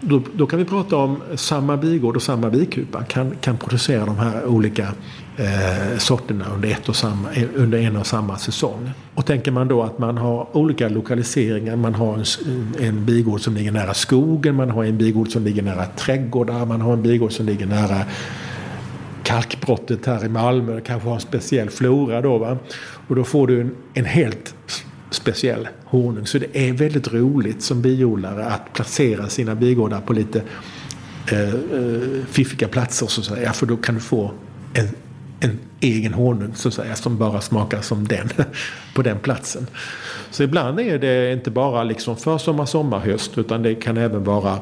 [0.00, 4.18] då, då, kan vi prata om samma bigård och samma bikupa kan, kan producera de
[4.18, 4.88] här olika
[5.36, 8.90] eh, sorterna under, ett och samma, under en och samma säsong.
[9.14, 11.76] Och tänker man då att man har olika lokaliseringar.
[11.76, 12.24] Man har en,
[12.80, 16.80] en bigård som ligger nära skogen, man har en bigård som ligger nära trädgårdar, man
[16.80, 18.04] har en bigård som ligger nära
[19.22, 20.80] kalkbrottet här i Malmö.
[20.80, 22.38] Kanske har en speciell flora då.
[22.38, 22.58] Va?
[23.08, 24.54] Och då får du en, en helt
[25.10, 26.26] speciell honung.
[26.26, 30.42] Så det är väldigt roligt som biodlare att placera sina bigårdar på lite
[31.32, 31.54] eh, eh
[32.30, 33.52] fiffiga platser så att säga.
[33.52, 34.32] För då kan du få
[34.74, 34.88] en,
[35.40, 38.28] en egen honung så att säga som bara smakar som den
[38.94, 39.66] på den platsen.
[40.30, 44.58] Så ibland är det inte bara liksom försommar, sommar, höst utan det kan även vara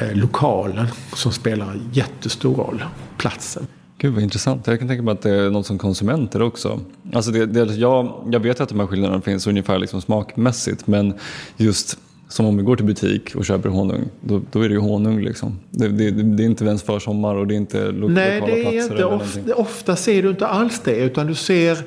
[0.00, 2.84] eh, lokalen som spelar jättestor roll.
[3.18, 3.66] Platsen.
[3.98, 4.66] Gud vad intressant.
[4.66, 6.80] Jag kan tänka mig att det är något som konsumenter också.
[7.12, 11.14] Alltså det, det, jag, jag vet att de här skillnaderna finns ungefär liksom smakmässigt men
[11.56, 11.98] just
[12.32, 15.20] som om vi går till butik och köper honung, då, då är det ju honung.
[15.20, 15.58] Liksom.
[15.70, 18.60] Det, det, det är inte ens försommar och det är inte lo Nej, lokala det
[18.60, 18.92] är platser.
[18.92, 20.96] Inte ofta, ofta ser du inte alls det.
[20.96, 21.78] Utan du ser,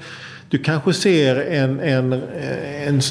[0.49, 2.13] du kanske ser en, en,
[2.85, 3.01] en,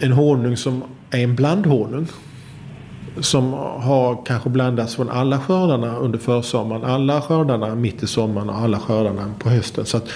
[0.00, 2.06] en honung som är en blandhonung
[3.20, 8.56] som har kanske blandats från alla skördarna under försommaren, alla skördarna mitt i sommaren och
[8.56, 9.86] alla skördarna på hösten.
[9.86, 10.08] Så att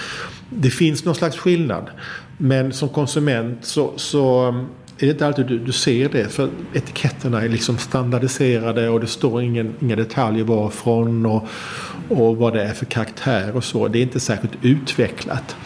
[0.51, 1.91] det finns någon slags skillnad.
[2.39, 4.55] Men som konsument så, så
[4.99, 6.29] är det inte alltid du, du ser det.
[6.29, 11.49] För etiketterna är liksom standardiserade och det står ingen, inga detaljer varifrån och,
[12.09, 13.89] och vad det är för karaktär och så.
[13.89, 15.57] Det är inte särskilt utvecklat.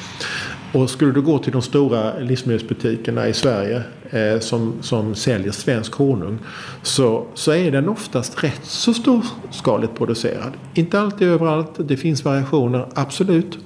[0.72, 5.94] Och skulle du gå till de stora livsmedelsbutikerna i Sverige eh, som, som säljer svensk
[5.94, 6.38] honung
[6.82, 10.52] så, så är den oftast rätt så storskaligt producerad.
[10.74, 13.58] Inte alltid överallt, det finns variationer, absolut.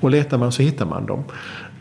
[0.00, 1.24] Och letar man så hittar man dem.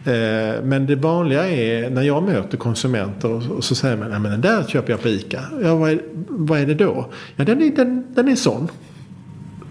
[0.09, 4.41] Eh, men det vanliga är när jag möter konsumenter och, så säger man att den
[4.41, 5.41] där köper jag på ICA.
[5.63, 7.09] Ja, vad, är, vad är det då?
[7.35, 8.67] Ja, den är, den, den är sån.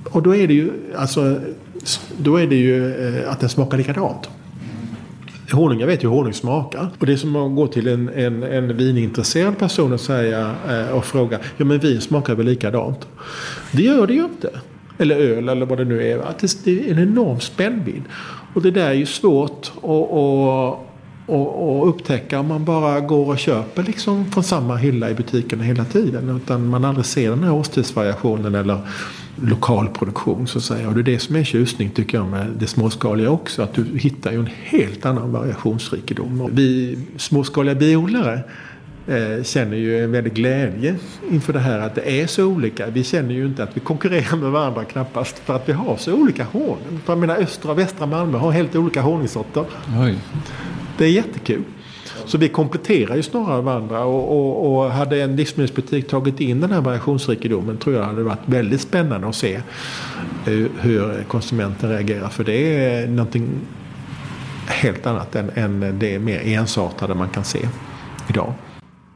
[0.04, 1.40] Och då är det ju, alltså,
[2.16, 4.28] då är det ju eh, att den smakar likadant.
[5.52, 6.88] Honung, jag vet ju hur honung smakar.
[6.98, 10.96] Och det är som att gå till en, en, en vinintresserad person och, säga, eh,
[10.96, 11.38] och fråga.
[11.56, 13.08] Ja men vin smakar väl likadant?
[13.72, 14.50] Det gör det ju inte.
[14.98, 16.16] Eller öl eller vad det nu är.
[16.40, 18.02] Det, det är en enorm spännvidd.
[18.54, 19.47] Och det där är ju svårt
[19.82, 20.86] och, och,
[21.26, 25.64] och, och upptäcka om man bara går och köper liksom från samma hylla i butikerna
[25.64, 26.36] hela tiden.
[26.36, 28.78] Utan man aldrig ser den här årstidsvariationen eller
[29.42, 30.88] lokalproduktion så att säga.
[30.88, 33.62] Och det är det som är tjusning tycker jag med det småskaliga också.
[33.62, 36.50] Att du hittar ju en helt annan variationsrikedom.
[36.52, 38.40] Vi småskaliga biodlare
[39.42, 40.96] känner ju en väldig glädje
[41.30, 42.86] inför det här att det är så olika.
[42.86, 46.14] Vi känner ju inte att vi konkurrerar med varandra knappast för att vi har så
[46.14, 47.00] olika honung.
[47.06, 49.64] Jag menar östra och västra Malmö har helt olika honungssorter.
[50.00, 50.18] Oj.
[50.98, 51.62] Det är jättekul.
[52.26, 56.72] Så vi kompletterar ju snarare varandra och, och, och, hade en livsmedelsbutik tagit in den
[56.72, 59.60] här variationsrikedomen tror jag hade varit väldigt spännande att se
[60.80, 62.28] hur konsumenten reagerar.
[62.28, 63.48] För det är någonting
[64.66, 67.68] helt annat än, än det mer ensartade man kan se
[68.28, 68.52] idag.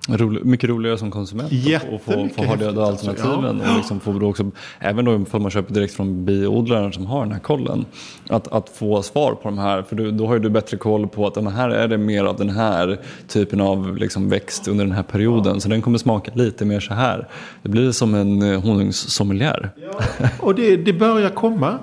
[0.08, 3.62] Rolig, mycket roligare som konsument att få, få ha de alternativen.
[3.64, 3.70] Ja.
[3.70, 7.22] Och liksom få då också, även då om man köper direkt från biodlaren som har
[7.22, 7.84] den här kollen.
[8.28, 11.08] Att, att få svar på de här, för du, då har ju du bättre koll
[11.08, 12.98] på att här är det mer av den här
[13.28, 15.60] typen av liksom växt under den här perioden.
[15.60, 17.28] Så den kommer smaka lite mer så här.
[17.62, 19.70] Det blir som en eh, honungssommelier.
[19.76, 20.28] Ja.
[20.40, 21.78] Och det, det börjar komma.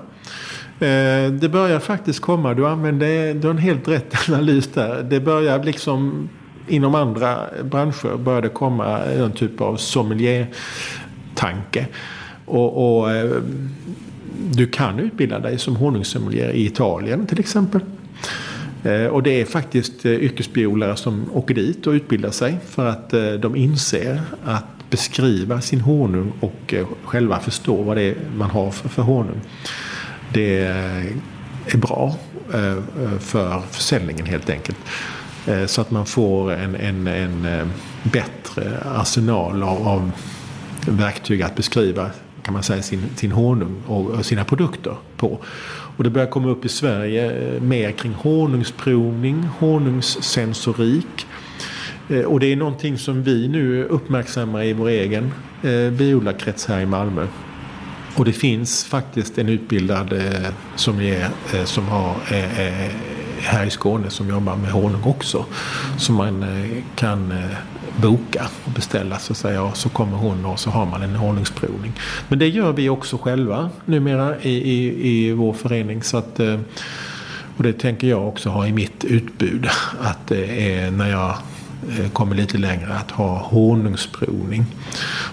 [0.80, 2.54] Eh, det börjar faktiskt komma.
[2.54, 5.04] Du använder du har en helt rätt analys där.
[5.04, 6.30] Det börjar liksom
[6.70, 11.88] inom andra branscher började komma en typ av sommelier-tanke.
[12.46, 13.32] Och, och eh,
[14.52, 17.82] du kan utbilda dig som honungssommelier i Italien till exempel.
[18.84, 23.10] Eh, och det är faktiskt eh, yrkesbiodlare som åker dit och utbildar sig för att
[23.42, 26.74] de inser att beskriva sin honung och
[27.04, 29.42] själva förstå vad det är man har för, för honung.
[30.34, 30.60] Det
[31.66, 32.16] är bra
[33.20, 34.78] för försäljningen helt enkelt.
[35.50, 37.68] Eh, så att man får en, en, en eh,
[38.04, 40.12] bättre arsenal av, av
[40.88, 42.10] verktyg att beskriva
[42.42, 45.40] kan man säga, sin, sin honung och sina produkter på.
[45.98, 51.28] Och det börjar komma upp i Sverige eh, mer kring honungsprovning, honungssensorik.
[52.26, 55.32] Och det är någonting som vi nu uppmärksammar i vår egen
[55.98, 57.28] biodlarkrets här i Malmö.
[58.16, 60.22] Och det finns faktiskt en utbildad
[60.76, 61.30] som, är,
[61.66, 62.16] som har
[63.42, 65.46] här i Skåne som jobbar med honung också.
[65.98, 67.58] Som man eh, kan eh,
[68.02, 69.64] boka och beställa så att säga.
[69.64, 71.94] Och så kommer hon och så har man en honungsprovning.
[72.28, 76.04] Men det gör vi också själva numera i, i, i vår förening.
[76.04, 76.60] Så att, eh,
[77.58, 79.68] och det tänker jag också ha i mitt utbud.
[80.02, 81.36] Att det är när jag
[82.14, 84.66] kommer lite längre att ha honungsprovning.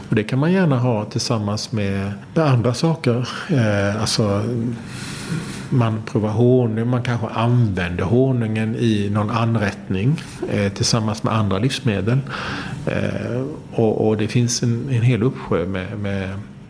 [0.09, 3.29] Och det kan man gärna ha tillsammans med, andra saker.
[4.01, 4.45] Alltså
[5.71, 10.21] man provar honung, man kanske använder honungen i någon anrättning
[10.51, 12.19] eh, tillsammans med andra livsmedel.
[12.87, 16.29] Eh, och, och, det finns en, en hel uppsjö med, med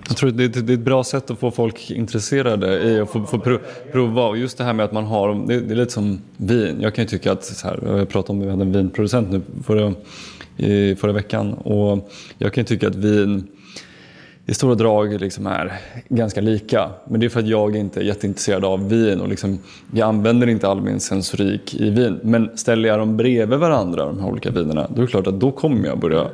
[0.08, 3.10] jag tror det är, det är ett bra sätt att få folk intresserade i att
[3.10, 3.58] få, få
[3.92, 4.26] prova.
[4.26, 6.76] Och just det här med att man har, det, det är lite som vin.
[6.80, 9.42] Jag kan ju tycka att, så här, jag pratade om, vi hade en vinproducent nu
[9.64, 9.94] förra,
[10.56, 11.52] i förra veckan.
[11.52, 13.46] Och jag kan ju tycka att vin
[14.48, 15.72] i stora drag liksom är
[16.08, 16.90] ganska lika.
[17.08, 19.58] Men det är för att jag inte är jätteintresserad av vin och liksom,
[19.92, 22.20] jag använder inte all min sensorik i vin.
[22.22, 25.40] Men ställer jag dem bredvid varandra, de här olika vinerna, då är det klart att
[25.40, 26.28] då kommer jag börja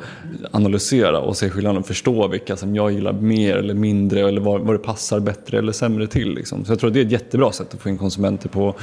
[0.51, 4.61] analysera och se skillnaden och förstå vilka som jag gillar mer eller mindre eller vad,
[4.61, 6.35] vad det passar bättre eller sämre till.
[6.35, 6.65] Liksom.
[6.65, 8.75] Så jag tror att det är ett jättebra sätt att få in konsumenter på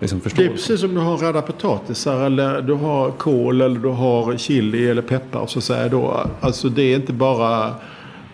[0.00, 3.88] Liksom det är precis som du har röda potatisar eller du har kål eller du
[3.88, 5.46] har chili eller peppar.
[5.46, 6.26] Så att säga då.
[6.40, 7.74] Alltså det är inte bara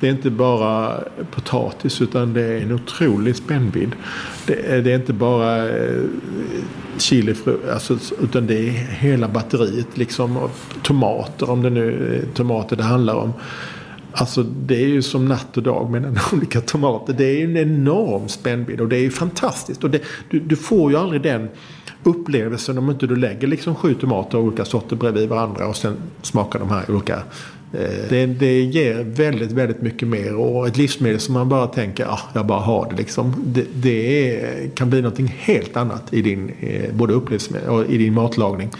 [0.04, 1.00] det är inte bara
[1.30, 3.92] potatis utan det är en otrolig spännvidd.
[4.46, 6.02] Det är, det är inte bara eh,
[6.98, 7.34] chili,
[7.72, 9.96] alltså, utan det är hela batteriet.
[9.96, 10.48] Liksom,
[10.82, 13.32] tomater, om det nu är tomater det handlar om.
[14.12, 17.12] Alltså det är ju som natt och dag mellan olika tomater.
[17.12, 19.84] Det är en enorm spännvidd och det är ju fantastiskt.
[19.84, 20.00] Och det,
[20.30, 21.48] du, du, får ju aldrig den
[22.02, 25.96] upplevelsen om inte du lägger liksom sju tomater av olika sorter bredvid varandra och sen
[26.22, 27.22] smakar de här olika
[27.74, 28.08] Eh.
[28.08, 30.34] det, det ger väldigt, väldigt mycket mer.
[30.36, 33.34] Och ett livsmedel som man bara tänker, ah, jag bara har det liksom.
[33.46, 37.98] Det, det är, kan bli någonting helt annat i din, eh, både upplevelse och i
[37.98, 38.70] din matlagning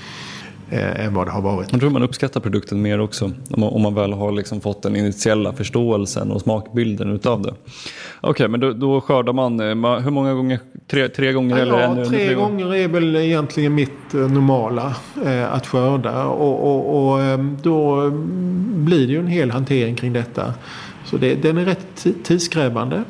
[0.71, 1.73] eh, än vad det har varit.
[1.73, 4.83] Jag tror man uppskattar produkten mer också om man, om man väl har liksom fått
[4.83, 7.51] den initiella förståelsen och smakbilden utav det.
[7.51, 10.61] Okej, okay, men då, då skördar man, eh, hur många gånger?
[10.87, 11.57] Tre, tre gånger?
[11.57, 16.25] Ja, eller ja tre, tre gånger är väl egentligen mitt eh, normala eh, att skörda.
[16.25, 18.11] Och, och, och då
[18.75, 20.55] blir det ju en hel hantering kring detta.
[21.05, 23.05] Så det, den är rätt tidskrävande.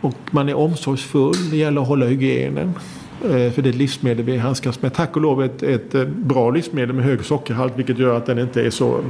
[0.00, 1.50] Och man är omsorgsfull.
[1.50, 2.74] Det gäller att hålla hygienen.
[3.24, 4.94] Eh, för det är ett livsmedel vi handskas med.
[4.94, 8.38] Tack och lov ett, ett eh, bra livsmedel med hög sockerhalt vilket gör att den
[8.38, 9.00] inte är så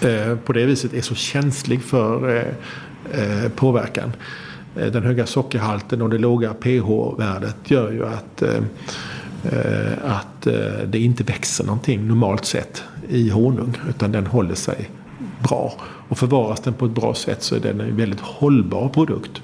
[0.00, 2.44] eh, på det viset är så känslig för
[3.56, 4.12] påverkan.
[4.74, 8.42] Den höga sockerhalten och det låga pH-värdet gör ju att,
[10.04, 10.42] att
[10.86, 13.76] det inte växer någonting normalt sett i honung.
[13.88, 14.90] Utan den håller sig
[15.48, 15.72] bra.
[16.08, 19.42] Och förvaras den på ett bra sätt så är den en väldigt hållbar produkt.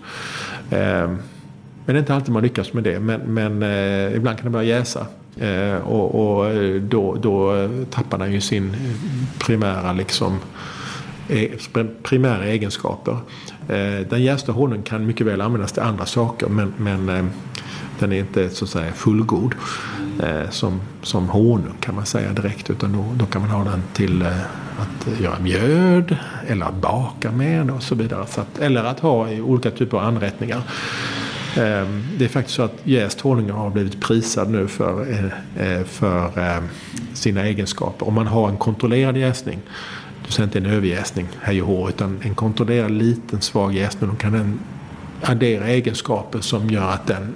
[1.84, 3.00] Men det är inte alltid man lyckas med det.
[3.00, 5.06] Men, men eh, ibland kan det börja jäsa.
[5.36, 8.76] Eh, och, och eh, då, då tappar den ju sin
[9.38, 10.40] primära liksom
[11.28, 11.48] e,
[12.02, 13.16] primära egenskaper.
[13.68, 17.24] Eh, den jästa honungen kan mycket väl användas till andra saker men, men eh,
[17.98, 19.54] den är inte så att säga fullgod
[20.50, 24.22] som, som honung kan man säga direkt utan då, då kan man ha den till
[24.78, 28.26] att göra mjöd eller att baka med och så vidare.
[28.26, 30.62] Så att, eller att ha i olika typer av anrättningar.
[31.56, 35.84] Ehm, det är faktiskt så att jäst honung har blivit prisad nu för, eh, eh,
[35.84, 36.64] för ehm,
[37.14, 38.08] sina egenskaper.
[38.08, 39.58] Om man har en kontrollerad jäsning,
[40.26, 44.16] du säger inte en överjäsning, hej och hå, utan en kontrollerad liten svag jäsning, då
[44.16, 44.60] kan den
[45.22, 47.34] addera egenskaper som gör att den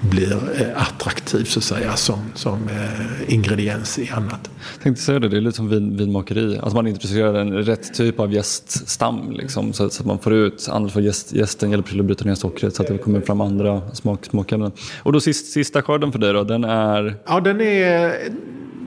[0.00, 4.50] blir eh, attraktiv så att säga som, som eh, ingrediens i annat.
[4.74, 6.58] Jag tänkte säga det, det är lite som vin, vinmakeri.
[6.58, 10.68] Alltså man introducerar en rätt typ av gäststam liksom, så, så, att man får ut
[10.70, 13.40] andra för gäst, gästen hjälper till att bryta ner sockret så att det kommer fram
[13.40, 14.72] andra smak, smakämnen.
[15.02, 17.16] Och då sist, sista skörden för dig då, den är?
[17.26, 18.14] Ja den är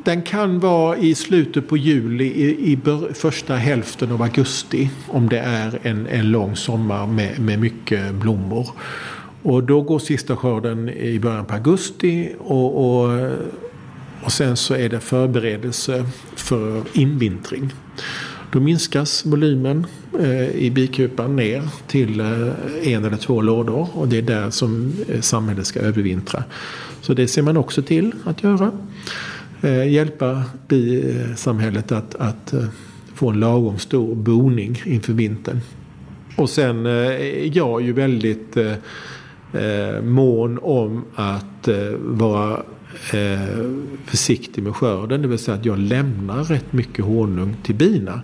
[0.04, 2.80] den kan vara i slutet på juli, i, i
[3.14, 8.68] första hälften av augusti om det är en, en lång sommar med, med mycket blommor.
[9.44, 13.32] Och då går sista skörden i början på augusti och, och,
[14.24, 16.06] och sen så är det förberedelse
[16.36, 17.74] för invintring.
[18.52, 19.88] Då minskas volymen
[20.20, 24.94] eh, i bikupan ner till eh, en eller två lådor och det är där som
[25.08, 26.44] eh, samhället ska övervintra.
[27.02, 28.72] Så det ser man också till att göra.
[29.62, 32.66] Eh, hjälpa bisamhället att, att eh,
[33.16, 35.60] få en lagom stor boning inför vintern.
[36.36, 38.58] Och sen eh, är jag ju väldigt
[39.54, 42.64] eh, mån om att eh, vara
[43.14, 43.66] eh,
[44.06, 45.22] försiktig med skörden.
[45.22, 48.22] Det vill säga att jag lämnar rätt mycket honung till bina.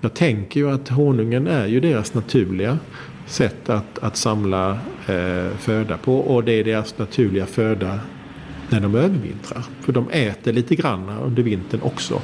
[0.00, 2.78] Jag tänker ju att honungen är ju deras naturliga
[3.26, 4.70] sätt att, att samla
[5.06, 6.18] eh, föda på.
[6.18, 8.00] Och det är deras naturliga föda
[8.70, 9.64] när de övervintrar.
[9.80, 12.20] För de äter lite grann under vintern också.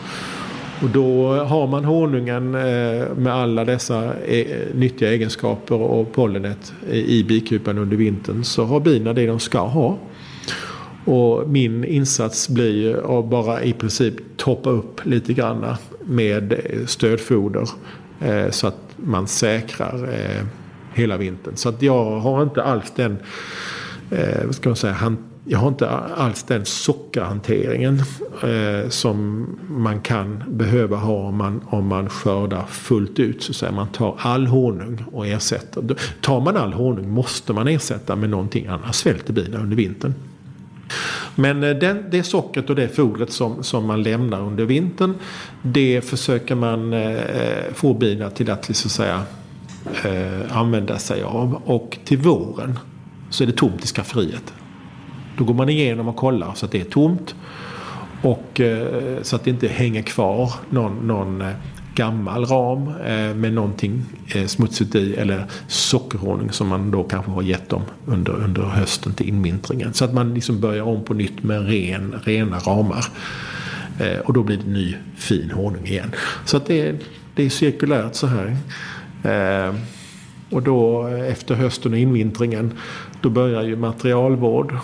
[0.83, 7.25] Och då har man honungen eh, med alla dessa eh, nyttiga egenskaper och pollenet i
[7.25, 9.99] bikupan under vintern så har bina det de ska ha.
[11.05, 15.67] Och min insats blir att bara i princip toppa upp lite grann
[16.05, 17.69] med stödfoder
[18.21, 20.09] eh, så att man säkrar
[20.95, 21.57] hela vintern.
[21.57, 23.17] Så att jag har inte alls den
[24.45, 24.93] vad ska man säga,
[25.45, 28.03] jag har inte alls den sockerhanteringen
[28.43, 33.43] eh, som man kan behöva ha om man, om man skördar fullt ut.
[33.43, 33.75] Så att.
[33.75, 35.97] Man tar all honung och ersätter.
[36.21, 40.15] Tar man all honung måste man ersätta med någonting annars svälter bina under vintern.
[41.35, 45.15] Men eh, den, det sockret och det fodret som, som man lämnar under vintern
[45.63, 49.23] det försöker man eh, få bina till att, så att säga,
[50.05, 51.63] eh, använda sig av.
[51.65, 52.79] Och till våren
[53.31, 54.53] så är det tomt i skafferiet.
[55.37, 57.35] Då går man igenom och kollar så att det är tomt.
[58.23, 61.53] Och eh, så att det inte hänger kvar någon, någon eh,
[61.95, 64.03] gammal ram eh, med någonting
[64.47, 69.29] smutsigt i eller sockerhonung som man då kanske har gett dem under, under hösten till
[69.29, 69.93] invintringen.
[69.93, 73.05] Så att man liksom börjar om på nytt med ren, rena ramar.
[74.25, 76.11] Och då blir det ny fin honung igen.
[76.45, 76.97] Så att det,
[77.35, 78.57] det är cirkulärt så här.
[80.51, 82.73] Och då efter hösten och invintringen
[83.21, 84.75] då börjar ju materialvård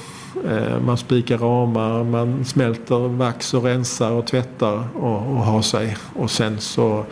[0.81, 5.97] man spikar ramar, man smälter vax och rensar och tvättar och, och har sig.
[6.15, 7.07] Och sen så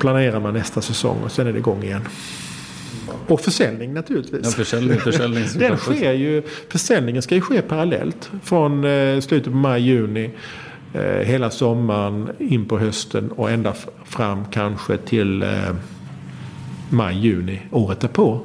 [0.00, 2.02] planerar man nästa säsong och sen är det igång igen.
[3.26, 4.40] Och försäljning naturligtvis.
[4.44, 8.30] Ja, försäljning, försäljning Den sker ju, försäljningen ska ju ske parallellt.
[8.42, 10.30] Från eh, slutet på maj, juni.
[10.92, 13.74] Eh, hela sommaren in på hösten och ända
[14.04, 15.44] fram kanske till
[16.88, 18.40] maj, juni året därpå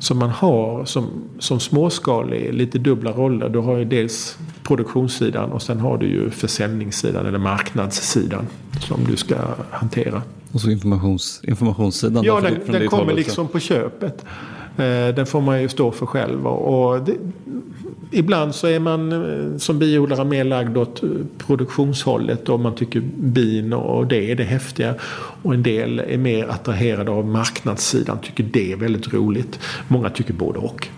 [0.00, 1.08] som man har som,
[1.38, 3.48] som småskalig, lite dubbla roller.
[3.48, 8.46] Du har ju dels produktionssidan och sen har du ju försäljningssidan eller marknadssidan
[8.80, 9.36] som du ska
[9.70, 10.22] hantera.
[10.52, 12.24] Och så informations, informationssidan?
[12.24, 14.24] Ja, den, den kommer liksom på köpet.
[14.76, 16.46] Eh, den får man ju stå för själv.
[16.46, 17.16] Och det,
[18.10, 21.08] ibland så är man eh, som biodlare mer lagd åt eh,
[21.38, 24.94] produktionshållet och man tycker bin och det är det häftiga.
[25.42, 29.58] Och en del är mer attraherade av marknadssidan, tycker det är väldigt roligt.
[29.88, 30.88] Många tycker både och.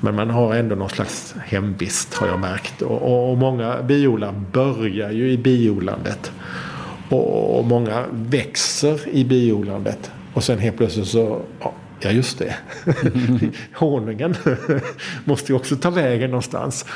[0.00, 2.82] Men man har ändå någon slags hemvist har jag märkt.
[2.82, 6.32] Och, och många biodlare börjar ju i biodlandet.
[7.08, 10.10] Och, och många växer i biodlandet.
[10.34, 12.54] Och sen helt plötsligt så ja, Ja, just det.
[13.74, 14.34] Honungen
[15.24, 16.86] måste ju också ta vägen någonstans.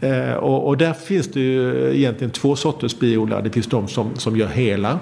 [0.00, 3.42] Eh, och, och, där finns det ju egentligen två sorters biodlare.
[3.42, 5.00] Det finns de som, som gör hela.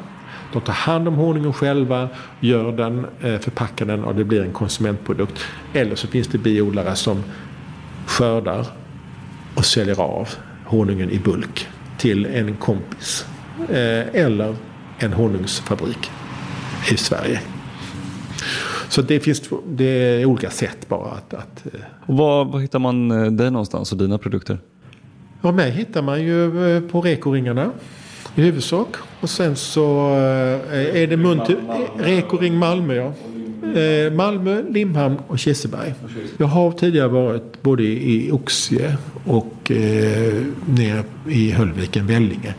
[0.52, 2.08] De tar hand om honungen själva,
[2.40, 5.44] gör den, eh, förpackar den och det blir en konsumentprodukt.
[5.72, 7.24] Eller så finns det biodlare som
[8.06, 8.66] skördar
[9.54, 10.28] och säljer av
[10.64, 11.68] honungen i bulk
[11.98, 13.26] till en kompis.
[13.68, 14.56] Eh, eller
[14.98, 16.10] en honungsfabrik
[16.90, 17.40] i Sverige.
[18.92, 21.34] Så det finns det är olika sätt bara att...
[21.34, 24.58] att eh, Och var, var hittar man eh, dig någonstans och dina produkter?
[25.42, 27.70] Ja, mig hittar man ju eh, på rekoringarna
[28.34, 28.88] i huvudsak.
[29.20, 30.14] Och sen så
[30.94, 31.56] är det mun till
[31.98, 32.94] Rekoring Malmö.
[32.94, 33.12] Ja.
[34.12, 35.94] Malmö, Limhamn och Kirseberg.
[36.36, 42.54] Jag har tidigare varit både i Oxie och eh, nere i Höllviken, Vellinge.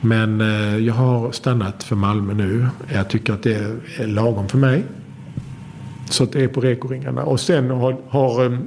[0.00, 2.66] Men eh, jag har stannat för Malmö nu.
[2.94, 4.84] Jag tycker att det är lagom för mig.
[6.10, 7.22] Så att det är på rekoringarna.
[7.22, 8.58] Och sen har, har eh,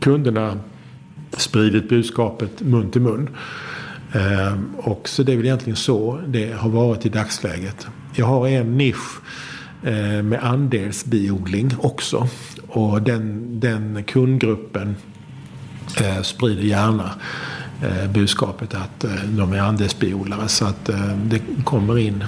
[0.00, 0.58] kunderna
[1.32, 3.28] spridit budskapet mun till mun.
[4.12, 7.86] Eh, och så det är väl egentligen så det har varit i dagsläget.
[8.14, 9.20] Jag har en nisch
[9.82, 12.28] eh, med andelsbiodling också.
[12.68, 14.96] Och den, den kundgruppen
[16.00, 17.10] eh, sprider gärna
[17.82, 20.48] eh, budskapet att eh, de är andelsbiodlare.
[20.48, 20.90] Så att
[21.24, 22.24] det kommer in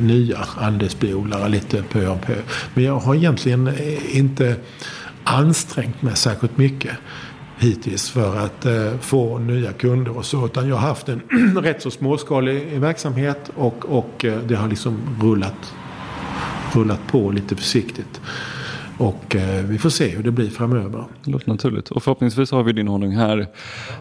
[0.00, 2.34] nya andelsbiodlare lite pö om pö.
[2.74, 4.56] Men jag har egentligen eh, inte
[5.24, 6.96] ansträngt mig särskilt mycket
[7.58, 10.46] hittills för att eh, få nya kunder och så.
[10.46, 11.20] Utan jag har haft en
[11.62, 15.74] rätt så småskalig verksamhet och, och eh, det har liksom rullat,
[16.72, 18.20] rullat på lite försiktigt.
[18.98, 21.04] Och eh, vi får se hur det blir framöver.
[21.24, 21.90] Det låter naturligt.
[21.90, 23.46] Och förhoppningsvis har vi din honung här,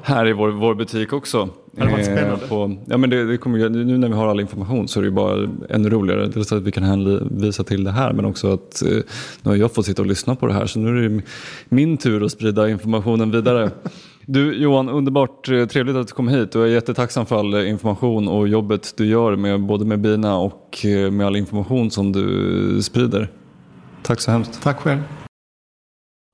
[0.01, 1.49] här i vår, vår butik också.
[1.71, 2.47] Det hade varit Eh, spännande.
[2.47, 5.07] På, ja, men det, det kommer, nu när vi har all information så är det
[5.07, 6.27] ju bara ännu roligare.
[6.27, 8.89] Dels att vi kan hänvisa till det här men också att eh,
[9.41, 11.21] nu har jag fått sitta och lyssna på det här så nu är det
[11.69, 13.71] min tur att sprida informationen vidare.
[14.27, 17.55] Du Johan, underbart eh, trevligt att du kom hit och jag är jättetacksam för all
[17.55, 22.11] information och jobbet du gör med, både med bina och eh, med all information som
[22.11, 23.29] du sprider.
[24.07, 24.61] Tack så hemskt.
[24.61, 25.03] Tack själv.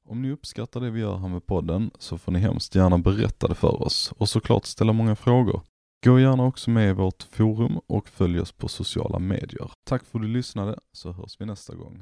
[0.09, 3.47] Om ni uppskattar det vi gör här med podden så får ni hemskt gärna berätta
[3.47, 5.61] det för oss och såklart ställa många frågor.
[6.05, 9.71] Gå gärna också med i vårt forum och följ oss på sociala medier.
[9.89, 11.99] Tack för att du lyssnade så hörs vi nästa gång.